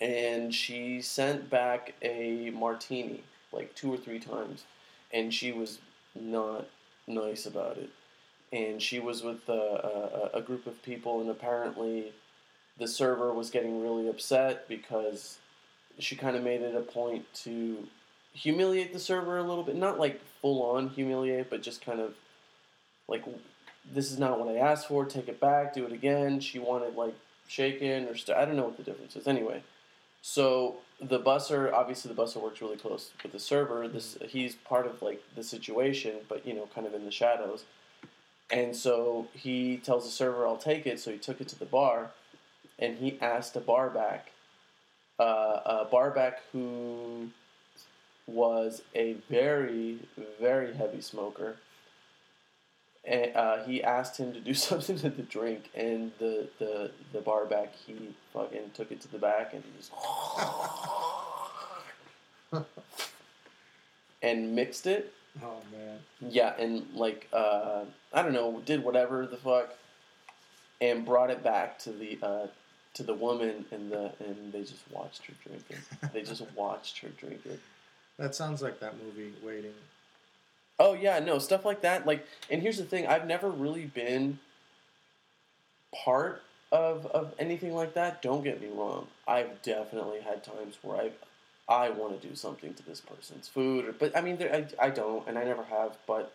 and 0.00 0.52
she 0.52 1.00
sent 1.00 1.48
back 1.48 1.94
a 2.02 2.50
martini 2.50 3.22
like 3.52 3.74
two 3.74 3.92
or 3.92 3.96
three 3.96 4.20
times, 4.20 4.64
and 5.12 5.32
she 5.32 5.52
was 5.52 5.78
not 6.14 6.66
nice 7.06 7.46
about 7.46 7.76
it. 7.76 7.90
And 8.52 8.82
she 8.82 8.98
was 8.98 9.22
with 9.22 9.48
uh, 9.48 9.52
a, 9.52 10.30
a 10.34 10.42
group 10.42 10.66
of 10.66 10.82
people, 10.82 11.20
and 11.20 11.30
apparently 11.30 12.12
the 12.78 12.88
server 12.88 13.32
was 13.32 13.50
getting 13.50 13.82
really 13.82 14.08
upset 14.08 14.66
because 14.68 15.38
she 15.98 16.16
kind 16.16 16.36
of 16.36 16.42
made 16.42 16.62
it 16.62 16.74
a 16.74 16.80
point 16.80 17.32
to 17.34 17.86
humiliate 18.32 18.92
the 18.92 18.98
server 18.98 19.38
a 19.38 19.42
little 19.42 19.62
bit. 19.62 19.76
Not 19.76 19.98
like 19.98 20.20
full 20.40 20.62
on 20.62 20.88
humiliate, 20.88 21.50
but 21.50 21.62
just 21.62 21.84
kind 21.84 22.00
of 22.00 22.14
like, 23.06 23.24
this 23.92 24.10
is 24.10 24.18
not 24.18 24.40
what 24.40 24.48
I 24.48 24.58
asked 24.58 24.88
for, 24.88 25.04
take 25.04 25.28
it 25.28 25.40
back, 25.40 25.74
do 25.74 25.84
it 25.84 25.92
again. 25.92 26.40
She 26.40 26.58
wanted 26.58 26.96
like 26.96 27.14
shaken 27.48 28.08
or 28.08 28.16
st- 28.16 28.38
I 28.38 28.44
don't 28.44 28.56
know 28.56 28.64
what 28.64 28.76
the 28.76 28.82
difference 28.82 29.16
is. 29.16 29.26
Anyway, 29.26 29.62
so 30.22 30.76
the 31.00 31.18
busser, 31.18 31.72
obviously 31.72 32.12
the 32.12 32.20
busser 32.20 32.42
works 32.42 32.60
really 32.60 32.76
close 32.76 33.12
with 33.22 33.32
the 33.32 33.38
server. 33.38 33.88
This 33.88 34.18
he's 34.28 34.54
part 34.54 34.86
of 34.86 35.00
like 35.02 35.22
the 35.34 35.42
situation, 35.42 36.16
but 36.28 36.46
you 36.46 36.54
know, 36.54 36.68
kind 36.74 36.86
of 36.86 36.94
in 36.94 37.04
the 37.04 37.10
shadows. 37.10 37.64
And 38.50 38.74
so 38.74 39.28
he 39.32 39.78
tells 39.78 40.04
the 40.04 40.10
server, 40.10 40.46
"I'll 40.46 40.56
take 40.56 40.86
it." 40.86 41.00
So 41.00 41.10
he 41.10 41.18
took 41.18 41.40
it 41.40 41.48
to 41.48 41.58
the 41.58 41.64
bar, 41.64 42.10
and 42.78 42.98
he 42.98 43.18
asked 43.20 43.56
a 43.56 43.60
bar 43.60 43.90
back, 43.90 44.32
uh, 45.18 45.60
a 45.64 45.84
bar 45.90 46.10
back 46.10 46.42
who 46.52 47.30
was 48.26 48.82
a 48.94 49.14
very, 49.28 49.98
very 50.40 50.74
heavy 50.74 51.00
smoker. 51.00 51.56
And 53.04 53.34
uh, 53.34 53.64
he 53.64 53.82
asked 53.82 54.18
him 54.18 54.32
to 54.32 54.40
do 54.40 54.54
something 54.68 54.98
to 54.98 55.10
the 55.10 55.22
drink, 55.22 55.70
and 55.74 56.12
the, 56.18 56.48
the, 56.58 56.90
the 57.12 57.20
bar 57.20 57.46
back 57.46 57.72
he 57.74 58.14
fucking 58.32 58.72
took 58.74 58.92
it 58.92 59.00
to 59.02 59.08
the 59.08 59.18
back 59.18 59.54
and 59.54 59.62
just 59.76 59.90
and 64.22 64.54
mixed 64.54 64.86
it. 64.86 65.12
Oh 65.42 65.58
man, 65.72 65.98
Yeah, 66.20 66.54
and 66.58 66.86
like 66.94 67.28
uh, 67.32 67.84
I 68.12 68.22
don't 68.22 68.32
know, 68.32 68.60
did 68.66 68.82
whatever 68.82 69.26
the 69.26 69.36
fuck, 69.36 69.74
and 70.80 71.04
brought 71.06 71.30
it 71.30 71.42
back 71.44 71.78
to 71.80 71.92
the 71.92 72.18
uh, 72.22 72.46
to 72.94 73.02
the 73.04 73.14
woman, 73.14 73.64
and 73.70 73.90
the 73.92 74.12
and 74.18 74.52
they 74.52 74.62
just 74.62 74.82
watched 74.90 75.24
her 75.26 75.32
drink 75.46 75.62
it. 75.70 76.12
they 76.12 76.22
just 76.22 76.42
watched 76.56 76.98
her 76.98 77.08
drink 77.10 77.46
it. 77.46 77.60
that 78.18 78.34
sounds 78.34 78.60
like 78.60 78.80
that 78.80 78.94
movie 79.02 79.32
Waiting. 79.42 79.74
Oh 80.80 80.94
yeah, 80.94 81.18
no 81.18 81.38
stuff 81.38 81.66
like 81.66 81.82
that. 81.82 82.06
Like, 82.06 82.26
and 82.50 82.62
here's 82.62 82.78
the 82.78 82.84
thing: 82.84 83.06
I've 83.06 83.26
never 83.26 83.50
really 83.50 83.84
been 83.84 84.38
part 86.04 86.42
of 86.72 87.06
of 87.06 87.34
anything 87.38 87.74
like 87.74 87.94
that. 87.94 88.22
Don't 88.22 88.42
get 88.42 88.60
me 88.62 88.68
wrong. 88.74 89.06
I've 89.28 89.60
definitely 89.62 90.20
had 90.20 90.42
times 90.42 90.78
where 90.82 90.96
I 90.96 91.10
I 91.68 91.90
want 91.90 92.20
to 92.20 92.26
do 92.26 92.34
something 92.34 92.72
to 92.74 92.82
this 92.86 93.00
person's 93.00 93.46
food, 93.46 93.84
or, 93.84 93.92
but 93.92 94.16
I 94.16 94.22
mean, 94.22 94.38
there, 94.38 94.54
I 94.54 94.86
I 94.86 94.90
don't, 94.90 95.28
and 95.28 95.38
I 95.38 95.44
never 95.44 95.64
have. 95.64 95.98
But 96.06 96.32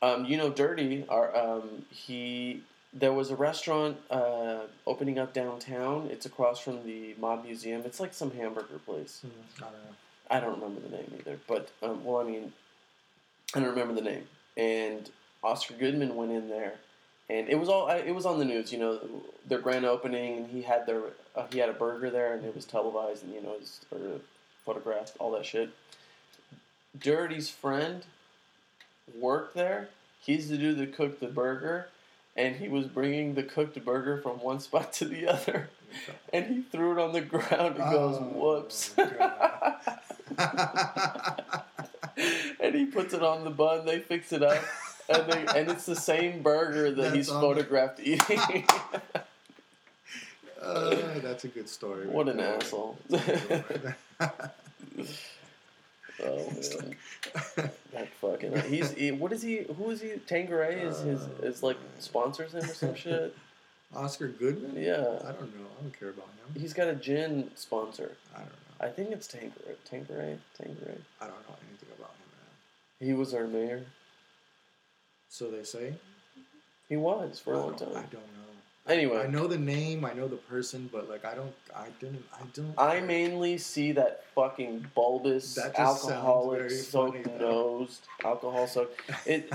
um, 0.00 0.24
you 0.24 0.36
know, 0.36 0.50
Dirty, 0.50 1.04
our 1.08 1.36
um, 1.36 1.86
he 1.90 2.62
there 2.92 3.12
was 3.12 3.32
a 3.32 3.36
restaurant 3.36 3.96
uh, 4.08 4.60
opening 4.86 5.18
up 5.18 5.32
downtown. 5.32 6.08
It's 6.12 6.26
across 6.26 6.60
from 6.60 6.84
the 6.84 7.16
Mob 7.18 7.44
Museum. 7.44 7.82
It's 7.84 7.98
like 7.98 8.14
some 8.14 8.30
hamburger 8.30 8.78
place. 8.86 9.22
Mm, 9.26 9.62
I 9.62 9.70
don't. 9.70 9.96
I 10.30 10.40
don't 10.40 10.60
remember 10.60 10.80
the 10.80 10.96
name 10.96 11.12
either. 11.18 11.38
But 11.48 11.70
um, 11.82 12.04
well, 12.04 12.18
I 12.18 12.24
mean, 12.24 12.52
I 13.54 13.60
don't 13.60 13.70
remember 13.70 13.94
the 13.94 14.02
name. 14.02 14.24
And 14.56 15.08
Oscar 15.42 15.74
Goodman 15.74 16.16
went 16.16 16.32
in 16.32 16.48
there, 16.48 16.74
and 17.28 17.48
it 17.48 17.58
was 17.58 17.68
all 17.68 17.88
it 17.88 18.12
was 18.12 18.24
on 18.26 18.38
the 18.38 18.44
news. 18.44 18.72
You 18.72 18.78
know, 18.78 19.00
their 19.46 19.58
grand 19.58 19.84
opening, 19.84 20.38
and 20.38 20.46
he 20.48 20.62
had 20.62 20.86
their 20.86 21.02
uh, 21.36 21.44
he 21.52 21.58
had 21.58 21.68
a 21.68 21.74
burger 21.74 22.10
there, 22.10 22.34
and 22.34 22.44
it 22.44 22.54
was 22.54 22.64
televised, 22.64 23.24
and 23.24 23.34
you 23.34 23.42
know, 23.42 23.52
it 23.52 23.60
was 23.60 23.80
sort 23.88 24.02
of 24.02 24.22
photographed, 24.64 25.16
all 25.18 25.32
that 25.32 25.44
shit. 25.44 25.70
Dirty's 26.98 27.50
friend 27.50 28.04
worked 29.18 29.54
there. 29.54 29.88
He's 30.20 30.48
the 30.48 30.56
dude 30.56 30.78
that 30.78 30.96
cooked 30.96 31.20
the 31.20 31.26
burger, 31.26 31.88
and 32.36 32.56
he 32.56 32.68
was 32.68 32.86
bringing 32.86 33.34
the 33.34 33.42
cooked 33.42 33.84
burger 33.84 34.22
from 34.22 34.40
one 34.40 34.60
spot 34.60 34.92
to 34.94 35.04
the 35.04 35.28
other, 35.28 35.68
and 36.32 36.46
he 36.46 36.62
threw 36.62 36.92
it 36.92 36.98
on 37.02 37.12
the 37.12 37.20
ground 37.20 37.76
and 37.76 37.78
goes, 37.90 38.16
Oh, 38.18 38.30
"Whoops." 38.32 38.94
And 42.74 42.80
he 42.80 42.90
puts 42.92 43.14
it 43.14 43.22
on 43.22 43.44
the 43.44 43.50
bun. 43.50 43.86
They 43.86 44.00
fix 44.00 44.32
it 44.32 44.42
up, 44.42 44.60
and 45.08 45.30
they, 45.30 45.46
and 45.60 45.70
it's 45.70 45.86
the 45.86 45.94
same 45.94 46.42
burger 46.42 46.90
that 46.90 47.02
That's 47.02 47.14
he's 47.14 47.28
photographed 47.28 48.00
eating. 48.02 48.66
Uh, 50.60 50.96
that's 51.22 51.44
a 51.44 51.48
good 51.48 51.68
story. 51.68 52.08
What 52.08 52.26
right 52.26 52.34
an 52.34 52.38
there. 52.38 52.56
asshole. 52.56 52.98
oh 53.10 53.16
man, 56.20 56.96
that 57.92 58.08
fucking 58.20 58.60
he's 58.62 58.90
he, 58.92 59.12
what 59.12 59.32
is 59.32 59.42
he? 59.42 59.58
Who 59.76 59.90
is 59.90 60.00
he? 60.00 60.14
Tanqueray 60.26 60.80
is 60.80 60.98
his 61.00 61.20
Uh, 61.22 61.42
is 61.46 61.62
like 61.62 61.76
sponsors 62.00 62.54
him 62.54 62.64
or 62.64 62.74
some 62.74 62.96
shit. 62.96 63.36
Oscar 63.94 64.26
Goodman? 64.26 64.82
Yeah, 64.82 64.94
I 65.20 65.30
don't 65.30 65.54
know. 65.56 65.66
I 65.78 65.82
don't 65.82 65.96
care 65.96 66.08
about 66.08 66.26
him. 66.26 66.60
he's 66.60 66.72
got 66.74 66.88
a 66.88 66.94
gin 66.96 67.50
sponsor. 67.54 68.16
I 68.34 68.38
don't 68.38 68.48
know. 68.48 68.54
I 68.80 68.88
think 68.88 69.12
it's 69.12 69.28
Tanqueray. 69.28 69.76
Tanqueray. 69.88 70.38
Tanqueray. 70.58 70.96
I 71.20 71.26
don't 71.26 71.48
know 71.48 71.54
anything 71.68 71.68
about 71.68 71.68
him, 71.68 71.68
man. 71.70 71.83
He 73.04 73.12
was 73.12 73.34
our 73.34 73.46
mayor. 73.46 73.84
So 75.28 75.50
they 75.50 75.62
say. 75.62 75.94
He 76.88 76.96
was 76.96 77.38
for 77.38 77.54
I 77.54 77.58
a 77.58 77.60
long 77.60 77.76
don't, 77.76 77.90
I 77.90 78.02
don't 78.02 78.12
know. 78.12 78.44
Anyway, 78.86 79.18
I 79.18 79.26
know 79.26 79.46
the 79.46 79.58
name. 79.58 80.04
I 80.04 80.12
know 80.12 80.28
the 80.28 80.36
person, 80.36 80.88
but 80.92 81.08
like 81.08 81.24
I 81.24 81.34
don't. 81.34 81.54
I 81.74 81.88
didn't. 82.00 82.24
I 82.32 82.44
don't. 82.54 82.74
I 82.78 83.00
mainly 83.00 83.58
see 83.58 83.92
that 83.92 84.24
fucking 84.34 84.86
bulbous, 84.94 85.54
That 85.54 85.78
alcoholic, 85.78 86.70
soaked 86.70 87.24
funny, 87.24 87.38
nosed, 87.38 88.06
alcohol 88.24 88.66
soaked. 88.66 89.00
It. 89.26 89.52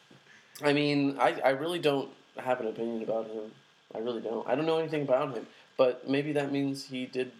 I 0.64 0.72
mean, 0.72 1.16
I, 1.18 1.40
I 1.44 1.50
really 1.50 1.78
don't 1.78 2.10
have 2.38 2.60
an 2.60 2.68
opinion 2.68 3.02
about 3.02 3.26
him. 3.26 3.50
I 3.94 3.98
really 3.98 4.20
don't. 4.20 4.46
I 4.48 4.54
don't 4.54 4.66
know 4.66 4.78
anything 4.78 5.02
about 5.02 5.36
him, 5.36 5.46
but 5.76 6.08
maybe 6.08 6.32
that 6.32 6.52
means 6.52 6.84
he 6.84 7.06
did 7.06 7.30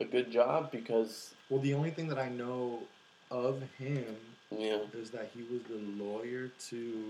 a 0.00 0.04
good 0.04 0.30
job 0.30 0.70
because 0.72 1.34
Well, 1.48 1.60
the 1.60 1.74
only 1.74 1.90
thing 1.90 2.08
that 2.08 2.18
I 2.18 2.28
know 2.28 2.80
of 3.30 3.62
him 3.78 4.16
yeah. 4.58 4.78
is 5.00 5.10
that 5.10 5.30
he 5.34 5.42
was 5.52 5.62
the 5.64 6.02
lawyer 6.02 6.50
to 6.70 7.08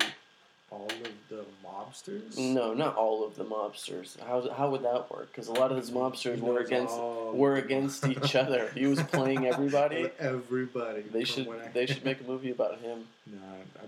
all 0.70 0.86
of 0.86 1.12
the 1.28 1.44
mobsters. 1.64 2.36
No, 2.38 2.74
not 2.74 2.96
all 2.96 3.24
of 3.26 3.36
the 3.36 3.44
mobsters. 3.44 4.18
How 4.20 4.48
how 4.52 4.70
would 4.70 4.82
that 4.82 5.10
work? 5.10 5.28
Because 5.30 5.48
a 5.48 5.52
lot 5.52 5.70
of 5.70 5.76
those 5.76 5.90
mobsters 5.90 6.40
were 6.40 6.58
against 6.60 6.94
all 6.94 7.32
were 7.32 7.56
against 7.56 8.06
each 8.06 8.34
other. 8.34 8.70
He 8.74 8.86
was 8.86 9.02
playing 9.02 9.46
everybody. 9.54 10.10
Everybody. 10.18 11.02
They 11.02 11.24
should 11.24 11.48
I- 11.48 11.68
they 11.72 11.86
should 11.86 12.04
make 12.04 12.20
a 12.20 12.24
movie 12.24 12.50
about 12.50 12.80
him. 12.80 13.06
Nah, 13.26 13.40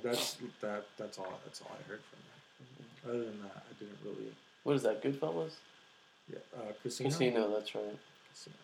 that's 0.03 0.37
that. 0.63 0.87
That's 0.97 1.19
all. 1.19 1.39
That's 1.45 1.61
all 1.61 1.71
I 1.79 1.89
heard 1.91 2.01
from 2.09 2.19
him. 2.25 3.11
Other 3.19 3.25
than 3.31 3.43
that, 3.43 3.65
I 3.69 3.73
didn't 3.79 3.99
really. 4.05 4.33
What 4.65 4.77
is 4.77 4.83
that? 4.83 5.03
Goodfellas? 5.03 5.53
Yeah, 6.33 6.39
uh, 6.57 6.73
Casino. 6.83 7.11
Casino. 7.11 7.51
That's 7.53 7.75
right. 7.75 7.85
Casino. 8.33 8.57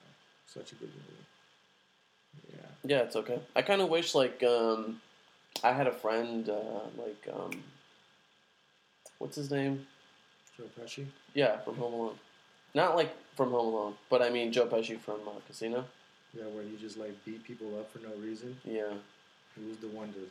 Such 0.47 0.73
a 0.73 0.75
good 0.77 0.89
movie. 0.89 1.25
Yeah. 2.51 2.57
Yeah, 2.85 2.99
it's 3.03 3.17
okay. 3.17 3.39
I 3.57 3.63
kind 3.63 3.81
of 3.81 3.89
wish 3.89 4.15
like 4.15 4.43
um, 4.43 5.01
I 5.63 5.73
had 5.73 5.87
a 5.87 5.93
friend 5.93 6.49
uh, 6.49 6.81
like 6.99 7.29
um, 7.33 7.63
what's 9.19 9.37
his 9.37 9.51
name? 9.51 9.87
Joe 10.57 10.65
Pesci. 10.81 11.07
Yeah, 11.35 11.59
from 11.61 11.77
Home 11.77 11.95
Alone. 11.95 12.15
Not 12.75 12.97
like 12.97 13.15
from 13.37 13.51
Home 13.51 13.75
Alone, 13.75 13.95
but 14.11 14.23
I 14.23 14.31
mean 14.31 14.53
Joe 14.53 14.67
Pesci 14.67 14.99
from 14.99 15.21
uh, 15.27 15.33
Casino. 15.47 15.85
Yeah, 16.37 16.45
where 16.45 16.63
he 16.65 16.77
just 16.77 16.97
like 16.97 17.13
beat 17.25 17.45
people 17.45 17.79
up 17.79 17.91
for 17.93 17.99
no 17.99 18.15
reason. 18.17 18.57
Yeah, 18.65 18.93
He 19.59 19.69
was 19.69 19.79
the 19.79 19.89
one 19.89 20.13
to. 20.15 20.27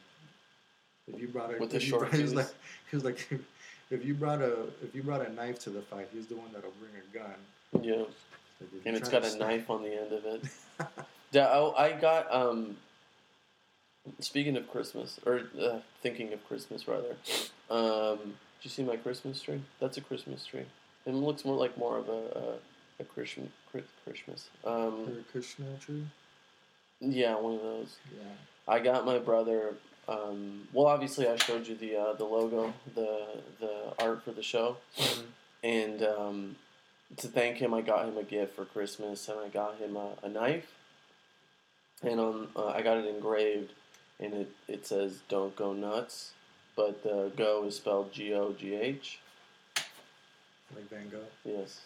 If 1.13 1.19
you 1.19 1.27
brought 1.27 1.53
a 1.53 1.57
With 1.59 1.71
the 1.71 1.79
short 1.79 2.01
brought- 2.09 2.13
he 2.15 2.21
was 2.23 2.33
like 2.35 2.47
he 2.89 2.95
was 2.95 3.03
like 3.05 3.27
if 3.91 4.05
you 4.05 4.13
brought 4.13 4.41
a 4.41 4.63
if 4.83 4.93
you 4.93 5.03
brought 5.03 5.25
a 5.25 5.31
knife 5.31 5.59
to 5.59 5.69
the 5.69 5.81
fight, 5.81 6.09
he's 6.13 6.27
the 6.27 6.35
one 6.35 6.47
that'll 6.53 6.71
bring 6.79 6.91
a 6.95 7.17
gun. 7.17 7.83
yeah, 7.85 7.95
Like, 8.03 8.81
and 8.85 8.95
it's 8.97 9.09
got 9.09 9.23
a 9.23 9.29
stab- 9.29 9.39
knife 9.41 9.69
on 9.69 9.83
the 9.83 9.93
end 10.01 10.11
of 10.11 10.25
it. 10.25 10.41
Yeah, 11.31 11.49
oh, 11.51 11.73
I 11.77 11.93
got 11.93 12.33
um. 12.33 12.77
Speaking 14.19 14.57
of 14.57 14.69
Christmas, 14.69 15.19
or 15.25 15.43
uh, 15.61 15.79
thinking 16.01 16.33
of 16.33 16.45
Christmas 16.47 16.87
rather, 16.87 17.15
um, 17.69 18.17
did 18.17 18.63
you 18.63 18.69
see 18.71 18.83
my 18.83 18.97
Christmas 18.97 19.41
tree? 19.41 19.61
That's 19.79 19.97
a 19.97 20.01
Christmas 20.01 20.43
tree. 20.45 20.65
It 21.05 21.13
looks 21.13 21.45
more 21.45 21.55
like 21.55 21.77
more 21.77 21.97
of 21.97 22.09
a 22.09 22.11
a, 22.99 23.01
a 23.01 23.03
Christmas 23.05 23.49
Christmas. 24.03 24.49
Um, 24.65 25.05
Hare 25.05 25.23
Krishna 25.31 25.65
tree. 25.79 26.05
yeah, 26.99 27.35
one 27.35 27.55
of 27.55 27.61
those. 27.61 27.95
Yeah. 28.11 28.31
I 28.67 28.79
got 28.79 29.05
my 29.05 29.19
brother. 29.19 29.75
Um, 30.07 30.67
well, 30.73 30.87
obviously, 30.87 31.27
I 31.27 31.35
showed 31.37 31.67
you 31.67 31.75
the 31.75 31.95
uh, 31.95 32.13
the 32.13 32.25
logo, 32.25 32.73
the 32.95 33.41
the 33.59 33.93
art 33.99 34.23
for 34.23 34.31
the 34.31 34.43
show, 34.43 34.77
and 35.63 36.01
um, 36.03 36.55
to 37.17 37.27
thank 37.27 37.57
him, 37.57 37.73
I 37.73 37.81
got 37.81 38.07
him 38.07 38.17
a 38.17 38.23
gift 38.23 38.55
for 38.55 38.65
Christmas, 38.65 39.29
and 39.29 39.39
I 39.39 39.47
got 39.47 39.77
him 39.77 39.95
a, 39.95 40.09
a 40.23 40.29
knife, 40.29 40.67
and 42.03 42.19
on 42.19 42.47
uh, 42.55 42.67
I 42.67 42.81
got 42.81 42.97
it 42.97 43.05
engraved, 43.05 43.71
and 44.19 44.33
it 44.33 44.49
it 44.67 44.85
says 44.85 45.19
"Don't 45.29 45.55
go 45.55 45.73
nuts," 45.73 46.31
but 46.75 47.03
the 47.03 47.31
"go" 47.35 47.65
is 47.65 47.77
spelled 47.77 48.11
G 48.11 48.33
O 48.33 48.53
G 48.53 48.75
H. 48.75 49.19
Like 50.75 50.89
Van 50.89 51.09
Gogh. 51.09 51.19
Yes. 51.43 51.81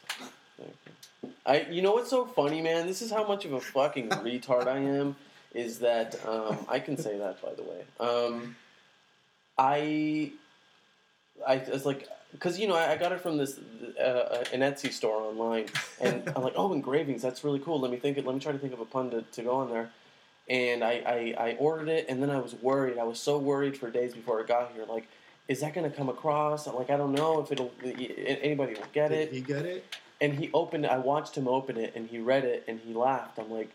Thank 0.57 0.75
you. 0.85 1.29
I 1.45 1.61
you 1.69 1.81
know 1.81 1.93
what's 1.93 2.09
so 2.09 2.25
funny, 2.25 2.61
man? 2.61 2.87
This 2.87 3.01
is 3.01 3.11
how 3.11 3.27
much 3.27 3.45
of 3.45 3.53
a 3.53 3.61
fucking 3.61 4.09
retard 4.09 4.67
I 4.67 4.79
am. 4.79 5.15
Is 5.53 5.79
that 5.79 6.15
um, 6.27 6.65
I 6.67 6.79
can 6.79 6.97
say 6.97 7.17
that 7.17 7.41
by 7.41 7.53
the 7.53 7.63
way. 7.63 7.83
Um, 7.99 8.55
I 9.57 10.31
I 11.47 11.57
was 11.71 11.85
like 11.85 12.07
because 12.31 12.59
you 12.59 12.67
know 12.67 12.75
I, 12.75 12.93
I 12.93 12.97
got 12.97 13.11
it 13.11 13.21
from 13.21 13.37
this 13.37 13.59
uh, 13.99 14.43
an 14.53 14.59
Etsy 14.59 14.91
store 14.91 15.21
online, 15.21 15.67
and 16.01 16.29
I'm 16.35 16.43
like, 16.43 16.53
oh, 16.55 16.73
engravings, 16.73 17.21
that's 17.21 17.43
really 17.43 17.59
cool. 17.59 17.79
Let 17.79 17.91
me 17.91 17.97
think. 17.97 18.17
Let 18.17 18.33
me 18.33 18.39
try 18.39 18.51
to 18.51 18.57
think 18.57 18.73
of 18.73 18.79
a 18.79 18.85
pun 18.85 19.09
to, 19.11 19.21
to 19.21 19.41
go 19.41 19.55
on 19.55 19.69
there. 19.69 19.89
And 20.47 20.83
I, 20.83 21.33
I, 21.37 21.47
I 21.49 21.55
ordered 21.57 21.89
it, 21.89 22.05
and 22.07 22.21
then 22.21 22.29
I 22.29 22.39
was 22.39 22.53
worried. 22.53 22.97
I 22.99 23.03
was 23.03 23.19
so 23.19 23.37
worried 23.39 23.75
for 23.77 23.89
days 23.89 24.13
before 24.13 24.39
it 24.41 24.47
got 24.47 24.71
here. 24.73 24.85
Like, 24.87 25.07
is 25.47 25.61
that 25.61 25.73
going 25.73 25.89
to 25.89 25.95
come 25.95 26.07
across? 26.07 26.67
Like, 26.67 26.89
I 26.91 26.97
don't 26.97 27.13
know 27.13 27.41
if 27.41 27.51
it'll 27.51 27.71
anybody 27.83 28.75
will 28.75 28.81
get 28.93 29.09
Did 29.09 29.29
it. 29.29 29.33
he 29.33 29.41
get 29.41 29.65
it? 29.65 29.83
And 30.21 30.33
he 30.33 30.51
opened. 30.53 30.85
I 30.85 30.97
watched 30.99 31.35
him 31.35 31.47
open 31.47 31.77
it, 31.77 31.93
and 31.95 32.07
he 32.07 32.19
read 32.19 32.45
it, 32.45 32.63
and 32.67 32.79
he 32.79 32.93
laughed. 32.93 33.39
I'm 33.39 33.49
like, 33.51 33.71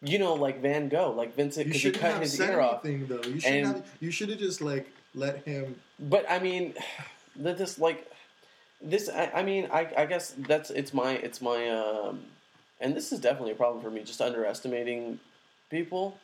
you 0.00 0.18
know, 0.18 0.34
like 0.34 0.60
Van 0.60 0.88
Gogh, 0.88 1.10
like 1.10 1.34
Vincent, 1.36 1.66
You 1.66 1.72
because 1.72 1.82
he 1.82 1.90
cut 1.92 2.20
his 2.20 2.40
ear 2.40 2.60
off. 2.60 2.84
anything 2.84 3.06
though. 3.06 3.22
You 3.28 3.40
should 3.40 3.66
have. 3.66 3.86
You 4.00 4.10
should 4.10 4.28
have 4.30 4.38
just 4.38 4.60
like 4.60 4.88
let 5.14 5.44
him. 5.44 5.76
But 5.98 6.24
I 6.30 6.38
mean, 6.38 6.74
that 7.36 7.58
this 7.58 7.78
like 7.78 8.10
this. 8.80 9.08
I, 9.08 9.30
I 9.34 9.42
mean, 9.42 9.68
I, 9.72 9.88
I 9.96 10.06
guess 10.06 10.34
that's 10.38 10.70
it's 10.70 10.92
my 10.94 11.12
it's 11.12 11.40
my 11.40 11.68
um, 11.68 12.20
and 12.80 12.96
this 12.96 13.12
is 13.12 13.20
definitely 13.20 13.52
a 13.52 13.56
problem 13.56 13.82
for 13.82 13.90
me. 13.90 14.02
Just 14.02 14.20
underestimating 14.20 15.20
people. 15.72 16.18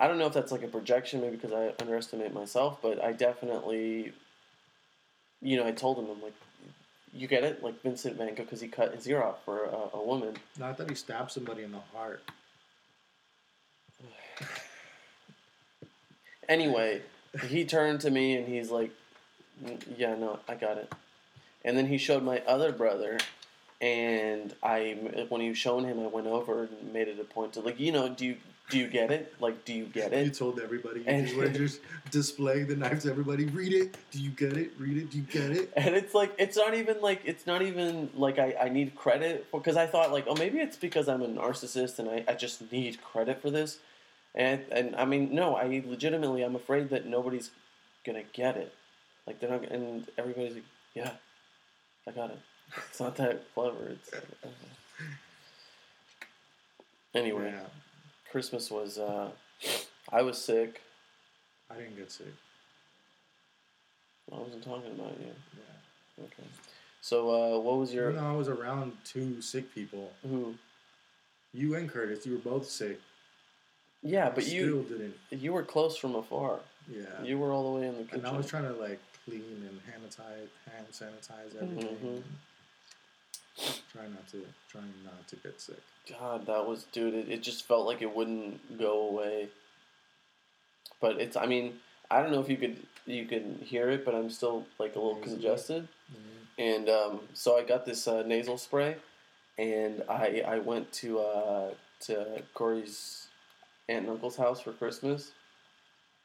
I 0.00 0.08
don't 0.08 0.18
know 0.18 0.26
if 0.26 0.32
that's 0.32 0.50
like 0.52 0.62
a 0.62 0.68
projection, 0.68 1.20
maybe 1.20 1.36
because 1.36 1.52
I 1.52 1.72
underestimate 1.80 2.32
myself, 2.32 2.78
but 2.80 3.02
I 3.02 3.12
definitely, 3.12 4.12
you 5.42 5.56
know, 5.58 5.66
I 5.66 5.72
told 5.72 5.98
him 5.98 6.06
I'm 6.10 6.22
like, 6.22 6.34
you 7.12 7.28
get 7.28 7.44
it, 7.44 7.62
like 7.62 7.82
Vincent 7.82 8.16
Van 8.16 8.34
Gogh 8.34 8.44
because 8.44 8.60
he 8.60 8.68
cut 8.68 8.94
his 8.94 9.06
ear 9.06 9.22
off 9.22 9.44
for 9.44 9.64
a, 9.64 9.96
a 9.96 10.02
woman. 10.02 10.34
Not 10.58 10.78
that 10.78 10.88
he 10.88 10.96
stabbed 10.96 11.30
somebody 11.30 11.62
in 11.62 11.72
the 11.72 11.80
heart. 11.92 12.22
Anyway, 16.46 17.00
he 17.48 17.64
turned 17.64 18.02
to 18.02 18.10
me 18.10 18.36
and 18.36 18.46
he's 18.46 18.70
like, 18.70 18.90
"Mm, 19.64 19.82
"Yeah, 19.96 20.14
no, 20.14 20.40
I 20.46 20.56
got 20.56 20.76
it." 20.76 20.92
And 21.64 21.74
then 21.74 21.86
he 21.86 21.96
showed 21.96 22.22
my 22.22 22.40
other 22.40 22.70
brother, 22.70 23.16
and 23.80 24.54
I 24.62 25.26
when 25.28 25.40
he 25.40 25.48
was 25.48 25.58
showing 25.58 25.84
him, 25.84 26.00
I 26.00 26.06
went 26.06 26.26
over 26.26 26.64
and 26.64 26.92
made 26.92 27.08
it 27.08 27.18
a 27.20 27.24
point 27.24 27.52
to 27.54 27.60
like, 27.60 27.78
you 27.80 27.92
know, 27.92 28.08
do 28.08 28.24
you 28.26 28.36
Do 28.70 28.78
you 28.78 28.88
get 28.88 29.10
it? 29.10 29.34
Like, 29.40 29.66
do 29.66 29.74
you 29.74 29.84
get 29.84 30.14
it? 30.14 30.24
You 30.24 30.30
told 30.32 30.58
everybody. 30.58 31.00
You 31.00 31.06
And- 31.06 31.36
were 31.36 31.48
just 31.50 31.80
displaying 32.10 32.66
the 32.66 32.76
knife 32.76 33.02
to 33.02 33.10
everybody. 33.10 33.44
Read 33.44 33.74
it. 33.74 33.94
Do 34.10 34.18
you 34.18 34.30
get 34.30 34.56
it? 34.56 34.70
Read 34.78 34.96
it. 34.96 35.10
Do 35.10 35.18
you 35.18 35.24
get 35.24 35.50
it? 35.50 35.70
And 35.76 35.94
it's 35.94 36.14
like 36.14 36.32
it's 36.38 36.56
not 36.56 36.72
even 36.74 37.02
like 37.02 37.20
it's 37.26 37.46
not 37.46 37.60
even 37.60 38.08
like 38.14 38.38
I, 38.38 38.56
I 38.62 38.68
need 38.70 38.94
credit 38.94 39.46
for 39.50 39.60
because 39.60 39.76
I 39.76 39.86
thought 39.86 40.12
like 40.12 40.24
oh 40.26 40.34
maybe 40.36 40.60
it's 40.60 40.78
because 40.78 41.08
I'm 41.10 41.20
a 41.20 41.28
narcissist 41.28 41.98
and 41.98 42.08
I, 42.08 42.24
I 42.26 42.34
just 42.34 42.72
need 42.72 43.02
credit 43.02 43.42
for 43.42 43.50
this, 43.50 43.80
and 44.34 44.62
and 44.72 44.96
I 44.96 45.04
mean 45.04 45.34
no 45.34 45.56
I 45.56 45.82
legitimately 45.86 46.42
I'm 46.42 46.56
afraid 46.56 46.88
that 46.88 47.04
nobody's 47.04 47.50
gonna 48.06 48.22
get 48.32 48.56
it, 48.56 48.72
like 49.26 49.40
they're 49.40 49.50
not 49.50 49.64
and 49.64 50.06
everybody's 50.16 50.54
like 50.54 50.64
yeah, 50.94 51.10
I 52.08 52.12
got 52.12 52.30
it. 52.30 52.38
It's 52.90 53.00
not 53.00 53.16
that 53.16 53.42
clever. 53.54 53.88
It's 53.90 54.12
uh, 54.12 54.48
anyway. 57.14 57.52
Yeah. 57.54 57.60
Christmas 58.30 58.70
was 58.70 58.98
uh, 58.98 59.30
I 60.12 60.22
was 60.22 60.38
sick. 60.38 60.80
I 61.70 61.74
didn't 61.76 61.96
get 61.96 62.10
sick. 62.10 62.26
I 64.32 64.38
wasn't 64.38 64.64
talking 64.64 64.90
about 64.92 65.12
you. 65.20 65.26
Yeah. 65.56 66.24
Okay. 66.24 66.48
So 67.00 67.30
uh, 67.30 67.60
what 67.60 67.76
was 67.76 67.92
your 67.92 68.12
though 68.12 68.24
I 68.24 68.32
was 68.32 68.48
around 68.48 68.92
two 69.04 69.40
sick 69.42 69.74
people, 69.74 70.10
who? 70.22 70.54
you 71.52 71.74
and 71.76 71.88
Curtis, 71.88 72.26
you 72.26 72.32
were 72.32 72.38
both 72.38 72.68
sick. 72.68 72.98
Yeah, 74.02 74.30
but 74.34 74.46
you 74.46 74.82
still 74.84 74.98
didn't. 74.98 75.14
you 75.30 75.52
were 75.52 75.62
close 75.62 75.96
from 75.96 76.14
afar. 76.14 76.58
Yeah. 76.90 77.04
You 77.22 77.38
were 77.38 77.52
all 77.52 77.72
the 77.74 77.80
way 77.80 77.86
in 77.88 77.96
the 77.96 78.04
kitchen. 78.04 78.18
and 78.20 78.26
I 78.28 78.36
was 78.36 78.46
trying 78.46 78.64
to 78.64 78.72
like 78.72 79.00
clean 79.24 79.42
and 79.68 79.80
hand 79.90 80.02
sanitize, 80.10 80.72
hand 80.72 80.86
sanitize 80.92 81.62
everything. 81.62 81.96
Mhm. 82.04 82.22
And 83.58 83.80
Try 83.92 84.02
not 84.02 84.26
to, 84.28 84.44
trying 84.68 84.92
not 85.04 85.26
to 85.28 85.36
get 85.36 85.60
sick. 85.60 85.80
God, 86.08 86.46
that 86.46 86.66
was 86.66 86.84
dude. 86.84 87.14
It, 87.14 87.28
it 87.28 87.42
just 87.42 87.66
felt 87.66 87.86
like 87.86 88.02
it 88.02 88.14
wouldn't 88.14 88.78
go 88.78 89.08
away. 89.08 89.48
But 91.00 91.20
it's. 91.20 91.36
I 91.36 91.46
mean, 91.46 91.74
I 92.10 92.20
don't 92.22 92.32
know 92.32 92.40
if 92.40 92.48
you 92.48 92.56
could 92.56 92.78
you 93.06 93.24
could 93.26 93.58
hear 93.62 93.90
it, 93.90 94.04
but 94.04 94.14
I'm 94.14 94.30
still 94.30 94.66
like 94.78 94.96
a 94.96 94.98
little 94.98 95.16
congested. 95.16 95.88
And 96.58 96.88
um, 96.88 97.20
so 97.32 97.58
I 97.58 97.64
got 97.64 97.84
this 97.84 98.06
uh, 98.06 98.22
nasal 98.22 98.58
spray, 98.58 98.96
and 99.58 100.02
I 100.08 100.42
I 100.46 100.58
went 100.58 100.92
to 100.94 101.20
uh, 101.20 101.70
to 102.00 102.42
Corey's 102.54 103.26
aunt 103.88 104.02
and 104.02 104.10
uncle's 104.10 104.36
house 104.36 104.60
for 104.60 104.72
Christmas. 104.72 105.32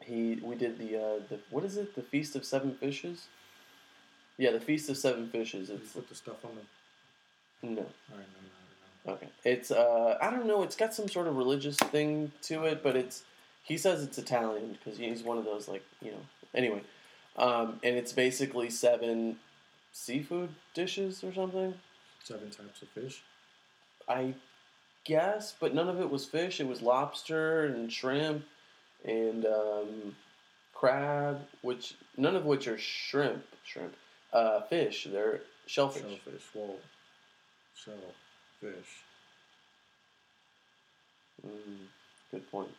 He 0.03 0.39
we 0.43 0.55
did 0.55 0.77
the 0.77 0.97
uh, 0.97 1.19
the 1.29 1.39
what 1.49 1.63
is 1.63 1.77
it 1.77 1.95
the 1.95 2.03
feast 2.03 2.35
of 2.35 2.45
seven 2.45 2.75
fishes? 2.75 3.27
Yeah, 4.37 4.51
the 4.51 4.59
feast 4.59 4.89
of 4.89 4.97
seven 4.97 5.29
fishes. 5.29 5.69
You 5.69 5.79
put 5.93 6.07
the 6.09 6.15
stuff 6.15 6.45
on 6.45 6.51
the. 6.55 6.61
No. 7.61 7.85
Okay. 9.07 9.27
It's 9.43 9.71
uh 9.71 10.17
I 10.21 10.29
don't 10.29 10.45
know, 10.45 10.63
it's 10.63 10.75
got 10.75 10.93
some 10.93 11.07
sort 11.07 11.27
of 11.27 11.35
religious 11.35 11.77
thing 11.77 12.31
to 12.43 12.65
it, 12.65 12.83
but 12.83 12.95
it's 12.95 13.23
he 13.63 13.77
says 13.77 14.03
it's 14.03 14.17
Italian 14.17 14.77
because 14.77 14.99
he's 14.99 15.23
one 15.23 15.37
of 15.37 15.45
those 15.45 15.67
like, 15.67 15.83
you 16.01 16.11
know. 16.11 16.21
Anyway, 16.53 16.81
um 17.37 17.79
and 17.83 17.95
it's 17.95 18.13
basically 18.13 18.69
seven 18.69 19.37
seafood 19.91 20.49
dishes 20.73 21.23
or 21.23 21.33
something. 21.33 21.73
Seven 22.23 22.49
types 22.51 22.81
of 22.81 22.89
fish. 22.89 23.21
I 24.07 24.33
guess, 25.05 25.53
but 25.59 25.73
none 25.73 25.89
of 25.89 25.99
it 25.99 26.09
was 26.09 26.25
fish. 26.25 26.59
It 26.59 26.67
was 26.67 26.81
lobster 26.81 27.65
and 27.65 27.91
shrimp 27.91 28.43
and 29.05 29.45
um 29.45 30.15
crab, 30.73 31.41
which 31.61 31.95
none 32.17 32.35
of 32.35 32.45
which 32.45 32.67
are 32.67 32.77
shrimp, 32.77 33.43
shrimp. 33.63 33.95
Uh 34.33 34.61
fish, 34.61 35.07
they're 35.09 35.41
shellfish. 35.65 36.01
Shellfish. 36.03 36.43
Whoa. 36.53 36.75
Shellfish. 37.83 39.03
Mm, 41.45 41.87
good 42.31 42.51
point. 42.51 42.69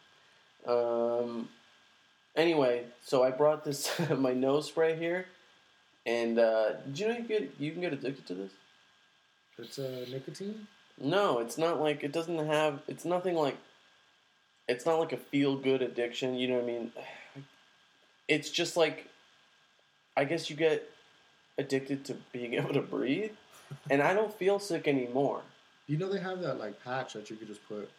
Um, 0.66 1.48
anyway, 2.36 2.84
so 3.02 3.22
I 3.22 3.30
brought 3.30 3.64
this 3.64 3.90
my 4.16 4.32
nose 4.32 4.66
spray 4.66 4.96
here, 4.96 5.26
and 6.04 6.38
uh, 6.38 6.72
did 6.86 6.98
you 6.98 7.08
know 7.08 7.16
you 7.16 7.24
get 7.24 7.54
you 7.58 7.72
can 7.72 7.80
get 7.80 7.92
addicted 7.92 8.26
to 8.26 8.34
this? 8.34 8.52
It's 9.58 9.78
uh, 9.78 10.06
nicotine. 10.10 10.66
No, 10.98 11.38
it's 11.38 11.56
not 11.56 11.80
like 11.80 12.04
it 12.04 12.12
doesn't 12.12 12.46
have. 12.46 12.80
It's 12.88 13.04
nothing 13.04 13.34
like. 13.34 13.56
It's 14.68 14.86
not 14.86 14.98
like 15.00 15.12
a 15.12 15.16
feel 15.16 15.56
good 15.56 15.82
addiction. 15.82 16.34
You 16.34 16.48
know 16.48 16.54
what 16.54 16.64
I 16.64 16.66
mean? 16.66 16.92
It's 18.28 18.50
just 18.50 18.76
like. 18.76 19.06
I 20.16 20.24
guess 20.24 20.50
you 20.50 20.56
get 20.56 20.90
addicted 21.56 22.04
to 22.06 22.16
being 22.32 22.54
able 22.60 22.74
to 22.74 22.82
breathe, 22.82 23.32
and 23.90 24.02
I 24.02 24.14
don't 24.14 24.32
feel 24.32 24.58
sick 24.58 24.86
anymore. 24.88 25.42
You 25.86 25.96
know 25.98 26.08
they 26.12 26.20
have 26.20 26.40
that 26.42 26.58
like 26.58 26.82
patch 26.84 27.14
that 27.14 27.30
you 27.30 27.36
could 27.36 27.48
just 27.48 27.66
put. 27.68 27.90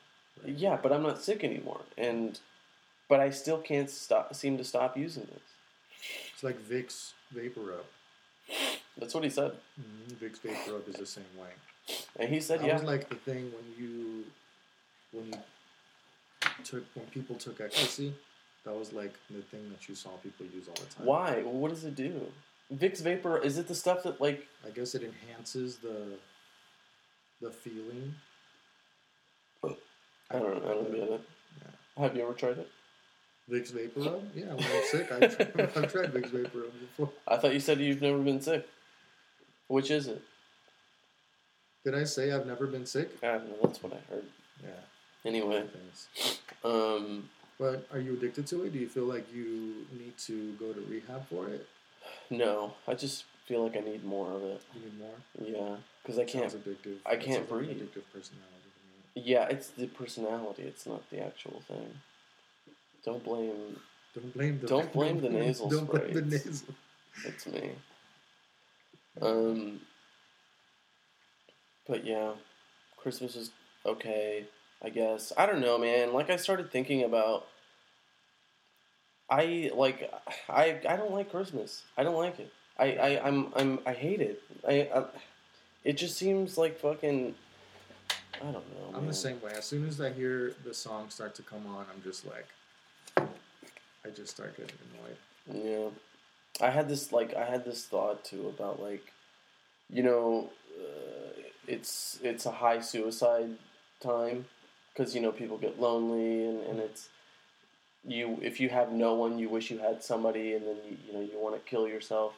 like- 0.43 0.53
Yeah, 0.59 0.78
but 0.82 0.91
I'm 0.93 1.03
not 1.03 1.22
sick 1.22 1.43
anymore, 1.43 1.82
and 1.97 2.39
but 3.09 3.19
I 3.19 3.30
still 3.30 3.57
can't 3.57 3.89
stop. 3.89 4.34
Seem 4.36 4.57
to 4.57 4.63
stop 4.63 4.97
using 4.97 5.24
this. 5.24 5.47
It's 6.34 6.43
like 6.43 6.59
Vicks 6.61 7.11
Vapor 7.32 7.59
Rub. 7.61 7.86
That's 8.97 9.13
what 9.13 9.24
he 9.24 9.30
said, 9.30 9.51
mm 9.80 10.13
Vicks 10.15 10.39
Vapor 10.41 10.74
Rub 10.74 10.88
is 10.88 10.95
the 10.95 11.05
same 11.05 11.26
way. 11.39 11.49
and 12.19 12.30
he 12.30 12.39
said, 12.39 12.59
that 12.61 12.67
"Yeah, 12.67 12.74
was 12.76 12.84
like 12.84 13.09
the 13.09 13.15
thing 13.15 13.51
when 13.51 13.65
you 13.78 14.26
when 15.11 15.26
you 15.28 15.39
took 16.63 16.84
when 16.95 17.05
people 17.07 17.36
took 17.36 17.59
ecstasy. 17.61 18.13
That 18.63 18.76
was 18.78 18.93
like 18.93 19.13
the 19.30 19.41
thing 19.41 19.69
that 19.72 19.89
you 19.89 19.95
saw 19.95 20.09
people 20.22 20.45
use 20.53 20.67
all 20.67 20.76
the 20.76 20.82
time. 20.95 21.05
why? 21.05 21.41
Well, 21.43 21.53
what 21.53 21.72
does 21.72 21.84
it 21.84 21.95
do? 21.95 22.32
Vicks 22.74 23.01
vapor 23.01 23.38
is 23.38 23.57
it 23.57 23.67
the 23.67 23.76
stuff 23.76 24.03
that 24.03 24.22
like? 24.22 24.47
I 24.65 24.69
guess 24.69 24.95
it 24.95 25.03
enhances 25.03 25.78
the 25.78 26.17
the 27.41 27.51
feeling. 27.51 28.15
I 29.63 30.39
don't 30.39 30.63
know. 30.63 30.72
I 30.72 30.74
don't 30.76 30.91
get 30.91 31.09
it. 31.09 31.22
Have 31.97 32.15
you 32.15 32.24
ever 32.24 32.34
tried 32.34 32.57
it? 32.59 32.69
Vicks 33.51 33.72
Vapor 33.74 33.99
Rub? 33.99 34.24
Yeah, 34.34 34.45
when 34.53 34.63
I'm 34.63 34.84
sick, 34.86 35.11
I've 35.11 35.36
tried, 35.36 35.69
I've 35.76 35.91
tried 35.91 36.13
Vicks 36.13 36.30
Vapor 36.30 36.57
Rub 36.59 36.72
before. 36.80 37.09
I 37.28 37.36
thought 37.36 37.53
you 37.53 37.59
said 37.59 37.80
you've 37.82 38.01
never 38.01 38.17
been 38.19 38.39
sick. 38.39 38.65
Which 39.67 39.91
is 39.91 40.07
it? 40.07 40.22
Did 41.84 41.95
I 41.95 42.05
say 42.05 42.32
I've 42.32 42.45
never 42.45 42.65
been 42.67 42.86
sick? 42.86 43.09
I 43.22 43.28
don't 43.34 43.49
know. 43.49 43.55
That's 43.63 43.84
what 43.84 43.91
I 43.93 44.13
heard. 44.13 44.24
Yeah. 44.63 44.69
Anyway, 45.26 45.63
Thanks. 45.74 46.39
um, 46.63 47.30
But 47.59 47.86
are 47.91 47.99
you 47.99 48.13
addicted 48.13 48.47
to 48.47 48.63
it? 48.63 48.72
Do 48.74 48.80
you 48.80 48.88
feel 48.88 49.05
like 49.05 49.28
you 49.34 49.86
need 49.99 50.17
to 50.19 50.53
go 50.53 50.72
to 50.72 50.80
rehab 50.89 51.28
for 51.28 51.49
it? 51.49 51.67
No, 52.32 52.73
I 52.88 52.95
just 52.95 53.25
feel 53.47 53.63
like 53.63 53.77
I 53.77 53.82
need 53.82 54.03
more 54.03 54.32
of 54.32 54.41
it. 54.43 54.61
You 54.73 54.82
need 54.82 54.99
more? 54.99 55.69
Yeah, 55.71 55.75
because 56.01 56.17
I 56.17 56.23
can't. 56.23 56.49
Sounds 56.51 56.63
addictive. 56.63 56.95
I 57.05 57.15
can't 57.17 57.47
sounds 57.47 57.51
like 57.51 57.59
breathe. 57.67 57.77
Addictive 57.82 58.03
personality. 58.11 58.47
Yeah, 59.15 59.47
it's 59.49 59.67
the 59.69 59.88
personality. 59.88 60.63
It's 60.63 60.86
not 60.88 61.07
the 61.11 61.23
actual 61.23 61.61
thing. 61.67 61.93
Don't 63.05 63.23
blame. 63.23 63.77
Don't 64.15 64.34
blame 64.34 64.59
the 64.59 64.67
Don't 64.67 64.91
blame 64.93 65.19
the 65.21 65.29
nasal 65.29 65.69
Don't 65.69 65.89
blame 65.89 66.01
spray. 66.09 66.13
the 66.21 66.36
It's- 66.36 66.45
nasal. 66.45 66.75
It's 67.25 67.45
me. 67.47 67.71
Um. 69.21 69.82
But 71.88 72.05
yeah, 72.05 72.32
Christmas 72.97 73.36
is 73.36 73.51
okay. 73.86 74.45
I 74.84 74.89
guess 74.89 75.34
I 75.38 75.45
don't 75.45 75.59
know, 75.59 75.77
man. 75.77 76.13
Like 76.13 76.29
I 76.29 76.38
started 76.38 76.71
thinking 76.71 77.03
about. 77.03 77.47
I 79.32 79.71
like 79.73 80.13
I 80.49 80.77
I 80.88 80.95
don't 80.97 81.13
like 81.13 81.32
Christmas. 81.32 81.84
I 81.97 82.03
don't 82.03 82.15
like 82.15 82.38
it. 82.39 82.51
I 82.77 82.86
I 82.97 83.27
I'm 83.27 83.53
I'm 83.55 83.79
I 83.86 83.93
hate 83.93 84.19
it. 84.19 84.43
I, 84.67 84.89
I 84.93 85.05
it 85.86 85.93
just 85.93 86.17
seems 86.17 86.57
like 86.57 86.77
fucking. 86.77 87.34
I 88.36 88.43
don't 88.43 88.53
know. 88.53 88.88
I'm 88.89 89.01
man. 89.01 89.07
the 89.07 89.13
same 89.13 89.39
way. 89.41 89.51
As 89.55 89.65
soon 89.65 89.88
as 89.88 90.01
I 90.01 90.11
hear 90.11 90.53
the 90.65 90.73
song 90.73 91.09
start 91.09 91.34
to 91.36 91.43
come 91.43 91.65
on, 91.67 91.86
I'm 91.93 92.01
just 92.03 92.25
like, 92.25 92.47
I 93.17 94.09
just 94.13 94.32
start 94.32 94.57
getting 94.57 94.75
annoyed. 94.93 95.63
Yeah, 95.65 96.65
I 96.65 96.69
had 96.69 96.89
this 96.89 97.13
like 97.13 97.34
I 97.34 97.45
had 97.45 97.63
this 97.63 97.86
thought 97.86 98.25
too 98.25 98.49
about 98.49 98.82
like, 98.82 99.13
you 99.89 100.03
know, 100.03 100.49
uh, 100.77 101.41
it's 101.67 102.19
it's 102.21 102.45
a 102.45 102.51
high 102.51 102.82
suicide 102.82 103.51
time 104.01 104.45
because 104.93 105.15
you 105.15 105.21
know 105.21 105.32
people 105.32 105.57
get 105.57 105.79
lonely 105.79 106.45
and, 106.45 106.61
and 106.63 106.79
it's 106.79 107.07
you 108.06 108.39
if 108.41 108.60
you 108.60 108.70
have 108.70 108.91
no 108.91 109.14
one 109.14 109.38
you 109.38 109.47
wish 109.49 109.70
you 109.70 109.78
had 109.78 110.04
somebody 110.04 110.54
and 110.54 110.66
then 110.66 110.76
you, 110.89 110.97
you 111.08 111.14
know 111.14 111.22
you 111.22 111.38
want 111.39 111.56
to 111.56 111.70
kill 111.70 111.88
yourself 111.88 112.34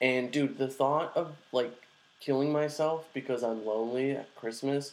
and 0.00 0.32
dude 0.32 0.58
the 0.58 0.68
thought 0.68 1.12
of 1.16 1.32
like 1.52 1.72
killing 2.20 2.50
myself 2.50 3.06
because 3.14 3.42
I'm 3.44 3.64
lonely 3.64 4.12
at 4.12 4.34
Christmas 4.34 4.92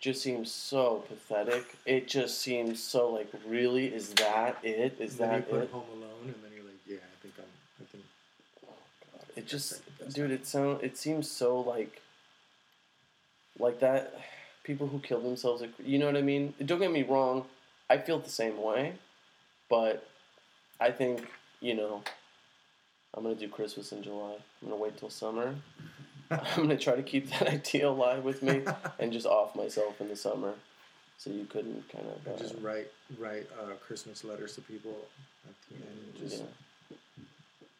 just 0.00 0.22
seems 0.22 0.50
so 0.50 1.04
pathetic 1.08 1.76
it 1.84 2.08
just 2.08 2.40
seems 2.40 2.82
so 2.82 3.10
like 3.10 3.30
really 3.46 3.86
is 3.86 4.10
that 4.14 4.56
it 4.62 4.96
is 4.98 5.12
And 5.12 5.20
then 5.20 5.28
that 5.28 5.36
you 5.36 5.42
put 5.54 5.62
it 5.64 5.70
Home 5.70 5.84
Alone, 5.92 6.10
and 6.24 6.34
then 6.42 6.50
you're 6.54 6.64
like, 6.64 6.74
yeah, 6.86 6.96
I 6.96 7.22
think 7.22 7.34
I'm. 7.38 7.44
I 7.80 7.84
think. 7.90 8.04
It 9.36 9.46
just, 9.46 9.72
like 9.72 9.98
the 9.98 10.04
best 10.04 10.16
dude, 10.16 10.30
it 10.30 10.46
sound 10.46 10.82
it 10.82 10.96
seems 10.96 11.30
so 11.30 11.60
like, 11.60 12.00
like 13.58 13.80
that. 13.80 14.14
People 14.62 14.86
who 14.88 15.00
kill 15.00 15.20
themselves, 15.20 15.64
you 15.84 15.98
know 15.98 16.06
what 16.06 16.16
I 16.16 16.22
mean. 16.22 16.54
Don't 16.64 16.78
get 16.78 16.92
me 16.92 17.02
wrong, 17.02 17.46
I 17.88 17.96
feel 17.96 18.18
the 18.18 18.30
same 18.30 18.62
way, 18.62 18.92
but 19.70 20.06
I 20.80 20.90
think 20.90 21.26
you 21.60 21.74
know, 21.74 22.02
I'm 23.14 23.22
gonna 23.22 23.34
do 23.34 23.48
Christmas 23.48 23.92
in 23.92 24.02
July. 24.02 24.34
I'm 24.62 24.68
gonna 24.68 24.80
wait 24.80 24.96
till 24.98 25.10
summer. 25.10 25.54
I'm 26.30 26.40
gonna 26.56 26.76
try 26.76 26.96
to 26.96 27.02
keep 27.02 27.30
that 27.30 27.48
idea 27.48 27.88
alive 27.88 28.24
with 28.24 28.42
me 28.42 28.62
and 28.98 29.12
just 29.12 29.26
off 29.26 29.56
myself 29.56 30.00
in 30.00 30.08
the 30.08 30.16
summer. 30.16 30.54
so 31.18 31.30
you 31.30 31.44
couldn't 31.44 31.88
kind 31.90 32.06
of 32.06 32.34
uh, 32.34 32.38
just 32.38 32.54
write 32.60 32.88
write 33.18 33.46
uh, 33.60 33.74
Christmas 33.86 34.24
letters 34.24 34.54
to 34.56 34.60
people 34.60 34.96
at 35.48 35.54
the 35.68 35.76
end. 35.76 35.98
and 36.20 36.28
Just, 36.28 36.42
yeah. 36.42 36.96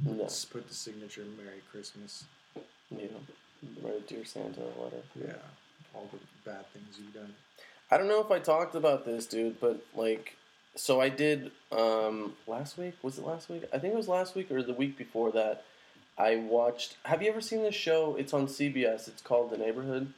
No, 0.02 0.24
just 0.24 0.50
put 0.50 0.66
the 0.68 0.74
signature 0.74 1.24
"Merry 1.36 1.60
Christmas." 1.70 2.24
know, 2.90 3.20
write 3.82 3.98
a 3.98 4.00
dear 4.00 4.24
Santa 4.24 4.60
a 4.60 4.82
letter. 4.82 5.02
Yeah, 5.18 5.32
all 5.94 6.08
the 6.12 6.18
bad 6.50 6.66
things 6.72 6.98
you've 6.98 7.14
done. 7.14 7.34
I 7.90 7.96
don't 7.98 8.08
know 8.08 8.20
if 8.20 8.30
I 8.30 8.38
talked 8.38 8.74
about 8.74 9.04
this, 9.04 9.26
dude, 9.26 9.60
but 9.60 9.84
like, 9.94 10.36
so 10.74 11.00
I 11.00 11.08
did 11.08 11.50
um, 11.72 12.34
last 12.46 12.78
week. 12.78 12.94
Was 13.02 13.18
it 13.18 13.26
last 13.26 13.48
week? 13.48 13.64
I 13.72 13.78
think 13.78 13.94
it 13.94 13.96
was 13.96 14.08
last 14.08 14.34
week 14.34 14.50
or 14.50 14.62
the 14.62 14.74
week 14.74 14.96
before 14.96 15.32
that. 15.32 15.64
I 16.18 16.36
watched. 16.36 16.96
Have 17.04 17.22
you 17.22 17.30
ever 17.30 17.40
seen 17.40 17.62
this 17.62 17.74
show? 17.74 18.16
It's 18.16 18.34
on 18.34 18.46
CBS. 18.46 19.08
It's 19.08 19.22
called 19.22 19.50
The 19.50 19.56
Neighborhood. 19.56 20.12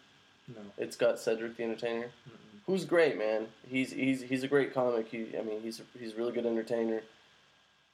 No. 0.49 0.61
It's 0.77 0.97
got 0.97 1.19
Cedric 1.19 1.57
the 1.57 1.63
Entertainer, 1.63 2.07
Mm-mm. 2.07 2.59
who's 2.67 2.85
great, 2.85 3.17
man. 3.17 3.47
He's 3.69 3.93
he's 3.93 4.23
he's 4.23 4.43
a 4.43 4.49
great 4.49 4.75
comic. 4.75 5.09
He, 5.09 5.29
I 5.39 5.43
mean, 5.43 5.61
he's 5.61 5.81
he's 5.99 6.13
a 6.13 6.17
really 6.17 6.33
good 6.33 6.47
entertainer. 6.47 7.03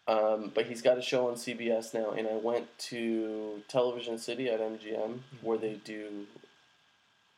Um, 0.07 0.51
but 0.55 0.65
he's 0.65 0.81
got 0.81 0.97
a 0.97 1.03
show 1.03 1.29
on 1.29 1.35
CBS 1.35 1.93
now, 1.93 2.13
and 2.13 2.27
I 2.27 2.37
went 2.37 2.67
to 2.79 3.63
Television 3.69 4.17
City 4.17 4.49
at 4.49 4.59
MGM 4.59 5.19
where 5.43 5.59
they 5.59 5.75
do 5.85 6.27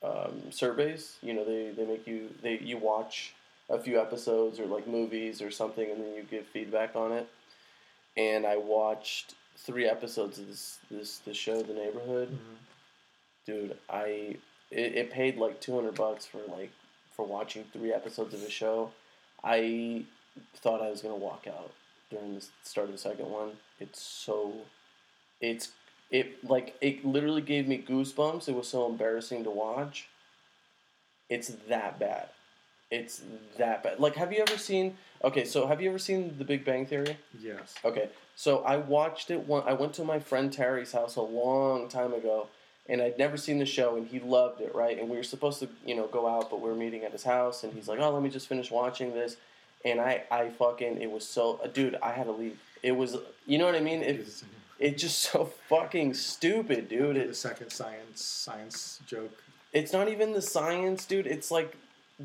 um, 0.04 0.52
surveys. 0.52 1.16
You 1.20 1.34
know, 1.34 1.44
they, 1.44 1.70
they 1.76 1.84
make 1.84 2.06
you 2.06 2.28
they 2.42 2.58
you 2.60 2.78
watch 2.78 3.34
a 3.70 3.78
few 3.78 4.00
episodes 4.00 4.58
or 4.60 4.66
like 4.66 4.86
movies 4.86 5.40
or 5.40 5.50
something, 5.50 5.90
and 5.90 6.00
then 6.02 6.14
you 6.14 6.22
give 6.30 6.46
feedback 6.46 6.96
on 6.96 7.12
it. 7.12 7.28
And 8.16 8.44
I 8.44 8.56
watched 8.56 9.34
three 9.56 9.86
episodes 9.88 10.38
of 10.38 10.48
this 10.48 10.78
this 10.90 11.18
this 11.18 11.36
show, 11.36 11.62
The 11.62 11.74
Neighborhood. 11.74 12.30
Mhm. 12.30 12.56
Dude, 13.46 13.78
I 13.88 14.36
it, 14.70 14.94
it 14.94 15.10
paid 15.10 15.36
like 15.36 15.60
two 15.60 15.74
hundred 15.74 15.94
bucks 15.94 16.26
for 16.26 16.40
like 16.48 16.70
for 17.14 17.24
watching 17.24 17.64
three 17.72 17.92
episodes 17.92 18.34
of 18.34 18.42
a 18.42 18.50
show. 18.50 18.90
I 19.42 20.04
thought 20.56 20.82
I 20.82 20.90
was 20.90 21.00
gonna 21.00 21.16
walk 21.16 21.46
out 21.48 21.72
during 22.10 22.34
the 22.34 22.44
start 22.62 22.86
of 22.88 22.92
the 22.92 22.98
second 22.98 23.30
one. 23.30 23.52
It's 23.78 24.00
so, 24.00 24.52
it's 25.40 25.70
it 26.10 26.44
like 26.44 26.76
it 26.80 27.04
literally 27.04 27.40
gave 27.42 27.66
me 27.68 27.84
goosebumps. 27.86 28.48
It 28.48 28.54
was 28.54 28.68
so 28.68 28.86
embarrassing 28.86 29.44
to 29.44 29.50
watch. 29.50 30.08
It's 31.28 31.48
that 31.68 31.98
bad. 31.98 32.28
It's 32.91 33.22
that 33.57 33.82
bad. 33.82 34.01
Like, 34.01 34.16
have 34.16 34.32
you 34.32 34.41
ever 34.41 34.59
seen? 34.59 34.97
Okay, 35.22 35.45
so 35.45 35.66
have 35.66 35.80
you 35.80 35.88
ever 35.91 35.99
seen 35.99 36.34
The 36.38 36.45
Big 36.45 36.64
Bang 36.64 36.86
Theory? 36.86 37.16
Yes. 37.41 37.74
Okay, 37.84 38.09
so 38.36 38.61
I 38.64 38.76
watched 38.78 39.30
it. 39.30 39.47
One, 39.47 39.62
I 39.66 39.74
went 39.74 39.95
to 39.95 40.05
my 40.05 40.18
friend 40.18 40.53
Terry's 40.53 40.93
house 40.93 41.14
a 41.16 41.22
long 41.22 41.88
time 41.88 42.12
ago, 42.14 42.49
and 42.88 43.01
I'd 43.01 43.16
never 43.18 43.36
seen 43.36 43.59
the 43.59 43.66
show, 43.66 43.97
and 43.97 44.09
he 44.09 44.18
loved 44.18 44.61
it, 44.61 44.74
right? 44.74 44.99
And 44.99 45.09
we 45.09 45.16
were 45.16 45.22
supposed 45.22 45.61
to, 45.61 45.68
you 45.86 45.95
know, 45.95 46.07
go 46.09 46.26
out, 46.26 46.51
but 46.51 46.61
we 46.61 46.68
were 46.68 46.74
meeting 46.74 47.05
at 47.05 47.12
his 47.12 47.22
house, 47.22 47.62
and 47.62 47.72
he's 47.72 47.86
like, 47.86 48.01
"Oh, 48.01 48.11
let 48.11 48.22
me 48.22 48.30
just 48.30 48.49
finish 48.49 48.70
watching 48.72 49.12
this," 49.14 49.36
and 49.84 50.01
I, 50.01 50.24
I 50.30 50.49
fucking, 50.49 51.01
it 51.01 51.11
was 51.11 51.24
so, 51.28 51.61
uh, 51.62 51.68
dude, 51.68 51.97
I 52.03 52.11
had 52.12 52.24
to 52.24 52.32
leave. 52.32 52.59
It 52.82 52.93
was, 52.93 53.16
you 53.47 53.59
know 53.59 53.66
what 53.66 53.76
I 53.76 53.80
mean? 53.80 54.03
It, 54.03 54.16
It's- 54.16 54.43
it's 54.80 55.01
just 55.03 55.18
so 55.20 55.45
fucking 55.68 56.14
stupid, 56.14 56.88
dude. 56.88 57.14
the 57.16 57.20
It, 57.20 57.36
second 57.36 57.70
science 57.70 58.20
science 58.24 59.01
joke. 59.07 59.38
it's 59.74 59.93
not 59.93 60.09
even 60.09 60.32
the 60.32 60.43
science, 60.43 61.05
dude. 61.05 61.26
It's 61.28 61.51
like 61.53 61.76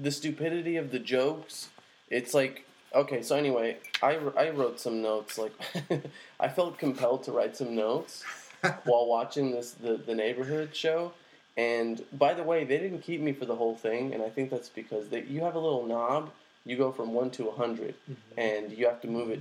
the 0.02 0.12
stupidity 0.12 0.78
of 0.78 0.92
the 0.92 1.00
jokes. 1.00 1.70
It's 2.10 2.34
like 2.34 2.66
okay. 2.94 3.22
So 3.22 3.36
anyway, 3.36 3.78
I, 4.02 4.20
I 4.38 4.50
wrote 4.50 4.80
some 4.80 5.02
notes. 5.02 5.38
Like 5.38 5.54
I 6.40 6.48
felt 6.48 6.78
compelled 6.78 7.24
to 7.24 7.32
write 7.32 7.56
some 7.56 7.76
notes 7.76 8.24
while 8.84 9.08
watching 9.08 9.52
this 9.52 9.72
the 9.72 9.98
the 9.98 10.16
neighborhood 10.16 10.76
show. 10.76 11.14
And 11.58 12.04
by 12.12 12.34
the 12.34 12.44
way, 12.44 12.66
they 12.66 12.78
didn't 12.78 13.02
keep 13.02 13.22
me 13.22 13.32
for 13.32 13.46
the 13.46 13.56
whole 13.56 13.76
thing, 13.76 14.14
and 14.14 14.22
I 14.22 14.30
think 14.30 14.50
that's 14.50 14.68
because 14.68 15.08
they, 15.08 15.24
you 15.24 15.40
have 15.42 15.56
a 15.56 15.60
little 15.60 15.86
knob. 15.86 16.32
You 16.66 16.76
go 16.76 16.92
from 16.92 17.14
one 17.14 17.30
to 17.32 17.44
a 17.44 17.56
100 17.56 17.94
and 18.38 18.72
you 18.72 18.88
have 18.88 19.00
to 19.02 19.08
move 19.08 19.30
it 19.30 19.40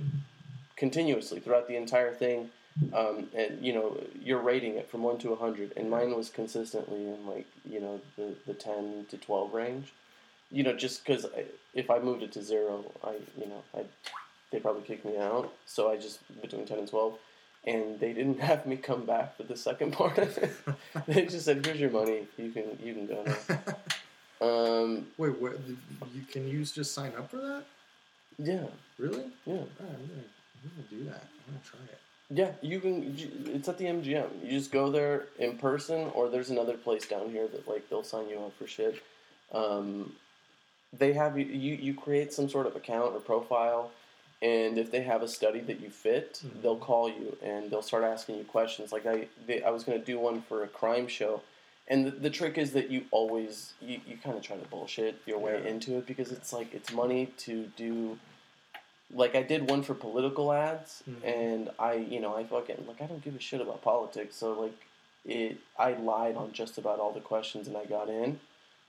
continuously 0.75 1.39
throughout 1.39 1.67
the 1.67 1.75
entire 1.75 2.13
thing. 2.13 2.51
Um, 2.93 3.27
and 3.33 3.65
you 3.65 3.73
know 3.73 3.97
you're 4.21 4.41
rating 4.41 4.75
it 4.75 4.89
from 4.89 5.01
one 5.01 5.17
to 5.19 5.31
a 5.31 5.35
hundred, 5.37 5.71
and 5.77 5.89
mine 5.89 6.13
was 6.13 6.27
consistently 6.29 7.07
in 7.07 7.25
like 7.25 7.47
you 7.63 7.79
know 7.79 8.01
the 8.17 8.35
the 8.45 8.53
ten 8.53 9.05
to 9.09 9.17
twelve 9.17 9.53
range. 9.53 9.93
You 10.55 10.63
know, 10.63 10.73
just 10.73 11.03
because 11.05 11.25
if 11.73 11.91
I 11.91 11.99
moved 11.99 12.23
it 12.23 12.31
to 12.31 12.41
zero, 12.41 12.85
I 13.03 13.11
you 13.37 13.47
know 13.51 13.61
I 13.77 13.81
they 14.51 14.59
probably 14.61 14.83
kicked 14.83 15.03
me 15.05 15.17
out. 15.17 15.51
So 15.65 15.91
I 15.91 15.97
just 15.97 16.19
between 16.41 16.65
ten 16.65 16.79
and 16.79 16.87
twelve, 16.89 17.17
and 17.65 17.99
they 17.99 18.13
didn't 18.13 18.39
have 18.49 18.65
me 18.65 18.77
come 18.77 19.05
back 19.05 19.35
for 19.35 19.43
the 19.43 19.57
second 19.57 19.91
part 19.91 20.17
of 20.17 20.37
it. 20.45 20.53
they 21.07 21.25
just 21.25 21.43
said, 21.45 21.65
"Here's 21.65 21.79
your 21.79 21.89
money. 21.91 22.19
You 22.37 22.51
can 22.51 22.65
you 22.81 22.93
can 22.93 23.05
go 23.05 23.23
now." 23.23 23.75
Um, 24.41 25.07
Wait, 25.17 25.39
what? 25.41 25.53
You 26.13 26.21
can 26.29 26.47
you 26.47 26.65
just 26.65 26.93
sign 26.93 27.13
up 27.17 27.31
for 27.31 27.37
that? 27.37 27.63
yeah, 28.37 28.65
Really? 28.97 29.23
yeah. 29.45 29.53
Oh, 29.53 29.67
I'm 29.79 30.07
gonna, 30.09 30.25
I'm 30.61 30.71
gonna 30.75 30.89
do 30.89 31.03
that. 31.05 31.23
I'm 31.47 31.53
gonna 31.53 31.63
try 31.63 31.79
it. 31.93 31.99
Yeah, 32.29 32.51
you 32.61 32.79
can. 32.81 33.15
It's 33.55 33.69
at 33.69 33.77
the 33.77 33.85
MGM. 33.85 34.27
You 34.43 34.51
just 34.59 34.71
go 34.73 34.91
there 34.91 35.27
in 35.39 35.57
person, 35.57 36.11
or 36.13 36.27
there's 36.29 36.49
another 36.49 36.75
place 36.75 37.07
down 37.07 37.29
here 37.29 37.47
that 37.47 37.65
like 37.67 37.89
they'll 37.89 38.03
sign 38.03 38.27
you 38.27 38.39
up 38.39 38.53
for 38.59 38.67
shit. 38.67 39.01
Um, 39.53 40.11
they 40.97 41.13
have 41.13 41.37
you, 41.37 41.45
you. 41.45 41.75
You 41.75 41.93
create 41.93 42.33
some 42.33 42.47
sort 42.49 42.67
of 42.67 42.75
account 42.75 43.13
or 43.15 43.19
profile, 43.19 43.91
and 44.41 44.77
if 44.77 44.91
they 44.91 45.01
have 45.03 45.21
a 45.23 45.27
study 45.27 45.59
that 45.61 45.79
you 45.79 45.89
fit, 45.89 46.41
Mhm. 46.45 46.61
they'll 46.61 46.77
call 46.77 47.09
you 47.09 47.37
and 47.41 47.69
they'll 47.71 47.81
start 47.81 48.03
asking 48.03 48.37
you 48.37 48.43
questions. 48.43 48.91
Like 48.91 49.05
I, 49.05 49.27
they, 49.47 49.61
I 49.63 49.69
was 49.69 49.83
gonna 49.83 49.99
do 49.99 50.19
one 50.19 50.41
for 50.41 50.63
a 50.63 50.67
crime 50.67 51.07
show, 51.07 51.41
and 51.87 52.05
the, 52.05 52.11
the 52.11 52.29
trick 52.29 52.57
is 52.57 52.73
that 52.73 52.89
you 52.89 53.05
always 53.11 53.73
you, 53.81 53.99
you 54.07 54.17
kind 54.17 54.37
of 54.37 54.43
try 54.43 54.57
to 54.57 54.67
bullshit 54.67 55.21
your 55.25 55.39
way 55.39 55.59
Yeah. 55.63 55.69
into 55.71 55.97
it 55.97 56.05
because 56.05 56.31
it's 56.31 56.51
like 56.53 56.73
it's 56.73 56.91
money 56.91 57.27
to 57.45 57.65
do 57.75 58.17
like 59.13 59.35
I 59.35 59.43
did 59.43 59.69
one 59.69 59.83
for 59.83 59.93
political 59.93 60.51
ads, 60.51 61.03
Mhm. 61.09 61.23
and 61.23 61.69
I, 61.77 61.93
you 61.93 62.19
know, 62.19 62.35
I 62.35 62.43
fucking 62.43 62.85
like 62.87 63.01
I 63.01 63.05
don't 63.05 63.23
give 63.23 63.35
a 63.35 63.39
shit 63.39 63.61
about 63.61 63.81
politics, 63.81 64.35
so 64.35 64.53
like 64.59 64.73
it, 65.25 65.57
I 65.77 65.93
lied 65.93 66.35
on 66.35 66.51
just 66.53 66.77
about 66.77 66.99
all 66.99 67.11
the 67.11 67.19
questions 67.19 67.67
and 67.67 67.75
I 67.77 67.85
got 67.85 68.09
in, 68.09 68.39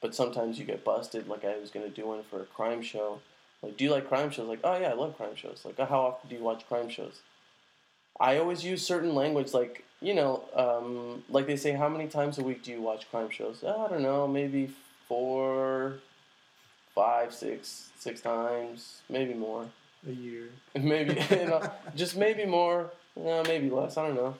but 0.06 0.14
sometimes 0.14 0.56
you 0.56 0.64
get 0.64 0.84
busted. 0.84 1.26
Like 1.26 1.44
I 1.44 1.58
was 1.58 1.70
gonna 1.70 1.88
do 1.88 2.06
one 2.06 2.22
for 2.22 2.40
a 2.40 2.44
crime 2.44 2.80
show, 2.80 3.18
like 3.60 3.76
do 3.76 3.82
you 3.82 3.90
like 3.90 4.06
crime 4.06 4.30
shows? 4.30 4.46
Like 4.46 4.60
oh 4.62 4.78
yeah, 4.78 4.90
I 4.90 4.92
love 4.92 5.16
crime 5.16 5.34
shows. 5.34 5.62
Like 5.64 5.76
how 5.78 6.00
often 6.00 6.30
do 6.30 6.36
you 6.36 6.44
watch 6.44 6.64
crime 6.68 6.88
shows? 6.88 7.22
I 8.20 8.38
always 8.38 8.64
use 8.64 8.86
certain 8.86 9.16
language, 9.16 9.52
like 9.52 9.84
you 10.00 10.14
know, 10.14 10.44
um, 10.54 11.24
like 11.28 11.48
they 11.48 11.56
say, 11.56 11.72
how 11.72 11.88
many 11.88 12.06
times 12.06 12.38
a 12.38 12.44
week 12.44 12.62
do 12.62 12.70
you 12.70 12.80
watch 12.80 13.10
crime 13.10 13.30
shows? 13.30 13.64
"Oh, 13.66 13.84
I 13.84 13.88
don't 13.88 14.02
know, 14.02 14.28
maybe 14.28 14.70
four, 15.08 15.94
five, 16.94 17.34
six, 17.34 17.88
six 17.98 18.20
times, 18.20 19.00
maybe 19.08 19.34
more. 19.34 19.66
A 20.06 20.12
year. 20.12 20.50
maybe 20.76 21.14
you 21.30 21.46
know, 21.46 21.68
just 21.96 22.16
maybe 22.16 22.44
more, 22.44 22.92
no, 23.16 23.42
maybe 23.42 23.70
less. 23.70 23.96
I 23.96 24.06
don't 24.06 24.14
know. 24.14 24.36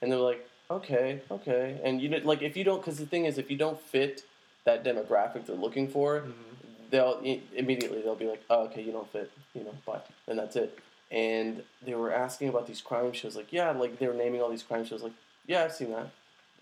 And 0.00 0.10
they're 0.10 0.18
like, 0.18 0.48
okay, 0.70 1.20
okay. 1.30 1.78
And 1.84 2.00
you 2.00 2.08
know, 2.08 2.20
like 2.24 2.40
if 2.40 2.56
you 2.56 2.64
don't, 2.64 2.80
because 2.80 2.96
the 2.96 3.04
thing 3.04 3.26
is, 3.26 3.36
if 3.36 3.50
you 3.50 3.58
don't 3.58 3.78
fit 3.78 4.22
that 4.64 4.84
demographic 4.84 5.46
they're 5.46 5.56
looking 5.56 5.88
for, 5.88 6.20
Mhm. 6.20 6.90
they'll 6.90 7.18
immediately 7.54 8.02
they'll 8.02 8.14
be 8.14 8.26
like, 8.26 8.42
oh, 8.50 8.64
okay, 8.64 8.82
you 8.82 8.92
don't 8.92 9.10
fit, 9.10 9.30
you 9.54 9.64
know, 9.64 9.74
bye, 9.86 10.00
and 10.26 10.38
that's 10.38 10.56
it. 10.56 10.78
And 11.10 11.64
they 11.82 11.94
were 11.94 12.12
asking 12.12 12.48
about 12.48 12.66
these 12.66 12.80
crime 12.80 13.12
shows, 13.12 13.34
like, 13.36 13.52
yeah, 13.52 13.70
like 13.72 13.98
they 13.98 14.06
were 14.06 14.14
naming 14.14 14.40
all 14.42 14.50
these 14.50 14.62
crime 14.62 14.84
shows, 14.84 15.02
like, 15.02 15.12
yeah, 15.46 15.64
I've 15.64 15.72
seen 15.72 15.90
that. 15.92 16.08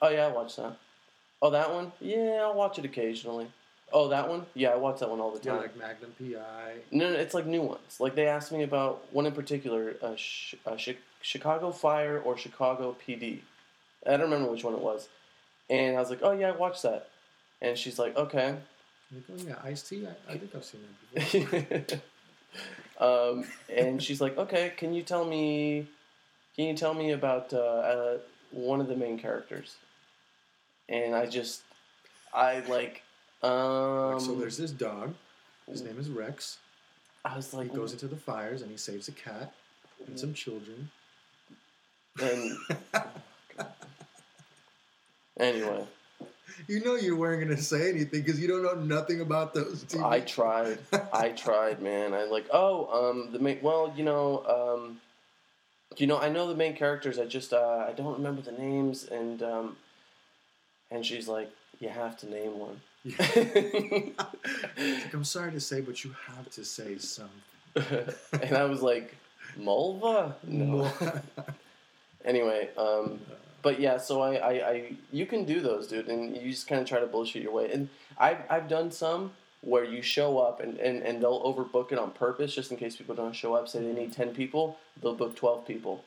Oh 0.01 0.09
yeah, 0.09 0.27
I 0.27 0.29
watched 0.29 0.57
that. 0.57 0.77
Oh, 1.43 1.51
that 1.51 1.73
one? 1.73 1.93
Yeah, 2.01 2.41
I'll 2.43 2.55
watch 2.55 2.79
it 2.79 2.85
occasionally. 2.85 3.51
Oh, 3.93 4.09
that 4.09 4.29
one? 4.29 4.45
Yeah, 4.55 4.71
I 4.71 4.77
watch 4.77 5.01
that 5.01 5.09
one 5.09 5.21
all 5.21 5.31
the 5.31 5.39
time. 5.39 5.57
Yeah, 5.57 5.61
like 5.63 5.77
Magnum 5.77 6.15
PI. 6.19 6.75
No, 6.91 7.11
no, 7.13 7.19
it's 7.19 7.33
like 7.35 7.47
new 7.47 7.63
ones. 7.63 7.99
Like 8.01 8.15
they 8.15 8.27
asked 8.27 8.53
me 8.53 8.63
about 8.63 9.13
one 9.13 9.25
in 9.27 9.33
particular, 9.33 9.97
uh, 10.03 10.15
sh- 10.17 10.55
uh, 10.67 10.77
Chi- 10.77 10.97
Chicago 11.23 11.71
Fire 11.73 12.19
or 12.21 12.37
Chicago 12.37 12.95
PD. 13.07 13.41
I 14.07 14.11
don't 14.13 14.23
remember 14.23 14.51
which 14.51 14.63
one 14.65 14.75
it 14.75 14.81
was. 14.81 15.09
And 15.71 15.97
I 15.97 16.01
was 16.01 16.11
like, 16.11 16.21
oh 16.23 16.33
yeah, 16.33 16.49
I 16.49 16.57
watched 16.57 16.83
that. 16.83 17.09
And 17.61 17.77
she's 17.77 17.99
like, 17.99 18.17
okay. 18.17 18.57
Like, 19.13 19.25
oh 19.33 19.45
yeah, 19.47 19.57
Ice 19.65 19.83
T. 19.83 20.07
I, 20.07 20.33
I 20.33 20.39
think 20.39 20.55
I've 20.55 20.65
seen 20.65 20.81
that 21.15 21.89
before. 21.89 22.01
um, 23.31 23.45
and 23.69 24.03
she's 24.03 24.21
like, 24.21 24.37
okay, 24.37 24.73
can 24.77 24.93
you 24.93 25.03
tell 25.03 25.25
me, 25.25 25.87
can 26.55 26.67
you 26.67 26.75
tell 26.75 26.95
me 26.95 27.13
about 27.13 27.53
uh, 27.53 27.59
uh, 27.59 28.19
one 28.51 28.81
of 28.81 28.89
the 28.89 28.97
main 28.97 29.19
characters? 29.19 29.77
And 30.89 31.15
I 31.15 31.27
just, 31.27 31.63
I 32.33 32.61
like, 32.69 33.03
um, 33.43 34.21
so 34.21 34.35
there's 34.35 34.57
this 34.57 34.71
dog. 34.71 35.15
His 35.69 35.83
name 35.83 35.99
is 35.99 36.09
Rex. 36.09 36.59
I 37.25 37.37
was 37.37 37.53
like, 37.53 37.71
He 37.71 37.77
goes 37.77 37.93
into 37.93 38.07
the 38.07 38.17
fires 38.17 38.63
and 38.63 38.71
he 38.71 38.77
saves 38.77 39.09
a 39.09 39.13
cat 39.13 39.53
and 40.07 40.19
some 40.19 40.33
children. 40.33 40.91
and 42.21 42.57
anyway. 45.39 45.87
You 46.67 46.85
know 46.85 46.97
you 46.97 47.17
weren't 47.17 47.41
gonna 47.43 47.61
say 47.61 47.89
anything 47.89 48.23
because 48.23 48.41
you 48.41 48.49
don't 48.49 48.63
know 48.63 48.75
nothing 48.75 49.21
about 49.21 49.55
those 49.55 49.85
TV. 49.85 50.05
I 50.05 50.21
tried. 50.21 50.79
I 51.13 51.29
tried, 51.45 51.81
man. 51.81 52.13
I 52.15 52.25
like. 52.25 52.47
Oh, 52.53 53.11
um, 53.11 53.33
the 53.33 53.39
main. 53.39 53.59
Well, 53.63 53.93
you 53.97 54.05
know, 54.05 54.45
um, 54.47 55.01
you 55.97 56.07
know, 56.07 56.19
I 56.19 56.29
know 56.29 56.49
the 56.49 56.55
main 56.55 56.77
characters. 56.77 57.19
I 57.19 57.27
just, 57.27 57.53
uh, 57.53 57.87
I 57.89 57.93
don't 57.93 58.15
remember 58.15 58.43
the 58.43 58.53
names, 58.53 59.05
and 59.05 59.43
um, 59.43 59.77
and 60.91 61.05
she's 61.05 61.29
like, 61.29 61.51
you 61.81 61.89
have 61.89 62.17
to 62.19 62.31
name 62.31 62.59
one, 62.59 62.81
Like, 64.79 65.15
I'm 65.15 65.25
sorry 65.25 65.53
to 65.53 65.61
say, 65.61 65.81
but 65.81 66.05
you 66.05 66.15
have 66.27 66.51
to 66.51 66.65
say 66.65 66.99
something. 66.99 67.33
and 68.43 68.57
I 68.57 68.65
was 68.65 68.83
like, 68.83 69.15
Mulva? 69.59 70.35
No. 70.47 70.91
anyway, 72.25 72.69
um, 72.77 73.21
but 73.63 73.81
yeah, 73.81 73.99
so 73.99 74.21
I, 74.21 74.35
I, 74.35 74.71
I, 74.71 74.93
you 75.13 75.27
can 75.27 75.45
do 75.45 75.61
those, 75.61 75.89
dude, 75.89 76.09
and 76.09 76.37
you 76.37 76.51
just 76.51 76.69
kind 76.69 76.81
of 76.81 76.89
try 76.89 77.01
to 77.01 77.07
bullshit 77.07 77.43
your 77.43 77.53
way. 77.53 77.71
And 77.73 77.89
I've, 78.17 78.39
I've 78.49 78.69
done 78.69 78.91
some 78.91 79.33
where 79.61 79.85
you 79.85 80.03
show 80.03 80.39
up 80.39 80.61
and, 80.61 80.79
and, 80.79 81.03
and 81.03 81.21
they'll 81.21 81.43
overbook 81.43 81.91
it 81.91 81.99
on 81.99 82.13
purpose 82.13 82.55
just 82.55 82.71
in 82.71 82.77
case 82.77 82.97
people 82.97 83.15
don't 83.15 83.35
show 83.35 83.55
up. 83.55 83.69
Say 83.69 83.81
they 83.81 83.93
need 83.93 84.13
10 84.13 84.35
people, 84.35 84.79
they'll 85.03 85.15
book 85.15 85.35
12 85.35 85.67
people. 85.67 86.05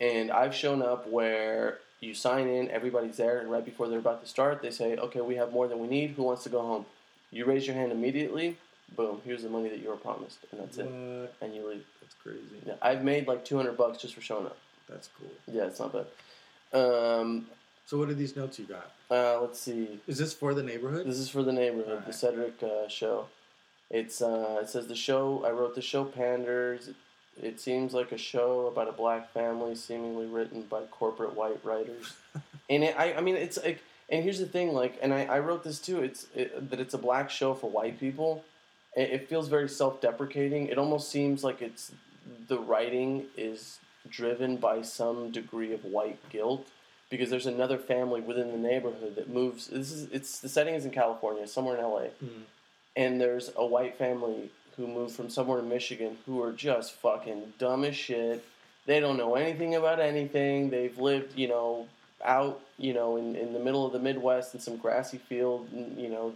And 0.00 0.30
I've 0.30 0.54
shown 0.54 0.82
up 0.82 1.06
where 1.08 1.78
you 2.00 2.14
sign 2.14 2.48
in, 2.48 2.70
everybody's 2.70 3.16
there, 3.16 3.38
and 3.40 3.50
right 3.50 3.64
before 3.64 3.88
they're 3.88 3.98
about 3.98 4.22
to 4.22 4.28
start, 4.28 4.62
they 4.62 4.70
say, 4.70 4.96
okay, 4.96 5.20
we 5.20 5.36
have 5.36 5.52
more 5.52 5.68
than 5.68 5.78
we 5.78 5.86
need. 5.88 6.10
Who 6.12 6.22
wants 6.22 6.42
to 6.44 6.48
go 6.48 6.62
home? 6.62 6.86
You 7.30 7.44
raise 7.44 7.66
your 7.66 7.76
hand 7.76 7.92
immediately. 7.92 8.56
Boom, 8.96 9.20
here's 9.24 9.42
the 9.42 9.50
money 9.50 9.68
that 9.68 9.80
you 9.80 9.88
were 9.88 9.96
promised, 9.96 10.38
and 10.50 10.60
that's 10.60 10.78
it. 10.78 10.86
And 11.40 11.54
you 11.54 11.68
leave. 11.68 11.84
That's 12.00 12.14
crazy. 12.22 12.40
Yeah, 12.66 12.74
I've 12.82 13.04
made 13.04 13.28
like 13.28 13.44
200 13.44 13.76
bucks 13.76 13.98
just 13.98 14.14
for 14.14 14.22
showing 14.22 14.46
up. 14.46 14.56
That's 14.88 15.08
cool. 15.18 15.30
Yeah, 15.46 15.64
it's 15.64 15.78
not 15.78 15.92
bad. 15.92 16.06
Um, 16.72 17.46
So 17.86 17.98
what 17.98 18.08
are 18.08 18.14
these 18.14 18.36
notes 18.36 18.58
you 18.58 18.66
got? 18.66 18.92
uh, 19.10 19.40
let's 19.40 19.58
see. 19.58 20.00
Is 20.06 20.18
this 20.18 20.32
for 20.32 20.54
the 20.54 20.62
neighborhood? 20.62 21.04
This 21.06 21.18
is 21.18 21.28
for 21.28 21.42
the 21.42 21.52
neighborhood, 21.52 22.04
the 22.06 22.12
Cedric 22.12 22.62
uh, 22.62 22.86
show. 22.88 23.26
It's 23.90 24.22
uh, 24.22 24.60
it 24.62 24.68
says 24.68 24.86
the 24.86 24.94
show. 24.94 25.44
I 25.44 25.50
wrote 25.50 25.74
the 25.74 25.82
show 25.82 26.04
panders. 26.04 26.88
It, 26.88 26.94
it 27.42 27.60
seems 27.60 27.92
like 27.92 28.12
a 28.12 28.18
show 28.18 28.66
about 28.68 28.86
a 28.88 28.92
black 28.92 29.32
family, 29.32 29.74
seemingly 29.74 30.26
written 30.26 30.62
by 30.62 30.82
corporate 30.90 31.34
white 31.34 31.58
writers. 31.64 32.14
and 32.70 32.84
it, 32.84 32.94
I, 32.98 33.14
I 33.14 33.20
mean, 33.20 33.34
it's 33.34 33.58
like, 33.64 33.82
and 34.08 34.22
here's 34.22 34.38
the 34.38 34.46
thing, 34.46 34.72
like, 34.72 34.96
and 35.02 35.12
I, 35.12 35.24
I 35.24 35.38
wrote 35.40 35.64
this 35.64 35.80
too. 35.80 36.02
It's 36.02 36.26
it, 36.36 36.70
that 36.70 36.78
it's 36.78 36.94
a 36.94 36.98
black 36.98 37.30
show 37.30 37.54
for 37.54 37.68
white 37.68 37.98
people. 37.98 38.44
It, 38.94 39.10
it 39.10 39.28
feels 39.28 39.48
very 39.48 39.68
self-deprecating. 39.68 40.68
It 40.68 40.78
almost 40.78 41.08
seems 41.10 41.42
like 41.42 41.60
it's 41.62 41.90
the 42.46 42.58
writing 42.60 43.24
is 43.36 43.78
driven 44.10 44.56
by 44.56 44.82
some 44.82 45.30
degree 45.30 45.72
of 45.72 45.84
white 45.84 46.18
guilt 46.30 46.66
because 47.10 47.30
there's 47.30 47.46
another 47.46 47.78
family 47.78 48.20
within 48.20 48.50
the 48.52 48.58
neighborhood 48.58 49.16
that 49.16 49.28
moves. 49.28 49.66
This 49.68 49.90
is 49.92 50.08
it's 50.12 50.40
the 50.40 50.48
setting 50.48 50.74
is 50.74 50.84
in 50.84 50.90
California, 50.90 51.46
somewhere 51.46 51.76
in 51.76 51.82
LA, 51.84 52.08
Mm. 52.22 52.42
and 52.96 53.20
there's 53.20 53.50
a 53.56 53.64
white 53.66 53.96
family 53.98 54.50
who 54.76 54.86
moved 54.86 55.14
from 55.16 55.28
somewhere 55.28 55.58
in 55.58 55.68
Michigan 55.68 56.18
who 56.26 56.42
are 56.42 56.52
just 56.52 56.92
fucking 56.92 57.52
dumb 57.58 57.84
as 57.84 57.96
shit. 57.96 58.44
They 58.86 58.98
don't 59.00 59.16
know 59.18 59.34
anything 59.34 59.74
about 59.74 60.00
anything. 60.00 60.70
They've 60.70 60.96
lived, 60.98 61.38
you 61.38 61.48
know, 61.48 61.86
out, 62.24 62.60
you 62.78 62.94
know, 62.94 63.16
in, 63.16 63.36
in 63.36 63.52
the 63.52 63.58
middle 63.60 63.84
of 63.84 63.92
the 63.92 63.98
Midwest 63.98 64.54
in 64.54 64.60
some 64.60 64.76
grassy 64.76 65.18
field. 65.18 65.68
and, 65.72 65.98
You 66.00 66.08
know, 66.08 66.34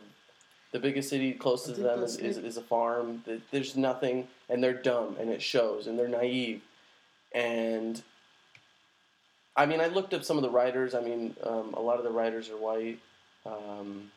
the 0.73 0.79
biggest 0.81 1.09
city 1.09 1.33
close 1.33 1.65
to 1.65 1.73
them 1.73 2.03
is, 2.03 2.17
that's 2.19 2.37
is, 2.39 2.57
a 2.57 2.63
farm. 2.63 3.23
Th- 3.25 3.41
There's 3.51 3.77
nothing, 3.77 4.29
and 4.49 4.63
they're 4.63 4.75
dumb, 4.75 5.17
and 5.21 5.31
it 5.31 5.41
shows, 5.41 5.87
and 5.87 5.99
they're 5.99 6.09
naive. 6.09 6.61
And 7.35 8.03
I 9.57 9.67
mean, 9.67 9.81
I 9.81 9.87
looked 9.87 10.15
up 10.15 10.25
some 10.25 10.37
of 10.37 10.43
the 10.43 10.51
writers. 10.51 10.95
I 10.95 11.01
mean, 11.01 11.37
um, 11.43 11.75
a 11.75 11.81
lot 11.81 11.99
of 11.99 12.05
the 12.05 12.11
writers 12.11 12.49
are 12.51 12.57
white. 12.57 12.99
Um, 13.45 14.11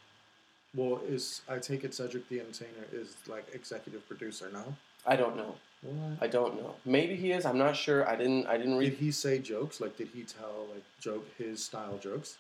Well, 0.76 1.02
is 1.08 1.42
I 1.50 1.58
take 1.58 1.84
it 1.84 1.94
Cedric 1.96 2.28
the 2.30 2.40
Entertainer 2.40 2.86
is 2.94 3.16
like 3.28 3.46
executive 3.54 4.08
producer 4.08 4.50
now? 4.54 4.66
I 5.06 5.16
don't 5.16 5.36
know. 5.36 5.56
What? 5.82 6.18
I 6.22 6.28
don't 6.28 6.56
know. 6.62 6.76
Maybe 6.86 7.16
he 7.16 7.32
is. 7.32 7.46
I'm 7.46 7.58
not 7.58 7.76
sure. 7.76 8.08
I 8.08 8.16
didn't. 8.16 8.46
I 8.48 8.58
didn't 8.58 8.78
read. 8.78 8.92
Did 8.92 9.00
he 9.00 9.12
say 9.12 9.40
jokes? 9.40 9.80
Like, 9.82 9.96
did 9.98 10.10
he 10.14 10.24
tell 10.24 10.68
like 10.74 10.84
joke 11.00 11.26
his 11.38 11.64
style 11.64 11.98
jokes? 11.98 12.38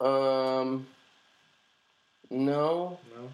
Um. 0.00 0.86
No. 2.30 2.98
No. 3.16 3.32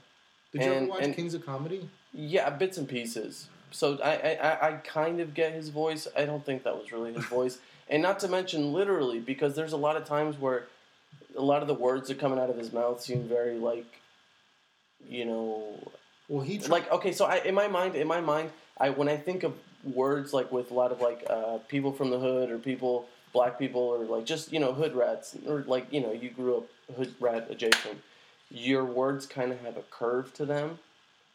Did 0.52 0.62
you 0.62 0.72
ever 0.72 0.86
watch 0.86 1.02
and- 1.02 1.16
Kings 1.16 1.34
of 1.34 1.44
Comedy? 1.44 1.88
Yeah, 2.12 2.48
bits 2.50 2.78
and 2.78 2.88
pieces. 2.88 3.48
So 3.74 3.98
I, 4.02 4.36
I, 4.40 4.68
I- 4.68 4.72
kind 4.84 5.20
of 5.20 5.34
get 5.34 5.52
his 5.52 5.68
voice. 5.68 6.06
I 6.16 6.24
don't 6.24 6.44
think 6.46 6.62
that 6.62 6.76
was 6.78 6.92
really 6.92 7.12
his 7.12 7.24
voice, 7.38 7.58
and 7.90 8.02
not 8.02 8.20
to 8.20 8.28
mention 8.28 8.72
literally 8.72 9.18
because 9.18 9.54
there's 9.56 9.72
a 9.72 9.76
lot 9.76 9.96
of 9.96 10.04
times 10.06 10.38
where 10.38 10.66
a 11.36 11.42
lot 11.42 11.60
of 11.62 11.68
the 11.68 11.74
words 11.74 12.08
that 12.08 12.16
are 12.16 12.20
coming 12.20 12.38
out 12.38 12.50
of 12.50 12.56
his 12.56 12.72
mouth 12.72 13.00
seem 13.00 13.24
very 13.24 13.54
like, 13.58 14.00
you 15.08 15.24
know, 15.24 15.92
Well, 16.28 16.42
he 16.44 16.58
tried, 16.58 16.70
like 16.70 16.92
okay. 16.92 17.12
So 17.12 17.24
I, 17.24 17.36
in 17.38 17.54
my 17.54 17.68
mind, 17.68 17.96
in 17.96 18.06
my 18.06 18.20
mind, 18.20 18.50
I 18.78 18.90
when 18.90 19.08
I 19.08 19.16
think 19.16 19.42
of 19.42 19.52
words 19.82 20.32
like 20.32 20.50
with 20.52 20.70
a 20.70 20.74
lot 20.74 20.92
of 20.92 21.00
like 21.00 21.24
uh, 21.28 21.58
people 21.68 21.92
from 21.92 22.10
the 22.10 22.18
hood 22.18 22.50
or 22.50 22.58
people, 22.58 23.06
black 23.32 23.58
people 23.58 23.80
or 23.82 23.98
like 24.04 24.24
just 24.24 24.52
you 24.52 24.60
know 24.60 24.72
hood 24.72 24.94
rats 24.94 25.36
or 25.46 25.64
like 25.66 25.92
you 25.92 26.00
know 26.00 26.12
you 26.12 26.30
grew 26.30 26.58
up 26.58 26.66
hood 26.96 27.14
rat 27.20 27.48
adjacent. 27.50 28.00
Your 28.50 28.84
words 28.84 29.26
kind 29.26 29.50
of 29.50 29.60
have 29.62 29.76
a 29.76 29.82
curve 29.90 30.32
to 30.34 30.46
them, 30.46 30.78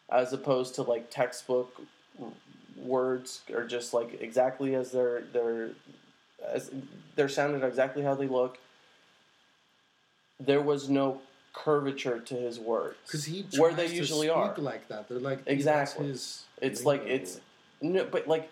as 0.10 0.32
opposed 0.32 0.76
to 0.76 0.84
like 0.84 1.10
textbook 1.12 1.82
words 2.78 3.42
are 3.54 3.66
just 3.66 3.94
like 3.94 4.22
exactly 4.22 4.76
as 4.76 4.92
they're 4.92 5.22
they're 5.34 5.72
as 6.48 6.72
they're 7.16 7.30
sounded 7.30 7.66
exactly 7.66 8.04
how 8.04 8.16
they 8.16 8.28
look. 8.28 8.58
There 10.40 10.62
was 10.62 10.90
no 10.90 11.22
curvature 11.54 12.20
to 12.20 12.36
his 12.36 12.60
words 12.60 12.98
because 13.06 13.26
he 13.26 13.46
where 13.58 13.74
they 13.74 13.88
usually 13.88 14.28
speak 14.28 14.38
are. 14.38 14.56
like 14.58 14.88
that. 14.88 15.10
They're 15.10 15.20
like 15.20 15.40
Exactly. 15.46 16.10
It's 16.10 16.86
like 16.86 17.04
it's 17.06 17.40
no, 17.82 18.06
but 18.06 18.28
like 18.28 18.50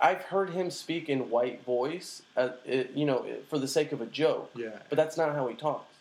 I've 0.00 0.22
heard 0.22 0.50
him 0.50 0.70
speak 0.70 1.08
in 1.08 1.28
white 1.30 1.64
voice, 1.64 2.22
uh, 2.36 2.50
it, 2.64 2.92
you 2.94 3.04
know, 3.04 3.26
for 3.48 3.58
the 3.58 3.66
sake 3.68 3.90
of 3.92 4.00
a 4.00 4.06
joke. 4.06 4.50
yeah 4.56 4.70
But 4.88 4.96
that's 4.96 5.16
not 5.16 5.34
how 5.34 5.48
he 5.48 5.54
talks. 5.56 5.92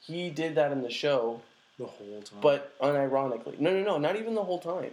He 0.00 0.28
did 0.30 0.56
that 0.56 0.72
in 0.72 0.82
the 0.82 0.90
show, 0.90 1.40
the 1.78 1.86
whole 1.86 2.22
time. 2.22 2.40
but 2.40 2.76
unironically. 2.80 3.60
No, 3.60 3.70
no, 3.72 3.82
no, 3.84 3.98
not 3.98 4.16
even 4.16 4.34
the 4.34 4.42
whole 4.42 4.58
time. 4.58 4.90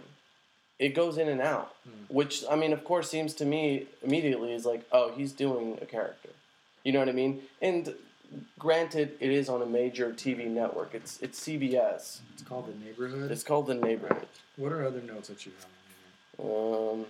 It 0.80 0.94
goes 0.94 1.18
in 1.18 1.28
and 1.28 1.40
out, 1.42 1.76
Hmm. 1.84 1.90
which 2.08 2.42
I 2.50 2.56
mean, 2.56 2.72
of 2.72 2.82
course, 2.84 3.08
seems 3.08 3.34
to 3.34 3.44
me 3.44 3.86
immediately 4.02 4.52
is 4.52 4.64
like, 4.66 4.82
oh, 4.90 5.12
he's 5.12 5.30
doing 5.32 5.78
a 5.80 5.86
character. 5.86 6.30
You 6.84 6.92
know 6.92 6.98
what 7.00 7.08
I 7.10 7.12
mean? 7.12 7.42
And 7.60 7.94
granted, 8.58 9.16
it 9.20 9.30
is 9.30 9.48
on 9.50 9.60
a 9.60 9.66
major 9.66 10.10
TV 10.12 10.46
network. 10.48 10.94
It's 10.94 11.20
it's 11.20 11.38
CBS. 11.38 12.20
it's 12.32 12.42
called 12.42 12.66
the 12.68 12.84
neighborhood. 12.84 13.30
It's 13.30 13.44
called 13.44 13.66
The 13.66 13.74
Neighborhood. 13.74 14.26
what 14.56 14.72
are 14.72 14.84
other 14.86 15.02
notes 15.02 15.28
that 15.28 15.44
you 15.46 15.52
have? 15.58 15.66
Um, 16.46 17.06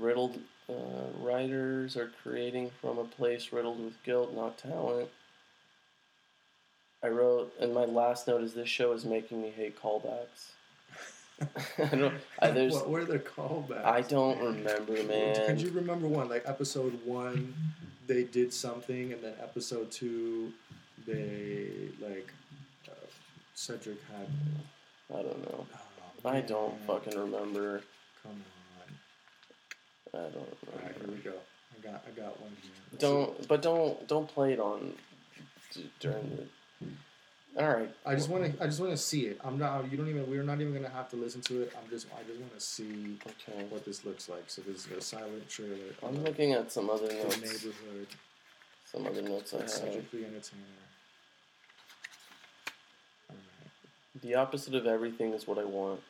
riddled 0.00 0.40
uh, 0.68 0.72
writers 1.20 1.96
are 1.96 2.10
creating 2.22 2.70
from 2.80 2.98
a 2.98 3.04
place 3.04 3.52
riddled 3.52 3.78
with 3.84 4.02
guilt, 4.02 4.34
not 4.34 4.58
talent. 4.58 5.08
I 7.02 7.08
wrote, 7.08 7.52
and 7.60 7.72
my 7.72 7.84
last 7.84 8.26
note 8.26 8.42
is 8.42 8.54
this 8.54 8.68
show 8.68 8.92
is 8.92 9.04
making 9.04 9.40
me 9.40 9.50
hate 9.50 9.80
callbacks. 9.80 10.52
I 11.78 11.96
don't. 11.96 12.14
I, 12.38 12.50
there's. 12.52 12.74
what 12.74 12.90
were 12.90 13.04
the 13.04 13.18
callbacks? 13.18 13.84
I 13.84 14.02
don't 14.02 14.38
remember, 14.40 15.02
man. 15.04 15.46
Could 15.46 15.60
you 15.60 15.70
remember 15.70 16.06
one? 16.06 16.28
Like 16.28 16.42
episode 16.46 16.98
one, 17.04 17.54
they 18.06 18.24
did 18.24 18.52
something, 18.52 19.12
and 19.12 19.22
then 19.22 19.34
episode 19.42 19.90
two, 19.90 20.52
they 21.06 21.68
like 22.00 22.30
uh, 22.88 23.06
Cedric 23.54 23.98
had. 24.08 24.28
I 25.16 25.22
don't 25.22 25.42
know. 25.42 25.66
Oh, 26.24 26.28
I 26.28 26.40
don't 26.40 26.78
fucking 26.86 27.18
remember. 27.18 27.82
Come 28.22 28.32
on. 28.32 30.20
I 30.20 30.28
don't 30.28 30.36
All 30.36 30.82
right, 30.82 30.96
here 30.96 31.08
we 31.08 31.16
go. 31.18 31.32
I 31.78 31.86
got, 31.86 32.04
I 32.06 32.10
got 32.20 32.40
one 32.40 32.50
here. 32.62 32.70
Let's 32.92 33.02
Don't, 33.02 33.48
but 33.48 33.62
don't, 33.62 34.06
don't 34.08 34.28
play 34.28 34.52
it 34.52 34.60
on 34.60 34.94
during 36.00 36.36
the. 36.36 36.44
All 37.58 37.68
right. 37.68 37.90
I 38.06 38.14
just 38.14 38.28
want 38.28 38.44
to, 38.56 38.62
I 38.62 38.66
just 38.66 38.80
want 38.80 38.92
to 38.92 38.96
see 38.96 39.22
it. 39.26 39.40
I'm 39.42 39.58
not. 39.58 39.90
You 39.90 39.96
don't 39.96 40.08
even. 40.08 40.28
We're 40.30 40.42
not 40.44 40.60
even 40.60 40.72
gonna 40.72 40.88
have 40.88 41.08
to 41.10 41.16
listen 41.16 41.40
to 41.42 41.62
it. 41.62 41.72
I'm 41.76 41.90
just, 41.90 42.06
I 42.16 42.22
just 42.26 42.38
want 42.38 42.54
to 42.54 42.60
see 42.60 43.18
Okay. 43.26 43.64
what 43.70 43.84
this 43.84 44.04
looks 44.04 44.28
like. 44.28 44.44
So 44.46 44.62
this 44.62 44.86
is 44.86 44.92
a 44.92 45.00
silent 45.00 45.48
trailer. 45.48 45.76
I'm 46.02 46.22
looking 46.22 46.52
at 46.52 46.70
some 46.70 46.88
other 46.88 47.08
the 47.08 47.14
notes. 47.14 47.36
neighborhood. 47.40 48.06
Some 48.90 49.06
other 49.06 49.22
notes 49.22 49.52
I 49.54 49.58
have. 49.62 49.70
Cedric 49.70 50.10
the 54.22 54.34
opposite 54.34 54.74
of 54.74 54.86
everything 54.86 55.32
is 55.32 55.46
what 55.46 55.58
I 55.58 55.64
want. 55.64 56.00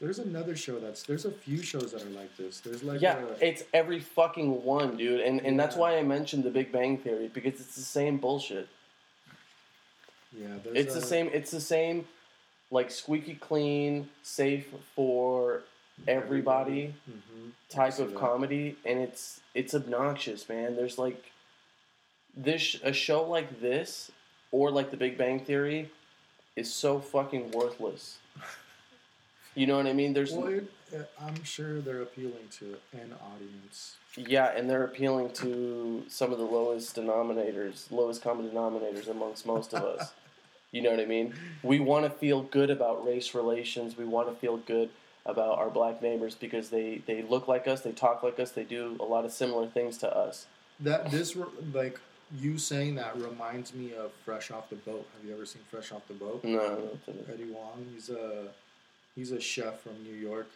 There's 0.00 0.18
another 0.18 0.56
show 0.56 0.78
that's. 0.80 1.02
There's 1.04 1.24
a 1.24 1.30
few 1.30 1.62
shows 1.62 1.92
that 1.92 2.02
are 2.02 2.10
like 2.10 2.36
this. 2.36 2.60
There's 2.60 2.82
like 2.82 3.00
Yeah, 3.00 3.18
a, 3.40 3.46
it's 3.46 3.64
every 3.72 4.00
fucking 4.00 4.64
one, 4.64 4.96
dude. 4.96 5.20
And 5.20 5.40
and 5.40 5.58
that's 5.60 5.76
why 5.76 5.96
I 5.98 6.02
mentioned 6.02 6.42
the 6.44 6.50
Big 6.50 6.72
Bang 6.72 6.98
Theory 6.98 7.28
because 7.28 7.60
it's 7.60 7.76
the 7.76 7.82
same 7.82 8.16
bullshit. 8.18 8.68
Yeah. 10.36 10.46
It's 10.74 10.94
a, 10.94 11.00
the 11.00 11.06
same. 11.06 11.30
It's 11.32 11.50
the 11.50 11.60
same, 11.60 12.06
like 12.70 12.90
squeaky 12.90 13.34
clean, 13.34 14.08
safe 14.22 14.66
for 14.94 15.62
everybody 16.08 16.94
hmm 17.04 17.48
type 17.68 17.98
of 17.98 18.10
that. 18.10 18.18
comedy, 18.18 18.76
and 18.84 18.98
it's 19.00 19.40
it's 19.54 19.74
obnoxious, 19.74 20.48
man. 20.48 20.76
There's 20.76 20.98
like 20.98 21.32
this 22.36 22.76
a 22.82 22.92
show 22.92 23.22
like 23.24 23.60
this 23.60 24.10
or 24.50 24.70
like 24.70 24.90
the 24.90 24.96
Big 24.96 25.16
Bang 25.16 25.40
Theory 25.40 25.90
is 26.56 26.72
so 26.72 26.98
fucking 27.00 27.50
worthless. 27.52 28.18
You 29.54 29.66
know 29.66 29.76
what 29.76 29.86
I 29.86 29.92
mean? 29.92 30.14
There's 30.14 30.32
Well, 30.32 30.46
it, 30.48 30.72
uh, 30.94 31.02
I'm 31.20 31.44
sure 31.44 31.80
they're 31.82 32.00
appealing 32.00 32.48
to 32.58 32.76
an 32.94 33.14
audience. 33.34 33.96
Yeah, 34.16 34.50
and 34.56 34.68
they're 34.68 34.84
appealing 34.84 35.32
to 35.34 36.04
some 36.08 36.32
of 36.32 36.38
the 36.38 36.44
lowest 36.44 36.96
denominators, 36.96 37.90
lowest 37.90 38.22
common 38.22 38.48
denominators 38.48 39.08
amongst 39.08 39.44
most 39.44 39.74
of 39.74 39.84
us. 39.98 40.12
You 40.72 40.80
know 40.80 40.90
what 40.90 41.00
I 41.00 41.04
mean? 41.04 41.34
We 41.62 41.80
want 41.80 42.04
to 42.06 42.10
feel 42.10 42.42
good 42.42 42.70
about 42.70 43.06
race 43.06 43.34
relations. 43.34 43.96
We 43.96 44.06
want 44.06 44.28
to 44.28 44.34
feel 44.34 44.56
good 44.56 44.88
about 45.26 45.58
our 45.58 45.68
black 45.68 46.02
neighbors 46.02 46.34
because 46.34 46.70
they, 46.70 47.02
they 47.06 47.22
look 47.22 47.46
like 47.46 47.68
us, 47.68 47.82
they 47.82 47.92
talk 47.92 48.22
like 48.22 48.40
us, 48.40 48.50
they 48.50 48.64
do 48.64 48.96
a 48.98 49.04
lot 49.04 49.24
of 49.24 49.32
similar 49.32 49.68
things 49.68 49.98
to 49.98 50.16
us. 50.16 50.46
That 50.80 51.10
this 51.10 51.36
like 51.72 52.00
you 52.40 52.56
saying 52.58 52.94
that 52.96 53.16
reminds 53.16 53.74
me 53.74 53.94
of 53.94 54.12
Fresh 54.24 54.50
Off 54.50 54.70
the 54.70 54.76
Boat. 54.76 55.06
Have 55.14 55.28
you 55.28 55.34
ever 55.34 55.44
seen 55.44 55.62
Fresh 55.70 55.92
Off 55.92 56.08
the 56.08 56.14
Boat? 56.14 56.42
No, 56.42 56.98
Eddie 57.32 57.52
Huang. 57.52 57.86
He's 57.94 58.08
a 58.08 58.48
he's 59.14 59.30
a 59.30 59.40
chef 59.40 59.80
from 59.80 60.02
New 60.02 60.14
York, 60.14 60.48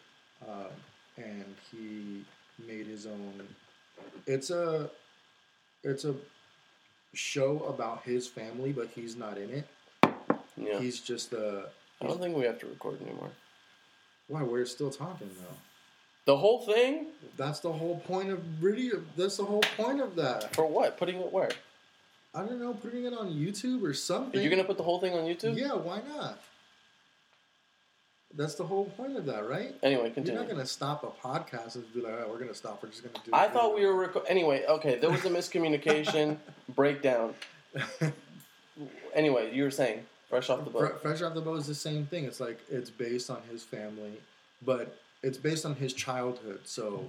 uh, 0.48 0.68
and 1.18 1.54
he 1.70 2.24
made 2.66 2.86
his 2.86 3.06
own. 3.06 3.46
It's 4.26 4.50
a 4.50 4.90
it's 5.84 6.04
a 6.04 6.14
show 7.12 7.60
about 7.68 8.02
his 8.02 8.26
family, 8.26 8.72
but 8.72 8.88
he's 8.88 9.14
not 9.14 9.38
in 9.38 9.50
it. 9.50 9.68
Yeah. 10.56 10.78
He's 10.78 11.00
just 11.00 11.32
a. 11.32 11.66
I 12.02 12.06
don't 12.06 12.20
think 12.20 12.36
we 12.36 12.44
have 12.44 12.58
to 12.60 12.66
record 12.66 13.00
anymore. 13.02 13.30
Why 14.28 14.42
we're 14.42 14.66
still 14.66 14.90
talking 14.90 15.30
though. 15.40 15.56
The 16.26 16.36
whole 16.36 16.60
thing? 16.66 17.06
That's 17.36 17.60
the 17.60 17.72
whole 17.72 18.00
point 18.00 18.30
of 18.30 18.40
video. 18.40 19.02
That's 19.16 19.36
the 19.36 19.44
whole 19.44 19.62
point 19.76 20.00
of 20.00 20.16
that. 20.16 20.54
For 20.54 20.66
what? 20.66 20.98
Putting 20.98 21.20
it 21.20 21.32
where? 21.32 21.50
I 22.34 22.40
don't 22.40 22.60
know, 22.60 22.74
putting 22.74 23.04
it 23.04 23.14
on 23.14 23.32
YouTube 23.32 23.82
or 23.82 23.90
Are 23.90 23.94
something. 23.94 24.42
you 24.42 24.50
going 24.50 24.60
to 24.60 24.66
put 24.66 24.76
the 24.76 24.82
whole 24.82 25.00
thing 25.00 25.14
on 25.14 25.24
YouTube? 25.24 25.56
Yeah, 25.56 25.72
why 25.72 26.02
not? 26.14 26.38
That's 28.34 28.56
the 28.56 28.64
whole 28.64 28.84
point 28.86 29.16
of 29.16 29.24
that, 29.26 29.48
right? 29.48 29.74
Anyway, 29.82 30.10
continue. 30.10 30.32
You're 30.32 30.42
not 30.42 30.50
gonna 30.50 30.66
stop 30.66 31.02
a 31.04 31.26
podcast 31.26 31.76
and 31.76 31.94
be 31.94 32.02
like, 32.02 32.12
"Oh, 32.18 32.28
we're 32.28 32.38
gonna 32.38 32.54
stop. 32.54 32.82
We're 32.82 32.90
just 32.90 33.02
gonna 33.02 33.14
do." 33.24 33.30
I 33.32 33.48
thought 33.48 33.74
we 33.74 33.86
were 33.86 34.06
reco- 34.06 34.26
anyway. 34.28 34.64
Okay, 34.68 34.96
there 34.98 35.08
was 35.08 35.24
a 35.24 35.30
miscommunication 35.30 36.36
breakdown. 36.74 37.34
Anyway, 39.14 39.54
you 39.54 39.62
were 39.62 39.70
saying 39.70 40.04
fresh 40.28 40.50
off 40.50 40.64
the 40.64 40.70
boat. 40.70 41.00
Fresh 41.02 41.22
off 41.22 41.34
the 41.34 41.40
boat 41.40 41.58
is 41.58 41.66
the 41.66 41.74
same 41.74 42.06
thing. 42.06 42.24
It's 42.24 42.40
like 42.40 42.58
it's 42.70 42.90
based 42.90 43.30
on 43.30 43.40
his 43.50 43.62
family, 43.62 44.12
but 44.64 44.96
it's 45.22 45.38
based 45.38 45.64
on 45.66 45.74
his 45.74 45.92
childhood. 45.92 46.60
So, 46.64 47.04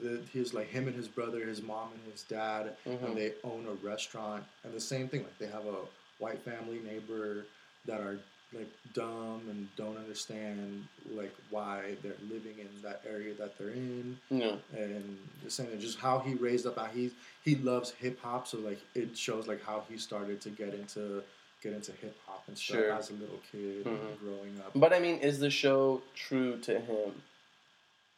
the, 0.00 0.20
his 0.32 0.54
like 0.54 0.68
him 0.68 0.86
and 0.86 0.94
his 0.96 1.08
brother, 1.08 1.40
his 1.44 1.62
mom 1.62 1.88
and 1.92 2.12
his 2.12 2.22
dad, 2.22 2.76
Mhm. 2.86 3.04
and 3.04 3.16
they 3.16 3.32
own 3.44 3.66
a 3.68 3.74
restaurant. 3.86 4.44
And 4.64 4.72
the 4.72 4.80
same 4.80 5.08
thing, 5.08 5.22
like 5.22 5.38
they 5.38 5.46
have 5.46 5.66
a 5.66 5.76
white 6.18 6.40
family 6.44 6.78
neighbor 6.80 7.44
that 7.86 8.00
are 8.00 8.18
like 8.54 8.68
dumb 8.92 9.40
and 9.48 9.66
don't 9.76 9.96
understand 9.96 10.86
like 11.10 11.34
why 11.48 11.96
they're 12.02 12.12
living 12.30 12.58
in 12.58 12.68
that 12.82 13.02
area 13.08 13.32
that 13.34 13.56
they're 13.58 13.70
in. 13.70 14.18
Yeah. 14.30 14.56
and 14.76 15.18
the 15.42 15.50
same 15.50 15.66
thing, 15.68 15.80
just 15.80 15.98
how 15.98 16.18
he 16.20 16.34
raised 16.34 16.66
up. 16.66 16.76
How 16.76 16.84
he 16.86 17.10
he 17.44 17.56
loves 17.56 17.90
hip 17.92 18.20
hop, 18.20 18.46
so 18.46 18.58
like 18.58 18.78
it 18.94 19.16
shows 19.16 19.48
like 19.48 19.64
how 19.64 19.84
he 19.88 19.96
started 19.98 20.40
to 20.42 20.50
get 20.50 20.74
into 20.74 21.22
get 21.62 21.72
into 21.72 21.92
hip 21.92 22.16
hop 22.26 22.44
and 22.48 22.58
stuff 22.58 22.76
Sure. 22.76 22.92
as 22.92 23.10
a 23.10 23.14
little 23.14 23.40
kid 23.50 23.84
Mhm. 23.84 24.18
growing 24.18 24.58
up. 24.60 24.72
But 24.74 24.92
I 24.92 24.98
mean, 24.98 25.18
is 25.18 25.38
the 25.38 25.50
show 25.50 26.02
true 26.14 26.58
to 26.60 26.80
him, 26.80 27.22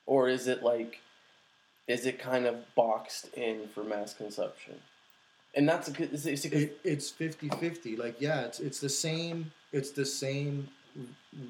or 0.07 0.29
is 0.29 0.47
it 0.47 0.63
like, 0.63 1.01
is 1.87 2.07
it 2.07 2.19
kind 2.19 2.47
of 2.47 2.75
boxed 2.75 3.29
in 3.35 3.69
for 3.69 3.85
mass 3.85 4.15
consumption? 4.15 4.81
And 5.55 5.69
that's 5.69 5.89
a, 5.89 6.03
it's, 6.03 6.25
it's, 6.27 6.45
it's, 6.47 6.55
It, 6.55 6.81
it's 6.83 7.11
50-50. 7.13 7.97
Like 7.97 8.21
yeah, 8.21 8.45
it's 8.45 8.59
it's 8.61 8.81
the 8.81 8.89
same. 8.89 9.53
It's 9.73 9.91
the 9.91 10.05
same 10.07 10.69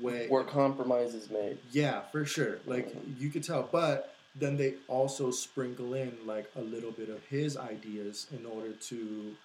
way. 0.01 0.27
where 0.29 0.45
compromise 0.45 1.15
is 1.15 1.31
made. 1.31 1.59
Yeah, 1.71 2.03
for 2.13 2.25
sure. 2.25 2.59
Like 2.67 2.95
you 3.19 3.31
could 3.31 3.45
tell, 3.45 3.63
but 3.71 4.15
then 4.35 4.57
they 4.57 4.75
also 4.89 5.31
sprinkle 5.31 5.95
in 5.95 6.19
like 6.27 6.51
a 6.57 6.61
little 6.61 6.91
bit 6.91 7.09
of 7.09 7.25
his 7.27 7.57
ideas 7.57 8.27
in 8.37 8.45
order 8.45 8.73
to 8.73 9.37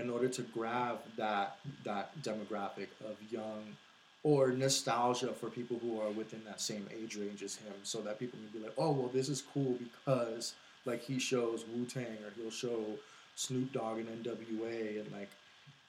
in 0.00 0.10
order 0.10 0.28
to 0.28 0.42
grab 0.42 0.98
that 1.16 1.56
that 1.84 2.10
demographic 2.22 2.88
of 3.04 3.16
young 3.30 3.64
or 4.22 4.50
nostalgia 4.50 5.32
for 5.32 5.48
people 5.48 5.78
who 5.80 6.00
are 6.00 6.10
within 6.10 6.42
that 6.44 6.60
same 6.60 6.86
age 7.00 7.16
range 7.16 7.42
as 7.42 7.56
him 7.56 7.72
so 7.82 8.00
that 8.00 8.18
people 8.18 8.38
can 8.38 8.60
be 8.60 8.64
like, 8.64 8.74
"Oh, 8.78 8.90
well 8.92 9.08
this 9.12 9.28
is 9.28 9.42
cool 9.54 9.76
because 9.78 10.54
like 10.84 11.02
he 11.02 11.18
shows 11.18 11.64
Wu-Tang 11.74 12.18
or 12.24 12.30
he'll 12.36 12.50
show 12.50 12.84
Snoop 13.36 13.72
Dogg 13.72 13.98
and 13.98 14.08
NWA 14.24 15.00
and 15.00 15.10
like 15.12 15.30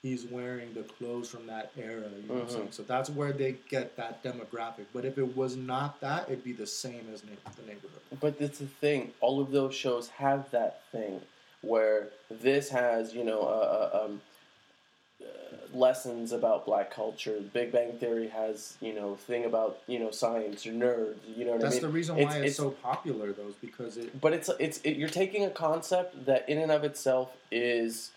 he's 0.01 0.25
wearing 0.25 0.73
the 0.73 0.83
clothes 0.83 1.29
from 1.29 1.47
that 1.47 1.71
era, 1.77 2.03
you 2.21 2.27
know 2.27 2.35
what 2.35 2.43
I'm 2.43 2.49
saying? 2.49 2.61
Uh-huh. 2.63 2.71
So 2.71 2.83
that's 2.83 3.09
where 3.09 3.31
they 3.33 3.55
get 3.69 3.97
that 3.97 4.23
demographic. 4.23 4.85
But 4.93 5.05
if 5.05 5.17
it 5.17 5.35
was 5.35 5.55
not 5.55 5.99
that, 6.01 6.29
it'd 6.29 6.43
be 6.43 6.53
the 6.53 6.67
same 6.67 7.07
as 7.13 7.23
neigh- 7.23 7.37
the 7.55 7.63
neighborhood. 7.63 8.01
But 8.21 8.37
that's 8.39 8.59
the 8.59 8.67
thing. 8.67 9.11
All 9.21 9.41
of 9.41 9.51
those 9.51 9.73
shows 9.73 10.07
have 10.09 10.49
that 10.51 10.83
thing 10.91 11.19
where 11.61 12.09
this 12.29 12.69
has, 12.69 13.13
you 13.13 13.23
know, 13.23 13.41
uh, 13.41 13.89
uh, 13.93 14.05
um, 14.05 14.21
uh, 15.21 15.25
lessons 15.77 16.31
about 16.31 16.65
black 16.65 16.91
culture. 16.91 17.39
Big 17.53 17.71
Bang 17.71 17.93
Theory 17.97 18.27
has, 18.29 18.75
you 18.81 18.93
know, 18.93 19.15
thing 19.15 19.45
about 19.45 19.79
you 19.87 19.99
know 19.99 20.11
science 20.11 20.65
or 20.67 20.71
nerds. 20.71 21.15
You 21.35 21.45
know 21.45 21.51
what 21.53 21.61
That's 21.61 21.73
I 21.75 21.77
mean? 21.77 21.81
the 21.81 21.89
reason 21.89 22.15
why 22.17 22.21
it's, 22.21 22.35
it's- 22.35 22.55
so 22.55 22.71
popular, 22.71 23.31
though, 23.33 23.47
is 23.49 23.55
because 23.55 23.97
it. 23.97 24.19
But 24.21 24.33
it's 24.33 24.49
it's 24.59 24.79
it, 24.83 24.97
you're 24.97 25.09
taking 25.09 25.43
a 25.45 25.49
concept 25.49 26.25
that 26.25 26.47
in 26.47 26.57
and 26.59 26.71
of 26.71 26.83
itself 26.83 27.35
is 27.51 28.11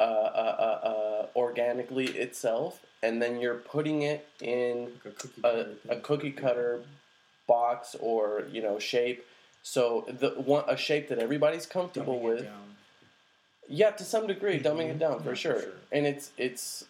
uh, 0.00 0.02
uh, 0.02 0.06
uh, 0.06 0.86
uh, 0.88 1.26
organically 1.36 2.06
itself, 2.08 2.80
and 3.02 3.22
then 3.22 3.40
you're 3.40 3.54
putting 3.56 4.02
it 4.02 4.26
in 4.40 4.90
Like 5.04 5.06
a 5.06 5.10
cookie 5.16 5.42
cutter 5.42 5.60
a 5.60 5.88
thing. 5.94 6.00
cookie 6.02 6.30
cutter 6.32 6.80
box 7.46 7.94
or 8.00 8.44
you 8.50 8.60
know 8.62 8.78
shape. 8.80 9.24
So 9.62 10.04
the 10.08 10.30
one 10.30 10.64
a 10.68 10.76
shape 10.76 11.08
that 11.10 11.18
everybody's 11.20 11.66
comfortable 11.66 12.18
with. 12.20 12.42
down. 12.44 12.69
Yeah, 13.72 13.90
to 13.92 14.04
some 14.04 14.26
degree, 14.26 14.58
dumbing 14.58 14.88
it 14.90 14.98
down 14.98 15.12
Yeah, 15.12 15.18
for 15.18 15.24
for 15.30 15.36
sure. 15.36 15.60
sure. 15.62 15.72
And 15.92 16.04
it's 16.06 16.32
it's 16.36 16.84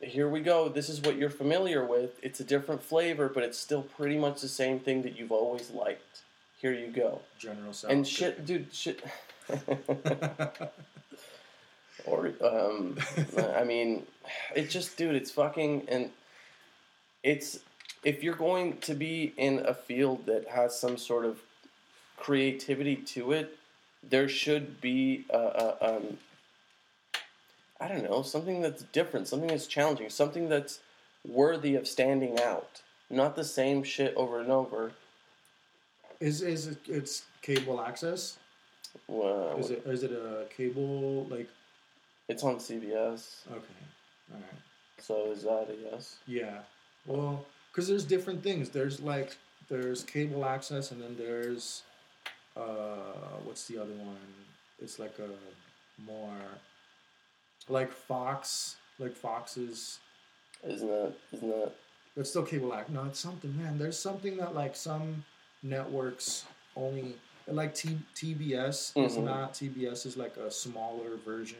here 0.00 0.28
we 0.28 0.40
go. 0.40 0.68
This 0.68 0.88
is 0.88 1.00
what 1.02 1.16
you're 1.16 1.30
familiar 1.30 1.84
with. 1.84 2.18
It's 2.22 2.40
a 2.40 2.44
different 2.44 2.82
flavor, 2.82 3.28
but 3.28 3.44
it's 3.44 3.58
still 3.58 3.82
pretty 3.82 4.18
much 4.18 4.40
the 4.40 4.48
same 4.48 4.80
thing 4.80 5.02
that 5.02 5.16
you've 5.18 5.30
always 5.30 5.70
liked. 5.70 6.22
Here 6.60 6.72
you 6.72 6.88
go. 6.88 7.20
General 7.38 7.72
South. 7.72 7.90
and 7.90 8.06
shit, 8.08 8.46
dude, 8.46 8.72
shit. 8.72 9.04
or 12.06 12.32
um, 12.42 12.96
I 13.56 13.64
mean, 13.64 14.06
it's 14.56 14.72
just, 14.72 14.96
dude, 14.96 15.14
it's 15.14 15.30
fucking, 15.30 15.86
and 15.88 16.10
it's 17.22 17.60
if 18.04 18.22
you're 18.22 18.34
going 18.34 18.78
to 18.78 18.94
be 18.94 19.32
in 19.36 19.60
a 19.66 19.74
field 19.74 20.26
that 20.26 20.48
has 20.48 20.78
some 20.78 20.96
sort 20.96 21.24
of 21.24 21.40
creativity 22.16 22.96
to 22.96 23.32
it, 23.32 23.56
there 24.08 24.28
should 24.28 24.80
be 24.80 25.24
a, 25.30 25.36
a, 25.38 25.76
um, 25.96 26.18
I 27.80 27.88
don't 27.88 28.04
know, 28.08 28.22
something 28.22 28.60
that's 28.62 28.82
different, 28.84 29.28
something 29.28 29.48
that's 29.48 29.66
challenging, 29.66 30.08
something 30.10 30.48
that's 30.48 30.80
worthy 31.26 31.74
of 31.76 31.86
standing 31.86 32.40
out. 32.40 32.82
Not 33.10 33.36
the 33.36 33.44
same 33.44 33.82
shit 33.82 34.14
over 34.16 34.40
and 34.40 34.50
over. 34.50 34.92
Is 36.20 36.40
is 36.42 36.68
it, 36.68 36.78
it's 36.86 37.24
cable 37.42 37.80
access? 37.80 38.38
Uh, 39.10 39.56
Is 39.56 39.70
it 39.70 39.82
is 39.86 40.02
it 40.02 40.12
a 40.12 40.44
cable 40.54 41.24
like? 41.26 41.48
It's 42.28 42.44
on 42.44 42.56
CBS, 42.56 43.40
Okay, 43.50 43.58
all 44.32 44.36
right. 44.38 44.44
so 44.98 45.30
is 45.32 45.42
that 45.42 45.68
a 45.68 45.74
yes? 45.90 46.16
Yeah. 46.26 46.60
Well, 47.06 47.44
because 47.70 47.88
there's 47.88 48.04
different 48.04 48.42
things. 48.42 48.68
There's 48.70 49.00
like 49.00 49.36
there's 49.68 50.04
cable 50.04 50.44
access, 50.44 50.92
and 50.92 51.02
then 51.02 51.16
there's 51.18 51.82
uh, 52.56 53.38
what's 53.44 53.66
the 53.66 53.78
other 53.78 53.94
one? 53.94 54.16
It's 54.80 54.98
like 54.98 55.14
a 55.18 55.28
more 56.04 56.34
like 57.68 57.92
Fox, 57.92 58.76
like 58.98 59.14
Fox's. 59.14 59.98
Isn't 60.66 60.88
that 60.88 61.12
isn't 61.32 61.48
that 61.48 61.72
That's 62.16 62.30
still 62.30 62.44
cable 62.44 62.72
act. 62.74 62.90
No, 62.90 63.04
it's 63.04 63.18
something, 63.20 63.56
man. 63.56 63.78
There's 63.78 63.98
something 63.98 64.36
that 64.36 64.54
like 64.54 64.76
some 64.76 65.24
networks 65.62 66.44
only 66.76 67.16
like 67.48 67.74
T- 67.74 67.98
TBS 68.14 68.92
is 68.96 69.16
Mhm. 69.16 69.24
not. 69.24 69.54
TBS 69.54 70.06
is 70.06 70.16
like 70.16 70.36
a 70.36 70.50
smaller 70.50 71.16
version, 71.24 71.58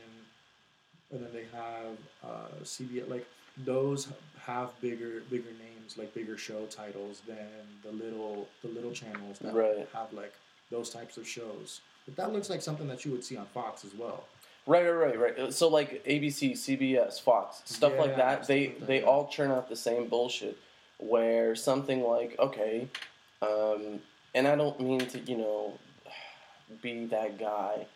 and 1.10 1.24
then 1.24 1.32
they 1.32 1.44
have 1.56 1.96
uh, 2.24 2.48
CBS. 2.64 3.08
Like 3.08 3.26
those 3.64 4.08
have 4.40 4.78
bigger 4.80 5.22
bigger 5.30 5.50
names, 5.52 5.96
like 5.98 6.12
bigger 6.14 6.36
show 6.38 6.66
titles 6.66 7.22
than 7.26 7.48
the 7.82 7.90
little 7.92 8.48
the 8.62 8.68
little 8.68 8.92
channels 8.92 9.38
that 9.40 9.54
Right. 9.54 9.88
have 9.92 10.12
like 10.12 10.34
those 10.72 10.90
types 10.90 11.16
of 11.16 11.28
shows. 11.28 11.80
But 12.06 12.16
that 12.16 12.32
looks 12.32 12.50
like 12.50 12.62
something 12.62 12.88
that 12.88 13.04
you 13.04 13.12
would 13.12 13.22
see 13.22 13.36
on 13.36 13.46
Fox 13.46 13.84
as 13.84 13.94
well. 13.94 14.24
right? 14.66 14.82
Right, 14.84 15.16
right, 15.18 15.38
right. 15.38 15.54
So 15.54 15.68
like 15.68 16.04
ABC, 16.04 16.52
CBS, 16.52 17.20
Fox, 17.20 17.62
stuff 17.64 17.92
like 17.96 18.16
that. 18.16 18.46
They 18.48 18.66
like 18.68 18.78
that, 18.80 18.86
they 18.86 19.00
yeah. 19.00 19.06
all 19.06 19.28
churn 19.28 19.50
out 19.52 19.68
the 19.68 19.76
same 19.76 20.08
bullshit. 20.08 20.58
Where 20.98 21.54
something 21.56 22.02
like 22.02 22.36
okay, 22.38 22.86
um, 23.40 23.98
and 24.36 24.46
I 24.46 24.54
don't 24.54 24.78
mean 24.80 25.00
to 25.00 25.18
you 25.18 25.36
know 25.36 25.72
be 26.80 27.06
that 27.06 27.38
guy, 27.40 27.86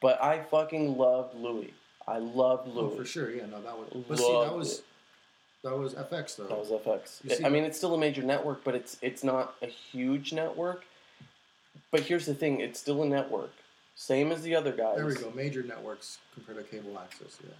but 0.00 0.22
I 0.22 0.40
fucking 0.44 0.96
loved 0.96 1.34
Louis. 1.36 1.74
I 2.08 2.18
loved 2.18 2.68
Oh, 2.68 2.80
Louis. 2.80 2.96
for 2.96 3.04
sure. 3.04 3.30
Yeah, 3.30 3.44
no, 3.46 3.60
that 3.60 3.76
was. 3.78 4.04
But 4.08 4.18
see, 4.18 4.32
that 4.44 4.54
was. 4.56 4.78
it. 4.78 4.84
that 5.62 5.76
was 5.78 5.94
FX 5.94 6.36
though. 6.36 6.44
That 6.46 6.58
was 6.58 6.70
FX. 6.70 7.22
You 7.24 7.32
I- 7.32 7.34
see- 7.36 7.44
I 7.44 7.48
mean, 7.50 7.64
it's 7.64 7.76
still 7.76 7.94
a 7.94 7.98
major 7.98 8.22
network, 8.22 8.64
but 8.64 8.74
it's 8.74 8.96
it's 9.02 9.22
not 9.22 9.56
a 9.60 9.66
huge 9.66 10.32
network. 10.32 10.84
But 11.94 12.02
here's 12.02 12.26
the 12.26 12.34
thing: 12.34 12.58
it's 12.58 12.80
still 12.80 13.04
a 13.04 13.06
network, 13.06 13.52
same 13.94 14.32
as 14.32 14.42
the 14.42 14.56
other 14.56 14.72
guys. 14.72 14.96
there 14.96 15.06
we 15.06 15.14
go. 15.14 15.30
Major 15.32 15.62
networks 15.62 16.18
compared 16.34 16.58
to 16.58 16.64
cable 16.64 16.98
access. 16.98 17.38
Yeah. 17.40 17.50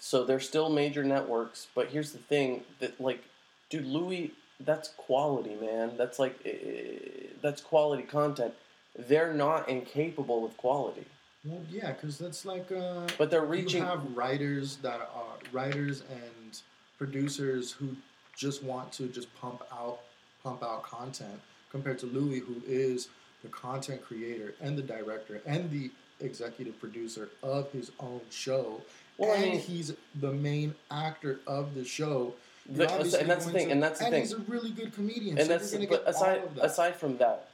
So 0.00 0.24
they're 0.24 0.40
still 0.40 0.68
major 0.68 1.04
networks, 1.04 1.68
but 1.76 1.90
here's 1.90 2.10
the 2.10 2.18
thing: 2.18 2.62
that 2.80 3.00
like, 3.00 3.22
dude, 3.70 3.86
Louis, 3.86 4.32
that's 4.58 4.88
quality, 4.96 5.54
man. 5.54 5.92
That's 5.96 6.18
like, 6.18 6.36
eh, 6.44 7.28
that's 7.40 7.62
quality 7.62 8.02
content. 8.02 8.52
They're 8.98 9.32
not 9.32 9.68
incapable 9.68 10.44
of 10.44 10.56
quality, 10.56 11.06
Well, 11.44 11.62
yeah, 11.70 11.92
because 11.92 12.18
that's 12.18 12.44
like 12.44 12.72
uh, 12.72 13.06
but 13.16 13.30
they're 13.30 13.44
reaching. 13.44 13.82
You 13.82 13.88
have 13.88 14.16
writers 14.16 14.78
that 14.78 15.08
are 15.14 15.38
writers 15.52 16.02
and 16.10 16.60
producers 16.98 17.70
who 17.70 17.94
just 18.36 18.64
want 18.64 18.90
to 18.94 19.06
just 19.06 19.32
pump 19.36 19.62
out 19.72 20.00
pump 20.42 20.64
out 20.64 20.82
content 20.82 21.40
compared 21.70 22.00
to 22.00 22.06
Louis, 22.06 22.40
who 22.40 22.60
is 22.66 23.08
the 23.44 23.50
content 23.50 24.02
creator 24.02 24.54
and 24.60 24.76
the 24.76 24.82
director 24.82 25.40
and 25.46 25.70
the 25.70 25.90
executive 26.20 26.80
producer 26.80 27.28
of 27.42 27.70
his 27.70 27.92
own 28.00 28.20
show. 28.30 28.80
Well, 29.18 29.30
I 29.30 29.34
and 29.36 29.52
mean- 29.52 29.60
he's 29.60 29.92
the 30.16 30.32
main 30.32 30.74
actor 30.90 31.38
of 31.46 31.74
the 31.74 31.84
show. 31.84 32.34
The- 32.66 32.90
and 32.90 33.28
that's 33.30 33.44
the 33.44 33.52
thing, 33.52 33.66
to- 33.66 33.72
and 33.72 33.82
that's 33.82 33.98
the 34.00 34.06
thing. 34.06 34.22
he's 34.22 34.32
a 34.32 34.38
really 34.38 34.70
good 34.70 34.94
comedian. 34.94 35.38
and 35.38 35.46
so 35.46 35.58
that's 35.58 35.70
but 35.86 36.08
aside 36.08 36.38
all 36.38 36.44
of 36.46 36.54
that. 36.56 36.64
aside 36.64 36.96
from 36.96 37.18
that, 37.18 37.48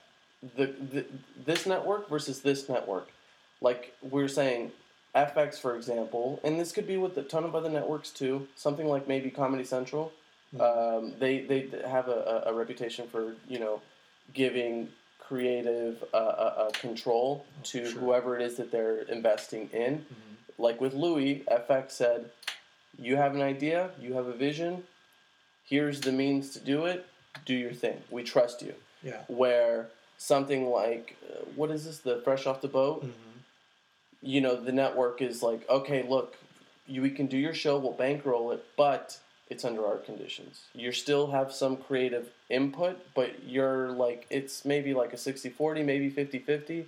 the, 0.56 0.66
the 0.66 1.04
this 1.44 1.66
network 1.66 2.08
versus 2.08 2.40
this 2.40 2.68
network, 2.68 3.08
like 3.60 3.92
we 4.08 4.22
are 4.22 4.28
saying, 4.28 4.70
FX 5.16 5.58
for 5.58 5.74
example, 5.74 6.38
and 6.44 6.60
this 6.60 6.70
could 6.70 6.86
be 6.86 6.96
with 6.96 7.18
a 7.18 7.22
ton 7.24 7.42
of 7.42 7.56
other 7.56 7.68
networks 7.68 8.10
too. 8.10 8.46
Something 8.54 8.86
like 8.86 9.08
maybe 9.08 9.30
Comedy 9.30 9.64
Central. 9.64 10.12
Mhm. 10.54 10.60
Um, 10.60 11.14
they 11.18 11.40
they 11.40 11.68
have 11.88 12.06
a, 12.08 12.44
a 12.46 12.52
reputation 12.54 13.08
for 13.08 13.34
you 13.48 13.58
know 13.58 13.82
giving 14.32 14.88
creative 15.34 16.02
uh, 16.12 16.16
uh, 16.16 16.54
uh, 16.56 16.70
control 16.72 17.46
to 17.62 17.88
Sure. 17.88 18.00
whoever 18.00 18.34
it 18.36 18.42
is 18.42 18.56
that 18.56 18.72
they're 18.72 19.02
investing 19.02 19.70
in. 19.72 19.98
Mhm. 19.98 20.36
Like 20.58 20.80
with 20.80 20.92
Louis, 20.92 21.44
FX 21.48 21.92
said, 21.92 22.30
"You 22.98 23.14
have 23.16 23.36
an 23.36 23.40
idea, 23.40 23.90
you 24.00 24.14
have 24.14 24.26
a 24.26 24.32
vision. 24.32 24.82
Here's 25.64 26.00
the 26.00 26.10
means 26.10 26.50
to 26.54 26.58
do 26.58 26.84
it. 26.86 27.06
Do 27.44 27.54
your 27.54 27.72
thing. 27.72 28.02
We 28.10 28.24
trust 28.24 28.60
you." 28.62 28.74
yeah. 29.02 29.22
Where 29.28 29.88
something 30.18 30.68
like 30.68 31.16
uh, 31.30 31.44
what 31.54 31.70
is 31.70 31.84
this? 31.86 31.98
The 31.98 32.20
Fresh 32.22 32.44
Off 32.46 32.60
the 32.60 32.68
Boat. 32.68 33.04
Mhm. 33.04 33.12
You 34.22 34.40
know, 34.42 34.56
the 34.56 34.72
network 34.72 35.22
is 35.22 35.42
like, 35.42 35.66
okay, 35.70 36.02
look, 36.02 36.36
you, 36.86 37.00
we 37.02 37.10
can 37.10 37.26
do 37.26 37.38
your 37.38 37.54
show, 37.54 37.78
we'll 37.78 37.92
bankroll 38.06 38.50
it, 38.50 38.62
but 38.76 39.18
it's 39.50 39.64
under 39.64 39.84
our 39.84 39.96
conditions. 39.98 40.62
You 40.74 40.92
still 40.92 41.30
have 41.32 41.52
some 41.52 41.76
creative 41.76 42.30
input, 42.48 42.98
but 43.14 43.44
you're 43.44 43.90
like, 43.90 44.26
it's 44.30 44.64
maybe 44.64 44.94
like 44.94 45.12
a 45.12 45.16
60-40, 45.16 45.84
maybe 45.84 46.10
50-50. 46.10 46.86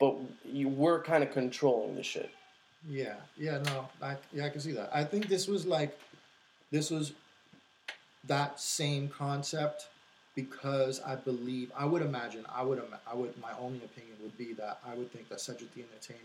But 0.00 0.16
you, 0.44 0.68
we're 0.68 1.00
kind 1.02 1.24
of 1.24 1.32
controlling 1.32 1.94
the 1.94 2.02
shit. 2.02 2.30
Yeah, 2.88 3.14
yeah, 3.36 3.58
no, 3.58 3.88
I, 4.02 4.16
yeah, 4.32 4.46
I 4.46 4.48
can 4.50 4.60
see 4.60 4.72
that. 4.72 4.90
I 4.92 5.04
think 5.04 5.28
this 5.28 5.48
was 5.48 5.64
like, 5.64 5.98
this 6.70 6.90
was 6.90 7.12
that 8.24 8.60
same 8.60 9.08
concept 9.08 9.88
because 10.34 11.00
I 11.04 11.16
believe 11.16 11.72
I 11.76 11.84
would 11.84 12.02
imagine 12.02 12.44
I 12.54 12.62
would 12.62 12.80
I 13.10 13.14
would 13.14 13.36
my 13.40 13.50
only 13.58 13.78
opinion 13.78 14.16
would 14.22 14.38
be 14.38 14.52
that 14.52 14.78
I 14.86 14.94
would 14.94 15.10
think 15.12 15.28
that 15.30 15.40
Cedric 15.40 15.74
the 15.74 15.82
Entertainer 15.82 16.20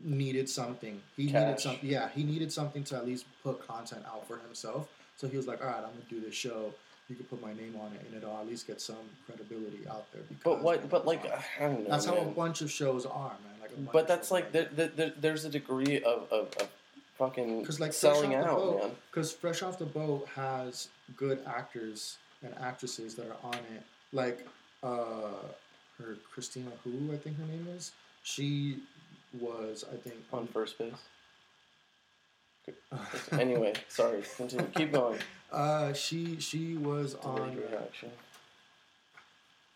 needed 0.00 0.48
something. 0.48 1.00
He 1.16 1.26
needed 1.26 1.60
something. 1.60 1.88
Yeah, 1.88 2.08
he 2.14 2.24
needed 2.24 2.52
something 2.52 2.84
to 2.84 2.96
at 2.96 3.06
least 3.06 3.26
put 3.42 3.66
content 3.66 4.04
out 4.06 4.26
for 4.26 4.38
himself. 4.38 4.88
So 5.16 5.28
he 5.28 5.36
was 5.36 5.46
like, 5.46 5.60
all 5.62 5.68
right, 5.68 5.76
I'm 5.76 5.82
gonna 5.84 6.02
do 6.10 6.20
this 6.20 6.34
show. 6.34 6.72
You 7.08 7.16
can 7.16 7.26
put 7.26 7.42
my 7.42 7.52
name 7.52 7.76
on 7.80 7.92
it, 7.92 8.00
and 8.06 8.16
it'll 8.16 8.36
at 8.36 8.46
least 8.46 8.66
get 8.66 8.80
some 8.80 8.96
credibility 9.26 9.86
out 9.90 10.10
there. 10.12 10.22
Because 10.28 10.42
But 10.42 10.62
what? 10.62 10.88
But 10.88 11.06
like. 11.06 11.24
I 11.60 11.64
don't 11.64 11.84
know. 11.84 11.90
that's 11.90 12.06
how 12.06 12.16
a 12.16 12.24
bunch 12.24 12.62
of 12.62 12.70
shows 12.70 13.04
are, 13.06 13.28
man. 13.28 13.60
Like, 13.60 13.70
a 13.70 13.74
bunch 13.74 13.92
But 13.92 14.08
that's 14.08 14.30
like 14.30 14.52
there, 14.52 14.68
there, 14.72 14.88
there, 14.88 15.12
there's 15.20 15.44
a 15.44 15.50
degree 15.50 15.98
of, 15.98 16.26
of, 16.32 16.48
of 16.56 16.68
fucking 17.18 17.60
Because 17.60 17.78
like 17.78 17.92
selling 17.92 18.34
out, 18.34 18.56
Boat, 18.56 18.80
man. 18.80 18.90
Because 19.10 19.32
Fresh 19.32 19.62
Off 19.62 19.78
the 19.78 19.84
Boat 19.84 20.26
has 20.34 20.88
good 21.16 21.40
actors 21.46 22.16
and 22.42 22.54
actresses 22.58 23.14
that 23.16 23.26
are 23.28 23.36
on 23.44 23.54
it. 23.54 23.82
Like 24.12 24.46
uh, 24.82 25.28
her 25.98 26.16
Christina, 26.32 26.70
who 26.82 27.12
I 27.12 27.16
think 27.16 27.36
her 27.38 27.46
name 27.46 27.66
is. 27.76 27.92
She 28.22 28.78
was, 29.40 29.84
I 29.92 29.96
think, 29.96 30.16
On 30.32 30.46
first 30.46 30.78
base. 30.78 30.92
Anyway, 33.32 33.74
sorry. 33.88 34.22
Continue. 34.36 34.66
Keep 34.74 34.92
going. 34.92 35.18
uh, 35.52 35.92
she 35.92 36.38
she 36.40 36.76
was 36.76 37.14
on. 37.16 37.56
reaction. 37.56 38.10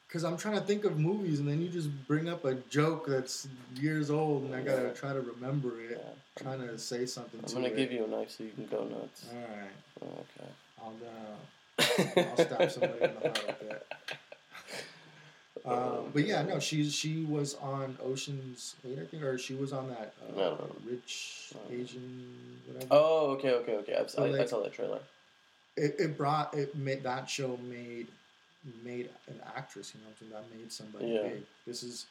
Because 0.07 0.25
I'm 0.25 0.39
trying 0.39 0.55
to 0.55 0.63
think 0.63 0.85
of 0.87 0.99
movies, 0.99 1.39
and 1.39 1.47
then 1.47 1.61
you 1.61 1.69
just 1.69 1.91
bring 2.07 2.31
up 2.31 2.47
a 2.47 2.55
joke 2.71 3.07
that's 3.07 3.47
years 3.77 4.11
old, 4.11 4.45
and 4.45 4.55
I 4.55 4.63
gotta 4.63 4.85
Yeah. 4.87 4.93
try 4.93 5.13
to 5.13 5.21
remember 5.21 5.79
it. 5.83 6.01
Yeah. 6.03 6.43
Trying 6.43 6.61
to 6.67 6.79
say 6.79 7.05
something 7.05 7.41
I'm 7.41 7.47
to 7.47 7.55
gonna 7.57 7.67
it. 7.69 7.77
give 7.77 7.93
you 7.93 8.05
a 8.05 8.07
knife 8.07 8.31
so 8.31 8.45
you 8.45 8.53
can 8.53 8.67
go 8.69 8.85
nuts. 8.85 9.27
All 9.31 9.39
right, 9.39 9.71
Okay. 10.03 10.51
I'll 10.81 10.97
uh, 11.05 12.27
I'll 12.31 12.47
stab 12.47 12.71
somebody 12.71 13.05
in 13.05 13.15
the 13.15 13.21
heart 13.21 13.47
with 13.61 13.71
it. 13.73 13.87
Um, 15.69 16.11
but 16.15 16.27
yeah, 16.27 16.43
no, 16.43 16.59
she 16.59 16.89
she 16.89 17.25
was 17.25 17.55
on 17.57 17.99
Ocean's 18.03 18.75
Eight, 18.87 18.99
I 18.99 19.05
think, 19.05 19.23
or 19.23 19.37
she 19.39 19.55
was 19.55 19.73
on 19.73 19.89
that 19.91 20.15
uh, 20.23 20.33
No, 20.35 20.51
no, 20.55 20.57
no. 20.57 20.77
rich 20.87 21.53
Asian 21.71 22.59
whatever. 22.67 22.87
Oh, 22.91 23.31
okay, 23.33 23.51
okay, 23.53 23.75
okay. 23.77 24.03
So, 24.07 24.25
I, 24.25 24.43
I 24.43 24.45
saw 24.47 24.63
that 24.63 24.73
trailer. 24.73 25.01
It, 25.77 25.95
it 25.99 26.17
brought 26.17 26.55
it 26.55 26.75
made 26.75 27.03
that 27.03 27.29
show 27.29 27.59
made 27.69 28.09
made 28.85 29.11
an 29.29 29.41
actress, 29.57 29.93
you 29.95 30.01
know, 30.01 30.07
what 30.09 30.17
I'm 30.21 30.31
saying? 30.31 30.49
that 30.51 30.59
made 30.59 30.73
somebody 30.73 31.07
Yeah. 31.07 31.23
big. 31.23 31.43
This 31.67 31.83
is 31.83 32.07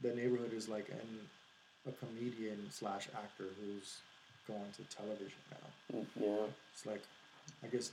the 0.00 0.14
neighborhood 0.14 0.52
is 0.54 0.68
like 0.68 0.88
an 0.90 1.28
a 1.86 1.92
comedian 1.92 2.70
slash 2.70 3.08
actor 3.14 3.44
who's 3.60 3.98
going 4.46 4.70
to 4.76 4.82
television 4.96 5.38
now. 5.50 5.98
Mm, 5.98 6.06
Yeah. 6.20 6.46
It's 6.74 6.86
like, 6.86 7.02
I 7.62 7.66
guess, 7.68 7.90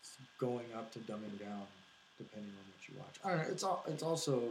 it's 0.00 0.16
going 0.38 0.66
up 0.76 0.90
to 0.92 0.98
dumbing 1.00 1.38
down, 1.38 1.66
depending 2.24 2.52
on 2.52 2.64
what 2.70 2.88
you 2.88 2.94
watch. 2.98 3.14
I 3.24 3.28
don't 3.30 3.46
know. 3.48 3.52
It's 3.52 3.62
all. 3.64 3.84
It's 3.88 4.02
also 4.02 4.42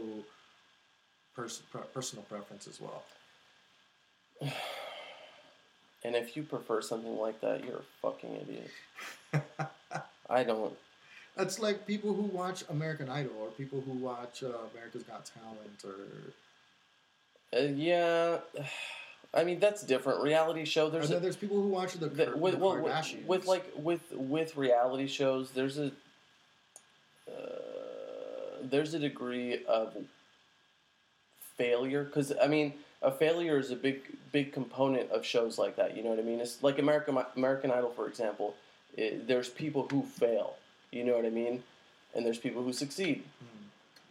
pers- 1.34 1.62
per- 1.72 1.80
personal 1.80 2.24
preference 2.24 2.66
as 2.66 2.80
well. 2.80 3.02
And 6.04 6.16
if 6.16 6.36
you 6.36 6.42
prefer 6.42 6.82
something 6.82 7.16
like 7.16 7.40
that, 7.42 7.64
you're 7.64 7.76
a 7.76 7.82
fucking 8.02 8.34
idiot. 8.34 8.70
I 10.28 10.42
don't. 10.42 10.74
It's 11.38 11.60
like 11.60 11.86
people 11.86 12.12
who 12.12 12.22
watch 12.22 12.64
American 12.68 13.08
Idol 13.08 13.32
or 13.40 13.50
people 13.50 13.80
who 13.80 13.92
watch 13.92 14.42
uh, 14.42 14.48
America's 14.74 15.04
Got 15.04 15.30
Talent 15.32 15.84
or. 15.84 17.56
Uh, 17.56 17.68
yeah. 17.68 18.38
I 19.34 19.44
mean, 19.44 19.60
that's 19.60 19.82
different. 19.82 20.22
Reality 20.22 20.64
show. 20.66 20.86
And 20.86 20.94
There's 20.94 21.08
then 21.08 21.18
a, 21.18 21.20
there's 21.20 21.36
people 21.36 21.62
who 21.62 21.68
watch 21.68 21.94
the, 21.94 22.08
the, 22.08 22.36
with, 22.36 22.54
the 22.54 22.60
well, 22.60 22.76
with, 22.82 22.92
Kardashians. 22.92 23.24
with 23.24 23.46
like 23.46 23.64
with 23.76 24.02
with 24.12 24.56
reality 24.56 25.06
shows. 25.06 25.52
There's 25.52 25.78
a 25.78 25.90
there's 28.70 28.94
a 28.94 28.98
degree 28.98 29.64
of 29.66 29.94
failure 31.56 32.04
because 32.04 32.32
I 32.42 32.46
mean 32.46 32.74
a 33.02 33.10
failure 33.10 33.58
is 33.58 33.70
a 33.70 33.76
big 33.76 34.02
big 34.30 34.52
component 34.52 35.10
of 35.10 35.24
shows 35.24 35.58
like 35.58 35.76
that. 35.76 35.96
You 35.96 36.02
know 36.02 36.10
what 36.10 36.18
I 36.18 36.22
mean? 36.22 36.40
It's 36.40 36.62
like 36.62 36.78
American 36.78 37.18
American 37.36 37.70
Idol, 37.70 37.90
for 37.90 38.08
example. 38.08 38.54
It, 38.96 39.26
there's 39.26 39.48
people 39.48 39.88
who 39.90 40.02
fail. 40.02 40.54
You 40.90 41.04
know 41.04 41.16
what 41.16 41.24
I 41.24 41.30
mean? 41.30 41.62
And 42.14 42.24
there's 42.26 42.38
people 42.38 42.62
who 42.62 42.72
succeed. 42.72 43.24
Hmm. 43.40 43.66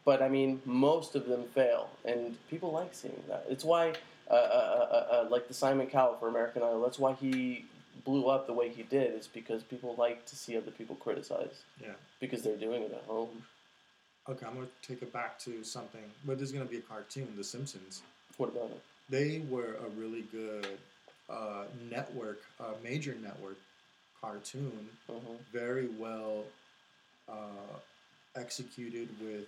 But 0.05 0.21
I 0.21 0.29
mean, 0.29 0.61
most 0.65 1.15
of 1.15 1.27
them 1.27 1.43
fail, 1.53 1.89
and 2.03 2.35
people 2.49 2.71
like 2.71 2.93
seeing 2.93 3.21
that. 3.27 3.45
It's 3.47 3.63
why, 3.63 3.93
uh, 4.29 4.33
uh, 4.33 4.87
uh, 4.91 5.15
uh, 5.25 5.27
like 5.29 5.47
the 5.47 5.53
Simon 5.53 5.85
Cowell 5.87 6.17
for 6.19 6.27
American 6.27 6.63
Idol, 6.63 6.81
that's 6.81 6.97
why 6.97 7.13
he 7.13 7.65
blew 8.03 8.27
up 8.27 8.47
the 8.47 8.53
way 8.53 8.69
he 8.69 8.81
did. 8.83 9.13
Is 9.13 9.27
because 9.27 9.61
people 9.61 9.93
like 9.99 10.25
to 10.25 10.35
see 10.35 10.57
other 10.57 10.71
people 10.71 10.95
criticize 10.95 11.61
Yeah. 11.79 11.93
because 12.19 12.41
they're 12.41 12.57
doing 12.57 12.81
it 12.81 12.91
at 12.91 13.03
home. 13.03 13.43
Okay, 14.29 14.45
I'm 14.45 14.53
gonna 14.53 14.67
take 14.81 15.01
it 15.01 15.11
back 15.11 15.39
to 15.39 15.63
something, 15.63 16.03
but 16.25 16.37
there's 16.37 16.51
gonna 16.51 16.65
be 16.65 16.77
a 16.77 16.81
cartoon, 16.81 17.27
The 17.35 17.43
Simpsons. 17.43 18.01
What 18.37 18.49
about 18.49 18.71
it? 18.71 18.81
They 19.09 19.39
were 19.49 19.75
a 19.85 19.89
really 19.99 20.21
good 20.31 20.67
uh, 21.29 21.65
network, 21.89 22.41
uh, 22.59 22.73
major 22.83 23.15
network 23.21 23.57
cartoon. 24.21 24.89
hmm 25.09 25.35
Very 25.51 25.87
well 25.87 26.43
uh, 27.27 27.79
executed 28.35 29.09
with 29.21 29.47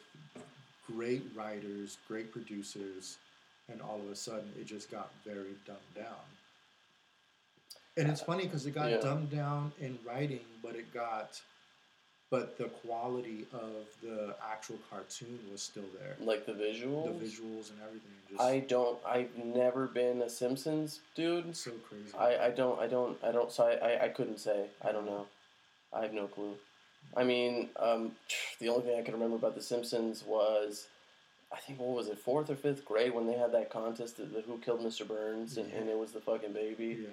great 0.92 1.24
writers, 1.36 1.98
great 2.08 2.32
producers, 2.32 3.18
and 3.72 3.82
all 3.82 4.00
of 4.02 4.10
a 4.10 4.16
sudden 4.16 4.52
it 4.60 4.66
just 4.66 4.90
got 4.92 5.12
very 5.24 5.56
dumbed 5.66 5.80
down. 5.96 6.26
And 7.96 8.10
it's 8.10 8.22
funny 8.22 8.46
because 8.46 8.66
it 8.66 8.72
got 8.72 8.90
Yeah. 8.90 9.02
dumbed 9.02 9.30
down 9.30 9.72
in 9.80 10.00
writing, 10.04 10.46
but 10.64 10.76
it 10.76 10.92
got, 10.94 11.40
but 12.34 12.58
the 12.58 12.64
quality 12.64 13.46
of 13.54 13.86
the 14.02 14.34
actual 14.52 14.80
cartoon 14.90 15.38
was 15.52 15.62
still 15.62 15.86
there. 16.00 16.16
Like 16.20 16.48
the 16.48 16.54
visuals. 16.54 17.20
The 17.20 17.26
visuals 17.26 17.70
and 17.70 17.80
everything. 17.86 18.10
Just 18.28 18.42
I 18.42 18.62
don't. 18.62 18.98
I've 19.06 19.38
never 19.38 19.86
been 19.86 20.20
a 20.24 20.30
Simpsons 20.32 21.02
dude. 21.14 21.56
so 21.56 21.70
crazy. 21.88 22.18
I, 22.18 22.48
I 22.48 22.50
don't. 22.50 22.80
I 22.80 22.88
don't. 22.88 23.20
I 23.24 23.32
don't. 23.32 23.52
So 23.52 23.68
I, 23.68 23.74
I, 23.88 24.06
I 24.06 24.08
couldn't 24.08 24.40
say. 24.40 24.66
I 24.84 24.92
don't 24.92 25.06
know. 25.06 25.28
I 25.94 26.02
have 26.02 26.12
no 26.12 26.26
clue. 26.26 26.56
I 27.16 27.24
mean, 27.24 27.70
um, 27.80 28.14
the 28.60 28.70
only 28.70 28.86
thing 28.86 29.00
I 29.00 29.04
can 29.04 29.14
remember 29.14 29.36
about 29.36 29.54
The 29.54 29.62
Simpsons 29.62 30.24
was, 30.26 30.88
I 31.54 31.58
think 31.58 31.80
what 31.80 31.96
was 31.96 32.08
it, 32.08 32.18
fourth 32.18 32.50
or 32.50 32.56
fifth 32.56 32.84
grade 32.84 33.14
when 33.14 33.28
they 33.28 33.38
had 33.38 33.52
that 33.52 33.70
contest, 33.70 34.18
the, 34.18 34.24
the 34.24 34.42
Who 34.42 34.58
Killed 34.58 34.82
Mr. 34.82 35.08
Burns, 35.08 35.58
and, 35.58 35.72
and 35.72 35.88
it 35.88 36.00
was 36.00 36.14
the 36.14 36.20
fucking 36.20 36.54
baby, 36.54 36.98
yeah. 37.04 37.10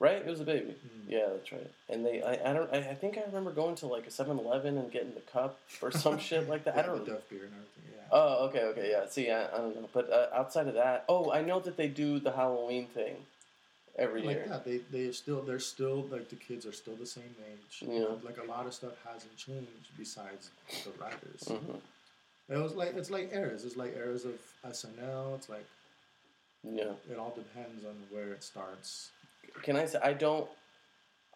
Right? 0.00 0.16
It 0.16 0.26
was 0.26 0.40
a 0.40 0.44
baby. 0.44 0.74
Mm. 0.74 1.08
Yeah, 1.10 1.26
that's 1.32 1.50
right. 1.52 1.70
And 1.88 2.04
they, 2.04 2.22
I, 2.22 2.50
I 2.50 2.52
don't, 2.52 2.72
I, 2.72 2.78
I 2.78 2.94
think 2.94 3.16
I 3.18 3.22
remember 3.26 3.50
going 3.50 3.74
to 3.76 3.86
like 3.86 4.06
a 4.06 4.10
7-Eleven 4.10 4.76
and 4.78 4.90
getting 4.92 5.14
the 5.14 5.20
cup 5.20 5.58
or 5.82 5.90
some 5.90 6.18
shit 6.28 6.48
like 6.48 6.64
that. 6.64 6.76
I 6.78 6.82
don't. 6.82 7.04
the 7.04 7.12
Duff 7.12 7.28
beer 7.30 7.44
and 7.44 7.52
everything. 7.52 7.92
Yeah. 7.92 8.02
Oh, 8.12 8.46
okay, 8.48 8.62
okay, 8.64 8.90
yeah. 8.90 9.06
See, 9.08 9.30
I, 9.30 9.46
I 9.46 9.58
don't 9.58 9.74
know, 9.74 9.88
but 9.92 10.10
uh, 10.12 10.28
outside 10.34 10.68
of 10.68 10.74
that, 10.74 11.04
oh, 11.08 11.30
I 11.32 11.42
know 11.42 11.60
that 11.60 11.76
they 11.76 11.88
do 11.88 12.18
the 12.20 12.30
Halloween 12.32 12.86
thing 12.86 13.16
every 13.98 14.22
like 14.22 14.36
year. 14.36 14.46
that. 14.48 14.64
They 14.64 14.78
they 14.92 15.10
still 15.12 15.40
they're 15.42 15.58
still 15.58 16.02
like 16.10 16.28
the 16.28 16.36
kids 16.36 16.66
are 16.66 16.72
still 16.72 16.94
the 16.96 17.06
same 17.06 17.34
age. 17.50 17.82
Yeah. 17.88 18.04
Like 18.22 18.36
a 18.38 18.44
lot 18.48 18.66
of 18.66 18.74
stuff 18.74 18.92
hasn't 19.10 19.36
changed 19.36 19.88
besides 19.98 20.50
the 20.84 20.90
writers. 21.02 21.48
hmm 21.48 21.78
It 22.52 22.58
was 22.58 22.74
like 22.74 22.94
it's 22.96 23.10
like 23.10 23.32
eras. 23.32 23.64
It's 23.64 23.76
like 23.76 23.96
eras 23.96 24.24
of 24.26 24.34
SNL. 24.68 25.34
It's 25.36 25.48
like 25.48 25.64
Yeah. 26.62 26.92
it 27.10 27.18
all 27.18 27.34
depends 27.34 27.84
on 27.84 27.94
where 28.10 28.32
it 28.32 28.44
starts. 28.44 29.10
Can 29.62 29.76
I 29.76 29.86
say 29.86 29.98
I 30.02 30.12
don't, 30.12 30.48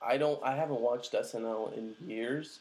I 0.02 0.16
don't, 0.16 0.42
I 0.42 0.54
haven't 0.56 0.80
watched 0.80 1.12
SNL 1.12 1.76
in 1.76 1.94
years, 2.06 2.60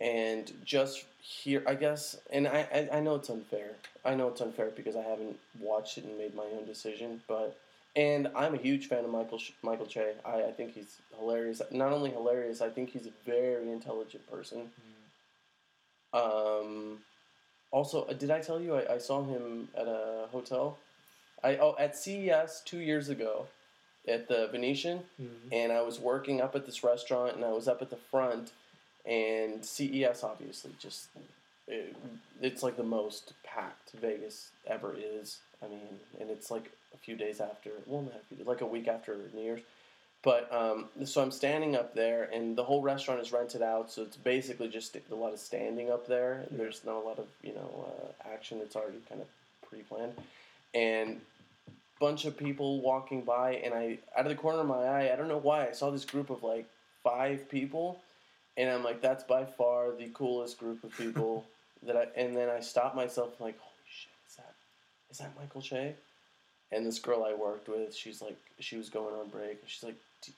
and 0.00 0.52
just 0.64 1.04
here, 1.20 1.62
I 1.66 1.74
guess, 1.74 2.18
and 2.32 2.46
I, 2.46 2.66
I, 2.92 2.98
I 2.98 3.00
know 3.00 3.16
it's 3.16 3.30
unfair. 3.30 3.72
I 4.04 4.14
know 4.14 4.28
it's 4.28 4.40
unfair 4.40 4.70
because 4.74 4.96
I 4.96 5.02
haven't 5.02 5.36
watched 5.58 5.98
it 5.98 6.04
and 6.04 6.18
made 6.18 6.34
my 6.34 6.44
own 6.44 6.66
decision, 6.66 7.22
but. 7.28 7.58
And 7.94 8.28
I'm 8.36 8.52
a 8.52 8.58
huge 8.58 8.88
fan 8.88 9.06
of 9.06 9.10
Michael 9.10 9.40
Michael 9.62 9.86
Che. 9.86 10.12
I, 10.22 10.42
I 10.42 10.52
think 10.52 10.74
he's 10.74 10.98
hilarious. 11.18 11.62
Not 11.70 11.92
only 11.92 12.10
hilarious, 12.10 12.60
I 12.60 12.68
think 12.68 12.90
he's 12.90 13.06
a 13.06 13.12
very 13.24 13.72
intelligent 13.72 14.30
person. 14.30 14.70
Um, 16.12 16.98
also, 17.70 18.04
uh, 18.04 18.12
did 18.14 18.30
I 18.30 18.40
tell 18.40 18.60
you 18.60 18.76
I, 18.76 18.94
I 18.94 18.98
saw 18.98 19.24
him 19.24 19.68
at 19.76 19.86
a 19.86 20.28
hotel? 20.30 20.78
I 21.44 21.56
oh 21.56 21.76
at 21.78 21.96
CES 21.96 22.62
two 22.64 22.78
years 22.78 23.08
ago, 23.08 23.46
at 24.08 24.28
the 24.28 24.46
Venetian, 24.48 25.04
Mhm. 25.20 25.52
and 25.52 25.72
I 25.72 25.82
was 25.82 25.98
working 25.98 26.40
up 26.40 26.54
at 26.54 26.66
this 26.66 26.82
restaurant, 26.84 27.34
and 27.36 27.44
I 27.44 27.50
was 27.52 27.66
up 27.68 27.82
at 27.82 27.90
the 27.90 27.96
front, 27.96 28.52
and 29.04 29.64
CES 29.64 30.22
obviously 30.24 30.72
just 30.78 31.08
it, 31.68 31.96
it's 32.40 32.62
like 32.62 32.76
the 32.76 32.82
most 32.84 33.32
packed 33.42 33.90
Vegas 33.90 34.50
ever 34.68 34.94
is. 34.96 35.40
I 35.60 35.66
mean, 35.66 35.98
and 36.20 36.30
it's 36.30 36.48
like 36.50 36.70
a 36.94 36.96
few 36.98 37.16
days 37.16 37.40
after, 37.40 37.70
well, 37.86 38.02
not 38.02 38.14
a 38.14 38.34
few, 38.34 38.44
like 38.44 38.60
a 38.60 38.66
week 38.66 38.86
after 38.86 39.16
New 39.34 39.42
Year's. 39.42 39.62
But 40.22 40.52
um, 40.52 40.88
so 41.04 41.20
I'm 41.22 41.32
standing 41.32 41.74
up 41.74 41.92
there, 41.94 42.24
and 42.32 42.56
the 42.56 42.62
whole 42.64 42.82
restaurant 42.82 43.20
is 43.20 43.32
rented 43.32 43.62
out, 43.62 43.90
so 43.90 44.02
it's 44.02 44.16
basically 44.16 44.68
just 44.68 44.96
a 44.96 45.14
lot 45.14 45.32
of 45.32 45.40
standing 45.40 45.90
up 45.90 46.06
there. 46.06 46.46
Yeah. 46.50 46.58
There's 46.58 46.84
not 46.84 46.96
a 46.96 47.04
lot 47.04 47.18
of 47.18 47.26
you 47.42 47.52
know 47.54 47.92
uh, 48.24 48.28
action. 48.32 48.60
It's 48.60 48.76
already 48.76 48.98
kind 49.08 49.20
of 49.20 49.26
pre-planned, 49.68 50.14
and 50.74 51.20
bunch 51.98 52.24
of 52.24 52.36
people 52.36 52.80
walking 52.80 53.22
by, 53.22 53.54
and 53.56 53.74
I 53.74 53.98
out 54.16 54.26
of 54.26 54.30
the 54.30 54.36
corner 54.36 54.60
of 54.60 54.66
my 54.66 54.84
eye, 54.84 55.12
I 55.12 55.16
don't 55.16 55.28
know 55.28 55.38
why, 55.38 55.68
I 55.68 55.72
saw 55.72 55.90
this 55.90 56.04
group 56.04 56.30
of 56.30 56.42
like 56.42 56.66
five 57.02 57.48
people, 57.48 58.00
and 58.56 58.70
I'm 58.70 58.84
like, 58.84 59.00
that's 59.00 59.24
by 59.24 59.44
far 59.44 59.92
the 59.92 60.08
coolest 60.12 60.58
group 60.58 60.84
of 60.84 60.96
people 60.96 61.44
that 61.82 61.96
I. 61.96 62.06
And 62.16 62.36
then 62.36 62.48
I 62.48 62.60
stopped 62.60 62.96
myself, 62.96 63.40
like, 63.40 63.58
holy 63.58 63.74
shit, 63.88 64.10
is 64.28 64.36
that 64.36 64.54
is 65.10 65.18
that 65.18 65.32
Michael 65.38 65.62
Che? 65.62 65.94
And 66.72 66.84
this 66.84 66.98
girl 66.98 67.24
I 67.24 67.32
worked 67.32 67.68
with, 67.68 67.94
she's 67.94 68.20
like, 68.20 68.36
she 68.58 68.76
was 68.76 68.88
going 68.88 69.14
on 69.14 69.28
break, 69.28 69.60
and 69.60 69.68
she's 69.68 69.84
like, 69.84 69.94
"Do- 70.22 70.32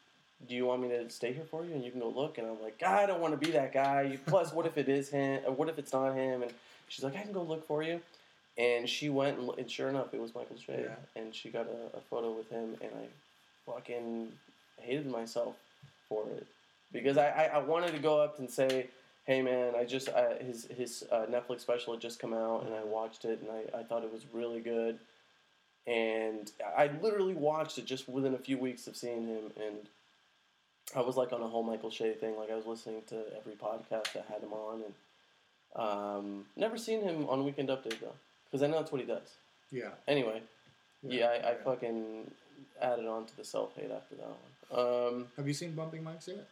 do 0.46 0.54
you 0.54 0.66
want 0.66 0.82
me 0.82 0.88
to 0.88 1.08
stay 1.10 1.32
here 1.32 1.44
for 1.50 1.64
you 1.64 1.74
and 1.74 1.84
you 1.84 1.90
can 1.90 2.00
go 2.00 2.08
look? 2.08 2.38
And 2.38 2.46
I'm 2.46 2.62
like, 2.62 2.82
I 2.82 3.06
don't 3.06 3.20
want 3.20 3.38
to 3.38 3.44
be 3.44 3.52
that 3.52 3.72
guy. 3.72 4.18
Plus, 4.26 4.52
what 4.52 4.66
if 4.66 4.78
it 4.78 4.88
is 4.88 5.08
him? 5.08 5.40
Or 5.46 5.52
what 5.52 5.68
if 5.68 5.78
it's 5.78 5.92
not 5.92 6.14
him? 6.14 6.42
And 6.42 6.52
she's 6.88 7.02
like, 7.02 7.16
I 7.16 7.22
can 7.22 7.32
go 7.32 7.42
look 7.42 7.66
for 7.66 7.82
you. 7.82 8.00
And 8.58 8.88
she 8.88 9.08
went, 9.08 9.38
and, 9.38 9.50
and 9.56 9.70
sure 9.70 9.88
enough, 9.88 10.12
it 10.12 10.20
was 10.20 10.34
Michael 10.34 10.56
Che. 10.56 10.86
Yeah. 10.88 11.20
And 11.20 11.34
she 11.34 11.48
got 11.48 11.66
a, 11.66 11.96
a 11.96 12.00
photo 12.10 12.32
with 12.32 12.50
him, 12.50 12.76
and 12.80 12.90
I 12.94 13.06
fucking 13.70 14.32
hated 14.80 15.06
myself 15.06 15.54
for 16.08 16.24
it 16.36 16.46
because 16.92 17.16
I, 17.16 17.28
I, 17.28 17.44
I 17.44 17.58
wanted 17.58 17.92
to 17.92 17.98
go 17.98 18.20
up 18.20 18.38
and 18.38 18.50
say, 18.50 18.88
hey 19.26 19.42
man, 19.42 19.74
I 19.76 19.84
just 19.84 20.08
uh, 20.08 20.34
his 20.40 20.66
his 20.76 21.04
uh, 21.12 21.26
Netflix 21.30 21.60
special 21.60 21.92
had 21.92 22.02
just 22.02 22.18
come 22.18 22.32
out, 22.32 22.64
and 22.64 22.74
I 22.74 22.82
watched 22.82 23.24
it, 23.24 23.40
and 23.40 23.50
I, 23.50 23.80
I 23.80 23.82
thought 23.84 24.02
it 24.02 24.12
was 24.12 24.24
really 24.32 24.60
good. 24.60 24.98
And 25.86 26.50
I 26.76 26.90
literally 27.00 27.34
watched 27.34 27.78
it 27.78 27.86
just 27.86 28.08
within 28.08 28.34
a 28.34 28.38
few 28.38 28.58
weeks 28.58 28.86
of 28.86 28.96
seeing 28.96 29.26
him, 29.26 29.52
and 29.56 29.88
I 30.96 31.00
was 31.00 31.16
like 31.16 31.32
on 31.32 31.42
a 31.42 31.46
whole 31.46 31.62
Michael 31.62 31.90
Che 31.90 32.14
thing. 32.14 32.36
Like 32.36 32.50
I 32.50 32.56
was 32.56 32.66
listening 32.66 33.02
to 33.08 33.16
every 33.38 33.54
podcast 33.54 34.12
that 34.14 34.26
had 34.30 34.42
him 34.42 34.52
on, 34.52 34.82
and 34.82 34.94
um, 35.76 36.44
never 36.56 36.78
seen 36.78 37.02
him 37.02 37.26
on 37.28 37.44
Weekend 37.44 37.68
Update 37.68 38.00
though, 38.00 38.14
because 38.50 38.62
I 38.62 38.66
know 38.66 38.78
that's 38.78 38.92
what 38.92 39.00
he 39.00 39.06
does. 39.06 39.34
Yeah. 39.70 39.90
Anyway, 40.06 40.42
yeah, 41.02 41.26
I, 41.26 41.50
I 41.50 41.54
fucking 41.54 42.30
added 42.80 43.06
on 43.06 43.26
to 43.26 43.36
the 43.36 43.44
self 43.44 43.74
hate 43.76 43.90
after 43.90 44.14
that 44.16 44.28
one. 44.28 45.14
Um, 45.14 45.26
Have 45.36 45.46
you 45.48 45.54
seen 45.54 45.72
Bumping 45.74 46.02
Mics 46.02 46.28
yet? 46.28 46.46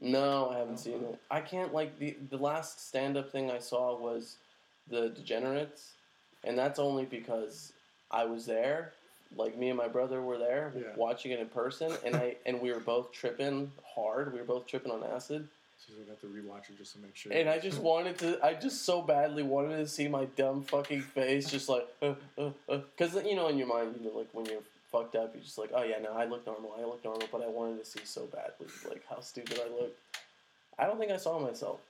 no, 0.00 0.50
I 0.50 0.58
haven't 0.58 0.74
Oh, 0.74 0.76
seen 0.76 1.02
it. 1.04 1.18
I 1.30 1.40
can't 1.40 1.74
like 1.74 1.98
the 1.98 2.16
the 2.30 2.36
last 2.38 2.86
stand 2.88 3.16
up 3.16 3.30
thing 3.32 3.50
I 3.50 3.58
saw 3.58 3.96
was 3.98 4.36
the 4.88 5.08
Degenerates, 5.10 5.92
and 6.44 6.56
that's 6.56 6.78
only 6.78 7.04
because 7.04 7.72
I 8.10 8.24
was 8.24 8.46
there. 8.46 8.92
Like 9.36 9.58
me 9.58 9.68
and 9.68 9.76
my 9.76 9.88
brother 9.88 10.22
were 10.22 10.38
there 10.38 10.72
Yeah. 10.74 10.94
watching 10.96 11.32
it 11.32 11.40
in 11.40 11.48
person, 11.48 11.92
and 12.04 12.14
I 12.16 12.36
and 12.46 12.60
we 12.60 12.72
were 12.72 12.80
both 12.80 13.10
tripping 13.12 13.72
hard. 13.94 14.32
We 14.32 14.38
were 14.38 14.44
both 14.46 14.66
tripping 14.66 14.92
on 14.92 15.02
acid, 15.04 15.48
So 15.78 15.92
we 15.96 16.04
got 16.04 16.20
to 16.20 16.26
rewatch 16.26 16.70
it 16.70 16.78
just 16.78 16.94
to 16.94 16.98
make 16.98 17.14
sure. 17.14 17.32
and 17.32 17.48
I 17.48 17.58
just 17.58 17.78
wanted 17.78 18.18
to. 18.18 18.44
I 18.44 18.54
just 18.54 18.84
so 18.84 19.00
badly 19.00 19.42
wanted 19.42 19.76
to 19.76 19.86
see 19.86 20.08
my 20.08 20.24
dumb 20.36 20.62
fucking 20.64 21.02
face, 21.02 21.48
just 21.50 21.68
like, 21.68 21.86
because 22.00 23.14
you 23.24 23.36
know, 23.36 23.48
in 23.48 23.58
your 23.58 23.68
mind, 23.68 23.94
you 23.98 24.10
know, 24.10 24.16
like 24.18 24.28
when 24.32 24.46
you're 24.46 24.62
fucked 24.90 25.14
up, 25.14 25.32
you're 25.34 25.44
just 25.44 25.56
like, 25.56 25.70
oh 25.72 25.84
yeah, 25.84 25.98
no, 26.02 26.12
I 26.12 26.24
look 26.24 26.44
normal, 26.46 26.74
I 26.78 26.82
look 26.82 27.04
normal, 27.04 27.28
but 27.30 27.42
I 27.42 27.46
wanted 27.46 27.78
to 27.78 27.84
see 27.88 28.00
so 28.04 28.26
badly, 28.26 28.66
like 28.88 29.04
how 29.08 29.20
stupid 29.20 29.60
I 29.64 29.68
look. 29.80 29.96
I 30.78 30.86
don't 30.86 30.98
think 30.98 31.12
I 31.12 31.16
saw 31.16 31.38
myself, 31.38 31.80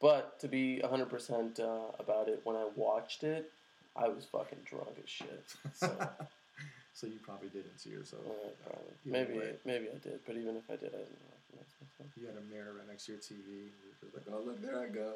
but 0.00 0.38
to 0.40 0.48
be 0.48 0.80
hundred 0.80 1.10
percent 1.10 1.58
uh, 1.58 1.90
about 1.98 2.28
it, 2.28 2.40
when 2.44 2.56
I 2.56 2.66
watched 2.76 3.24
it, 3.24 3.50
I 3.96 4.08
was 4.08 4.24
fucking 4.24 4.58
drunk 4.64 4.96
as 5.02 5.10
shit. 5.10 5.44
So 5.74 5.88
so 6.94 7.06
you 7.06 7.18
probably 7.22 7.48
didn't 7.48 7.78
see 7.78 7.90
yourself. 7.90 8.22
uh, 8.26 8.50
probably. 8.64 8.94
Maybe, 9.04 9.38
way. 9.38 9.54
maybe 9.64 9.86
I 9.88 9.98
did, 9.98 10.20
but 10.26 10.36
even 10.36 10.56
if 10.56 10.70
I 10.70 10.76
did, 10.76 10.90
I 10.94 10.98
didn't 10.98 11.18
myself. 11.20 11.31
You 12.22 12.28
had 12.28 12.36
a 12.36 12.54
mirror 12.54 12.74
right 12.78 12.86
next 12.88 13.06
to 13.06 13.12
your 13.12 13.20
TV. 13.20 13.72
You're 14.00 14.12
like, 14.14 14.26
oh 14.32 14.42
look, 14.46 14.62
there 14.62 14.78
I 14.80 14.86
go. 14.86 15.14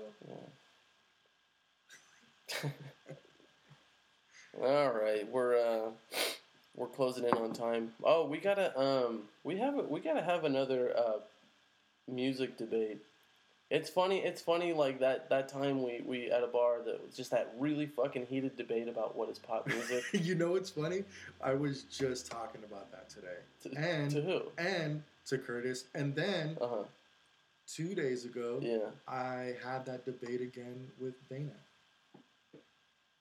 All 4.60 4.90
right, 4.92 5.30
we're 5.30 5.56
uh, 5.56 5.90
we're 6.74 6.88
closing 6.88 7.22
in 7.24 7.34
on 7.34 7.52
time. 7.52 7.92
Oh, 8.02 8.26
we 8.26 8.38
gotta 8.38 8.76
um, 8.76 9.20
we 9.44 9.56
have 9.58 9.74
we 9.88 10.00
gotta 10.00 10.22
have 10.22 10.42
another 10.44 10.96
uh, 10.98 11.18
music 12.08 12.56
debate. 12.56 12.98
It's 13.70 13.88
funny. 13.88 14.18
It's 14.18 14.40
funny. 14.42 14.72
Like 14.72 14.98
that 14.98 15.28
that 15.30 15.48
time 15.48 15.84
we 15.84 16.02
we 16.04 16.28
at 16.32 16.42
a 16.42 16.48
bar 16.48 16.78
that 16.86 17.04
was 17.06 17.14
just 17.16 17.30
that 17.30 17.54
really 17.56 17.86
fucking 17.86 18.26
heated 18.26 18.56
debate 18.56 18.88
about 18.88 19.16
what 19.16 19.28
is 19.28 19.38
pop 19.38 19.68
music. 19.68 20.02
you 20.12 20.34
know 20.34 20.50
what's 20.50 20.70
funny? 20.70 21.04
I 21.40 21.54
was 21.54 21.82
just 21.84 22.28
talking 22.28 22.62
about 22.64 22.90
that 22.90 23.08
today. 23.08 23.38
to, 23.62 23.70
And 23.78 24.10
to 24.10 24.22
who? 24.22 24.42
and 24.58 25.04
to 25.26 25.38
Curtis, 25.38 25.84
and 25.94 26.14
then 26.16 26.56
Uh 26.60 26.66
huh. 26.68 26.82
Two 27.66 27.94
days 27.94 28.24
ago, 28.24 28.58
Yeah. 28.62 28.90
I 29.08 29.56
had 29.62 29.86
that 29.86 30.04
debate 30.04 30.40
again 30.40 30.90
with 30.98 31.14
Dana. 31.28 31.56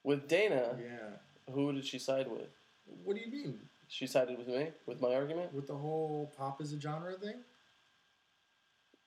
With 0.04 0.28
Dana, 0.28 0.78
Yeah. 0.82 1.54
who 1.54 1.74
did 1.74 1.86
she 1.86 2.00
side 2.00 2.28
with? 2.30 2.50
What 3.04 3.16
do 3.16 3.22
you 3.22 3.32
mean? 3.32 3.70
She 3.88 4.08
sided 4.08 4.38
with 4.38 4.48
me 4.48 4.72
with 4.86 5.00
my 5.02 5.14
argument. 5.16 5.54
With 5.54 5.68
the 5.68 5.76
whole 5.76 6.32
pop 6.38 6.62
is 6.62 6.74
a 6.74 6.80
genre 6.80 7.18
thing? 7.18 7.44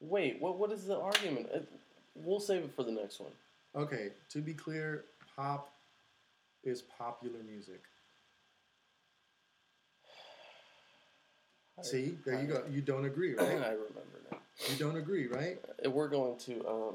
Wait, 0.01 0.40
what 0.40 0.56
what 0.59 0.70
is 0.73 0.86
the 0.86 0.98
argument? 0.98 1.48
Uh, 1.52 1.60
We'll 2.20 2.40
save 2.40 2.65
it 2.65 2.73
for 2.74 2.82
the 2.82 2.90
next 2.90 3.20
one. 3.20 3.31
Okay, 3.77 4.10
to 4.31 4.40
be 4.40 4.52
clear, 4.52 5.05
pop 5.36 5.73
is 6.65 6.82
popular 6.82 7.39
music. 7.44 7.81
See, 11.82 12.16
there 12.24 12.40
you 12.40 12.46
go. 12.46 12.62
You 12.70 12.80
don't 12.80 13.05
agree, 13.05 13.34
right? 13.34 13.46
I 13.48 13.70
remember 13.70 14.18
now. 14.30 14.38
You 14.68 14.76
don't 14.78 14.96
agree, 14.96 15.26
right? 15.28 15.59
Uh, 15.84 15.90
We're 15.90 16.09
going 16.09 16.36
to 16.40 16.66
um, 16.68 16.94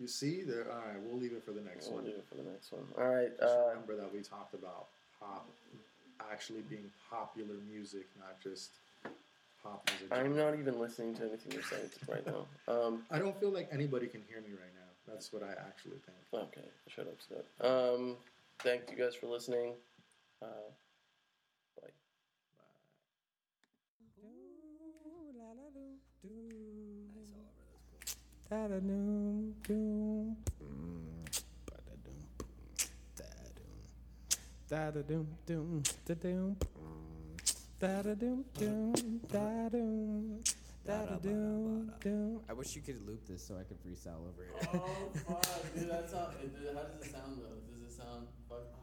You 0.00 0.08
see, 0.08 0.42
there. 0.42 0.66
All 0.70 0.78
right, 0.78 1.00
we'll 1.04 1.18
leave 1.18 1.32
it 1.32 1.44
for 1.44 1.52
the 1.52 1.60
next 1.60 1.86
We'll 1.86 1.96
one. 1.96 2.04
do 2.04 2.10
it 2.10 2.24
for 2.28 2.34
the 2.34 2.42
next 2.50 2.72
one. 2.72 2.82
All 2.98 3.04
right. 3.14 3.30
Just 3.38 3.54
Uh, 3.54 3.68
remember 3.70 3.96
that 3.96 4.12
we 4.12 4.20
talked 4.20 4.54
about 4.54 4.86
pop 5.20 5.46
actually 6.32 6.60
being 6.62 6.90
popular 7.10 7.54
music, 7.72 8.06
not 8.18 8.40
just 8.42 8.70
pop 9.62 9.88
music. 10.00 10.08
I'm 10.10 10.36
not 10.36 10.54
even 10.58 10.78
listening 10.80 11.14
to 11.16 11.22
anything 11.24 11.52
you're 11.52 11.62
saying 11.62 11.90
right 12.08 12.26
now. 12.26 12.46
Um, 12.66 13.02
I 13.10 13.18
don't 13.18 13.38
feel 13.38 13.50
like 13.50 13.68
anybody 13.72 14.06
can 14.08 14.22
hear 14.28 14.40
me 14.40 14.50
right 14.50 14.74
now. 14.74 15.12
That's 15.12 15.32
what 15.32 15.42
I 15.42 15.52
actually 15.52 15.98
think. 16.04 16.18
okay, 16.48 16.68
shut 16.88 17.06
up, 17.06 17.16
Scott. 17.20 17.44
Um, 17.64 18.16
thank 18.58 18.90
you 18.90 18.96
guys 18.96 19.14
for 19.14 19.26
listening. 19.26 19.72
Uh, 20.42 20.46
bye. 21.80 21.88
I 42.48 42.52
wish 42.54 42.74
you 42.74 42.82
could 42.82 43.06
loop 43.06 43.26
this 43.26 43.42
so 43.46 43.54
I 43.58 43.64
could 43.64 43.76
freestyle 43.84 44.26
over 44.26 44.44
it. 44.44 44.68
Oh 44.72 45.10
fuck, 45.26 45.74
dude! 45.74 45.90
That's 45.90 46.12
how. 46.12 46.18
How 46.18 46.32
does 46.32 47.06
it 47.06 47.12
sound 47.12 47.38
though? 47.38 47.60
Does 47.70 47.82
it 47.86 47.96
sound 48.02 48.28
fuck? 48.48 48.77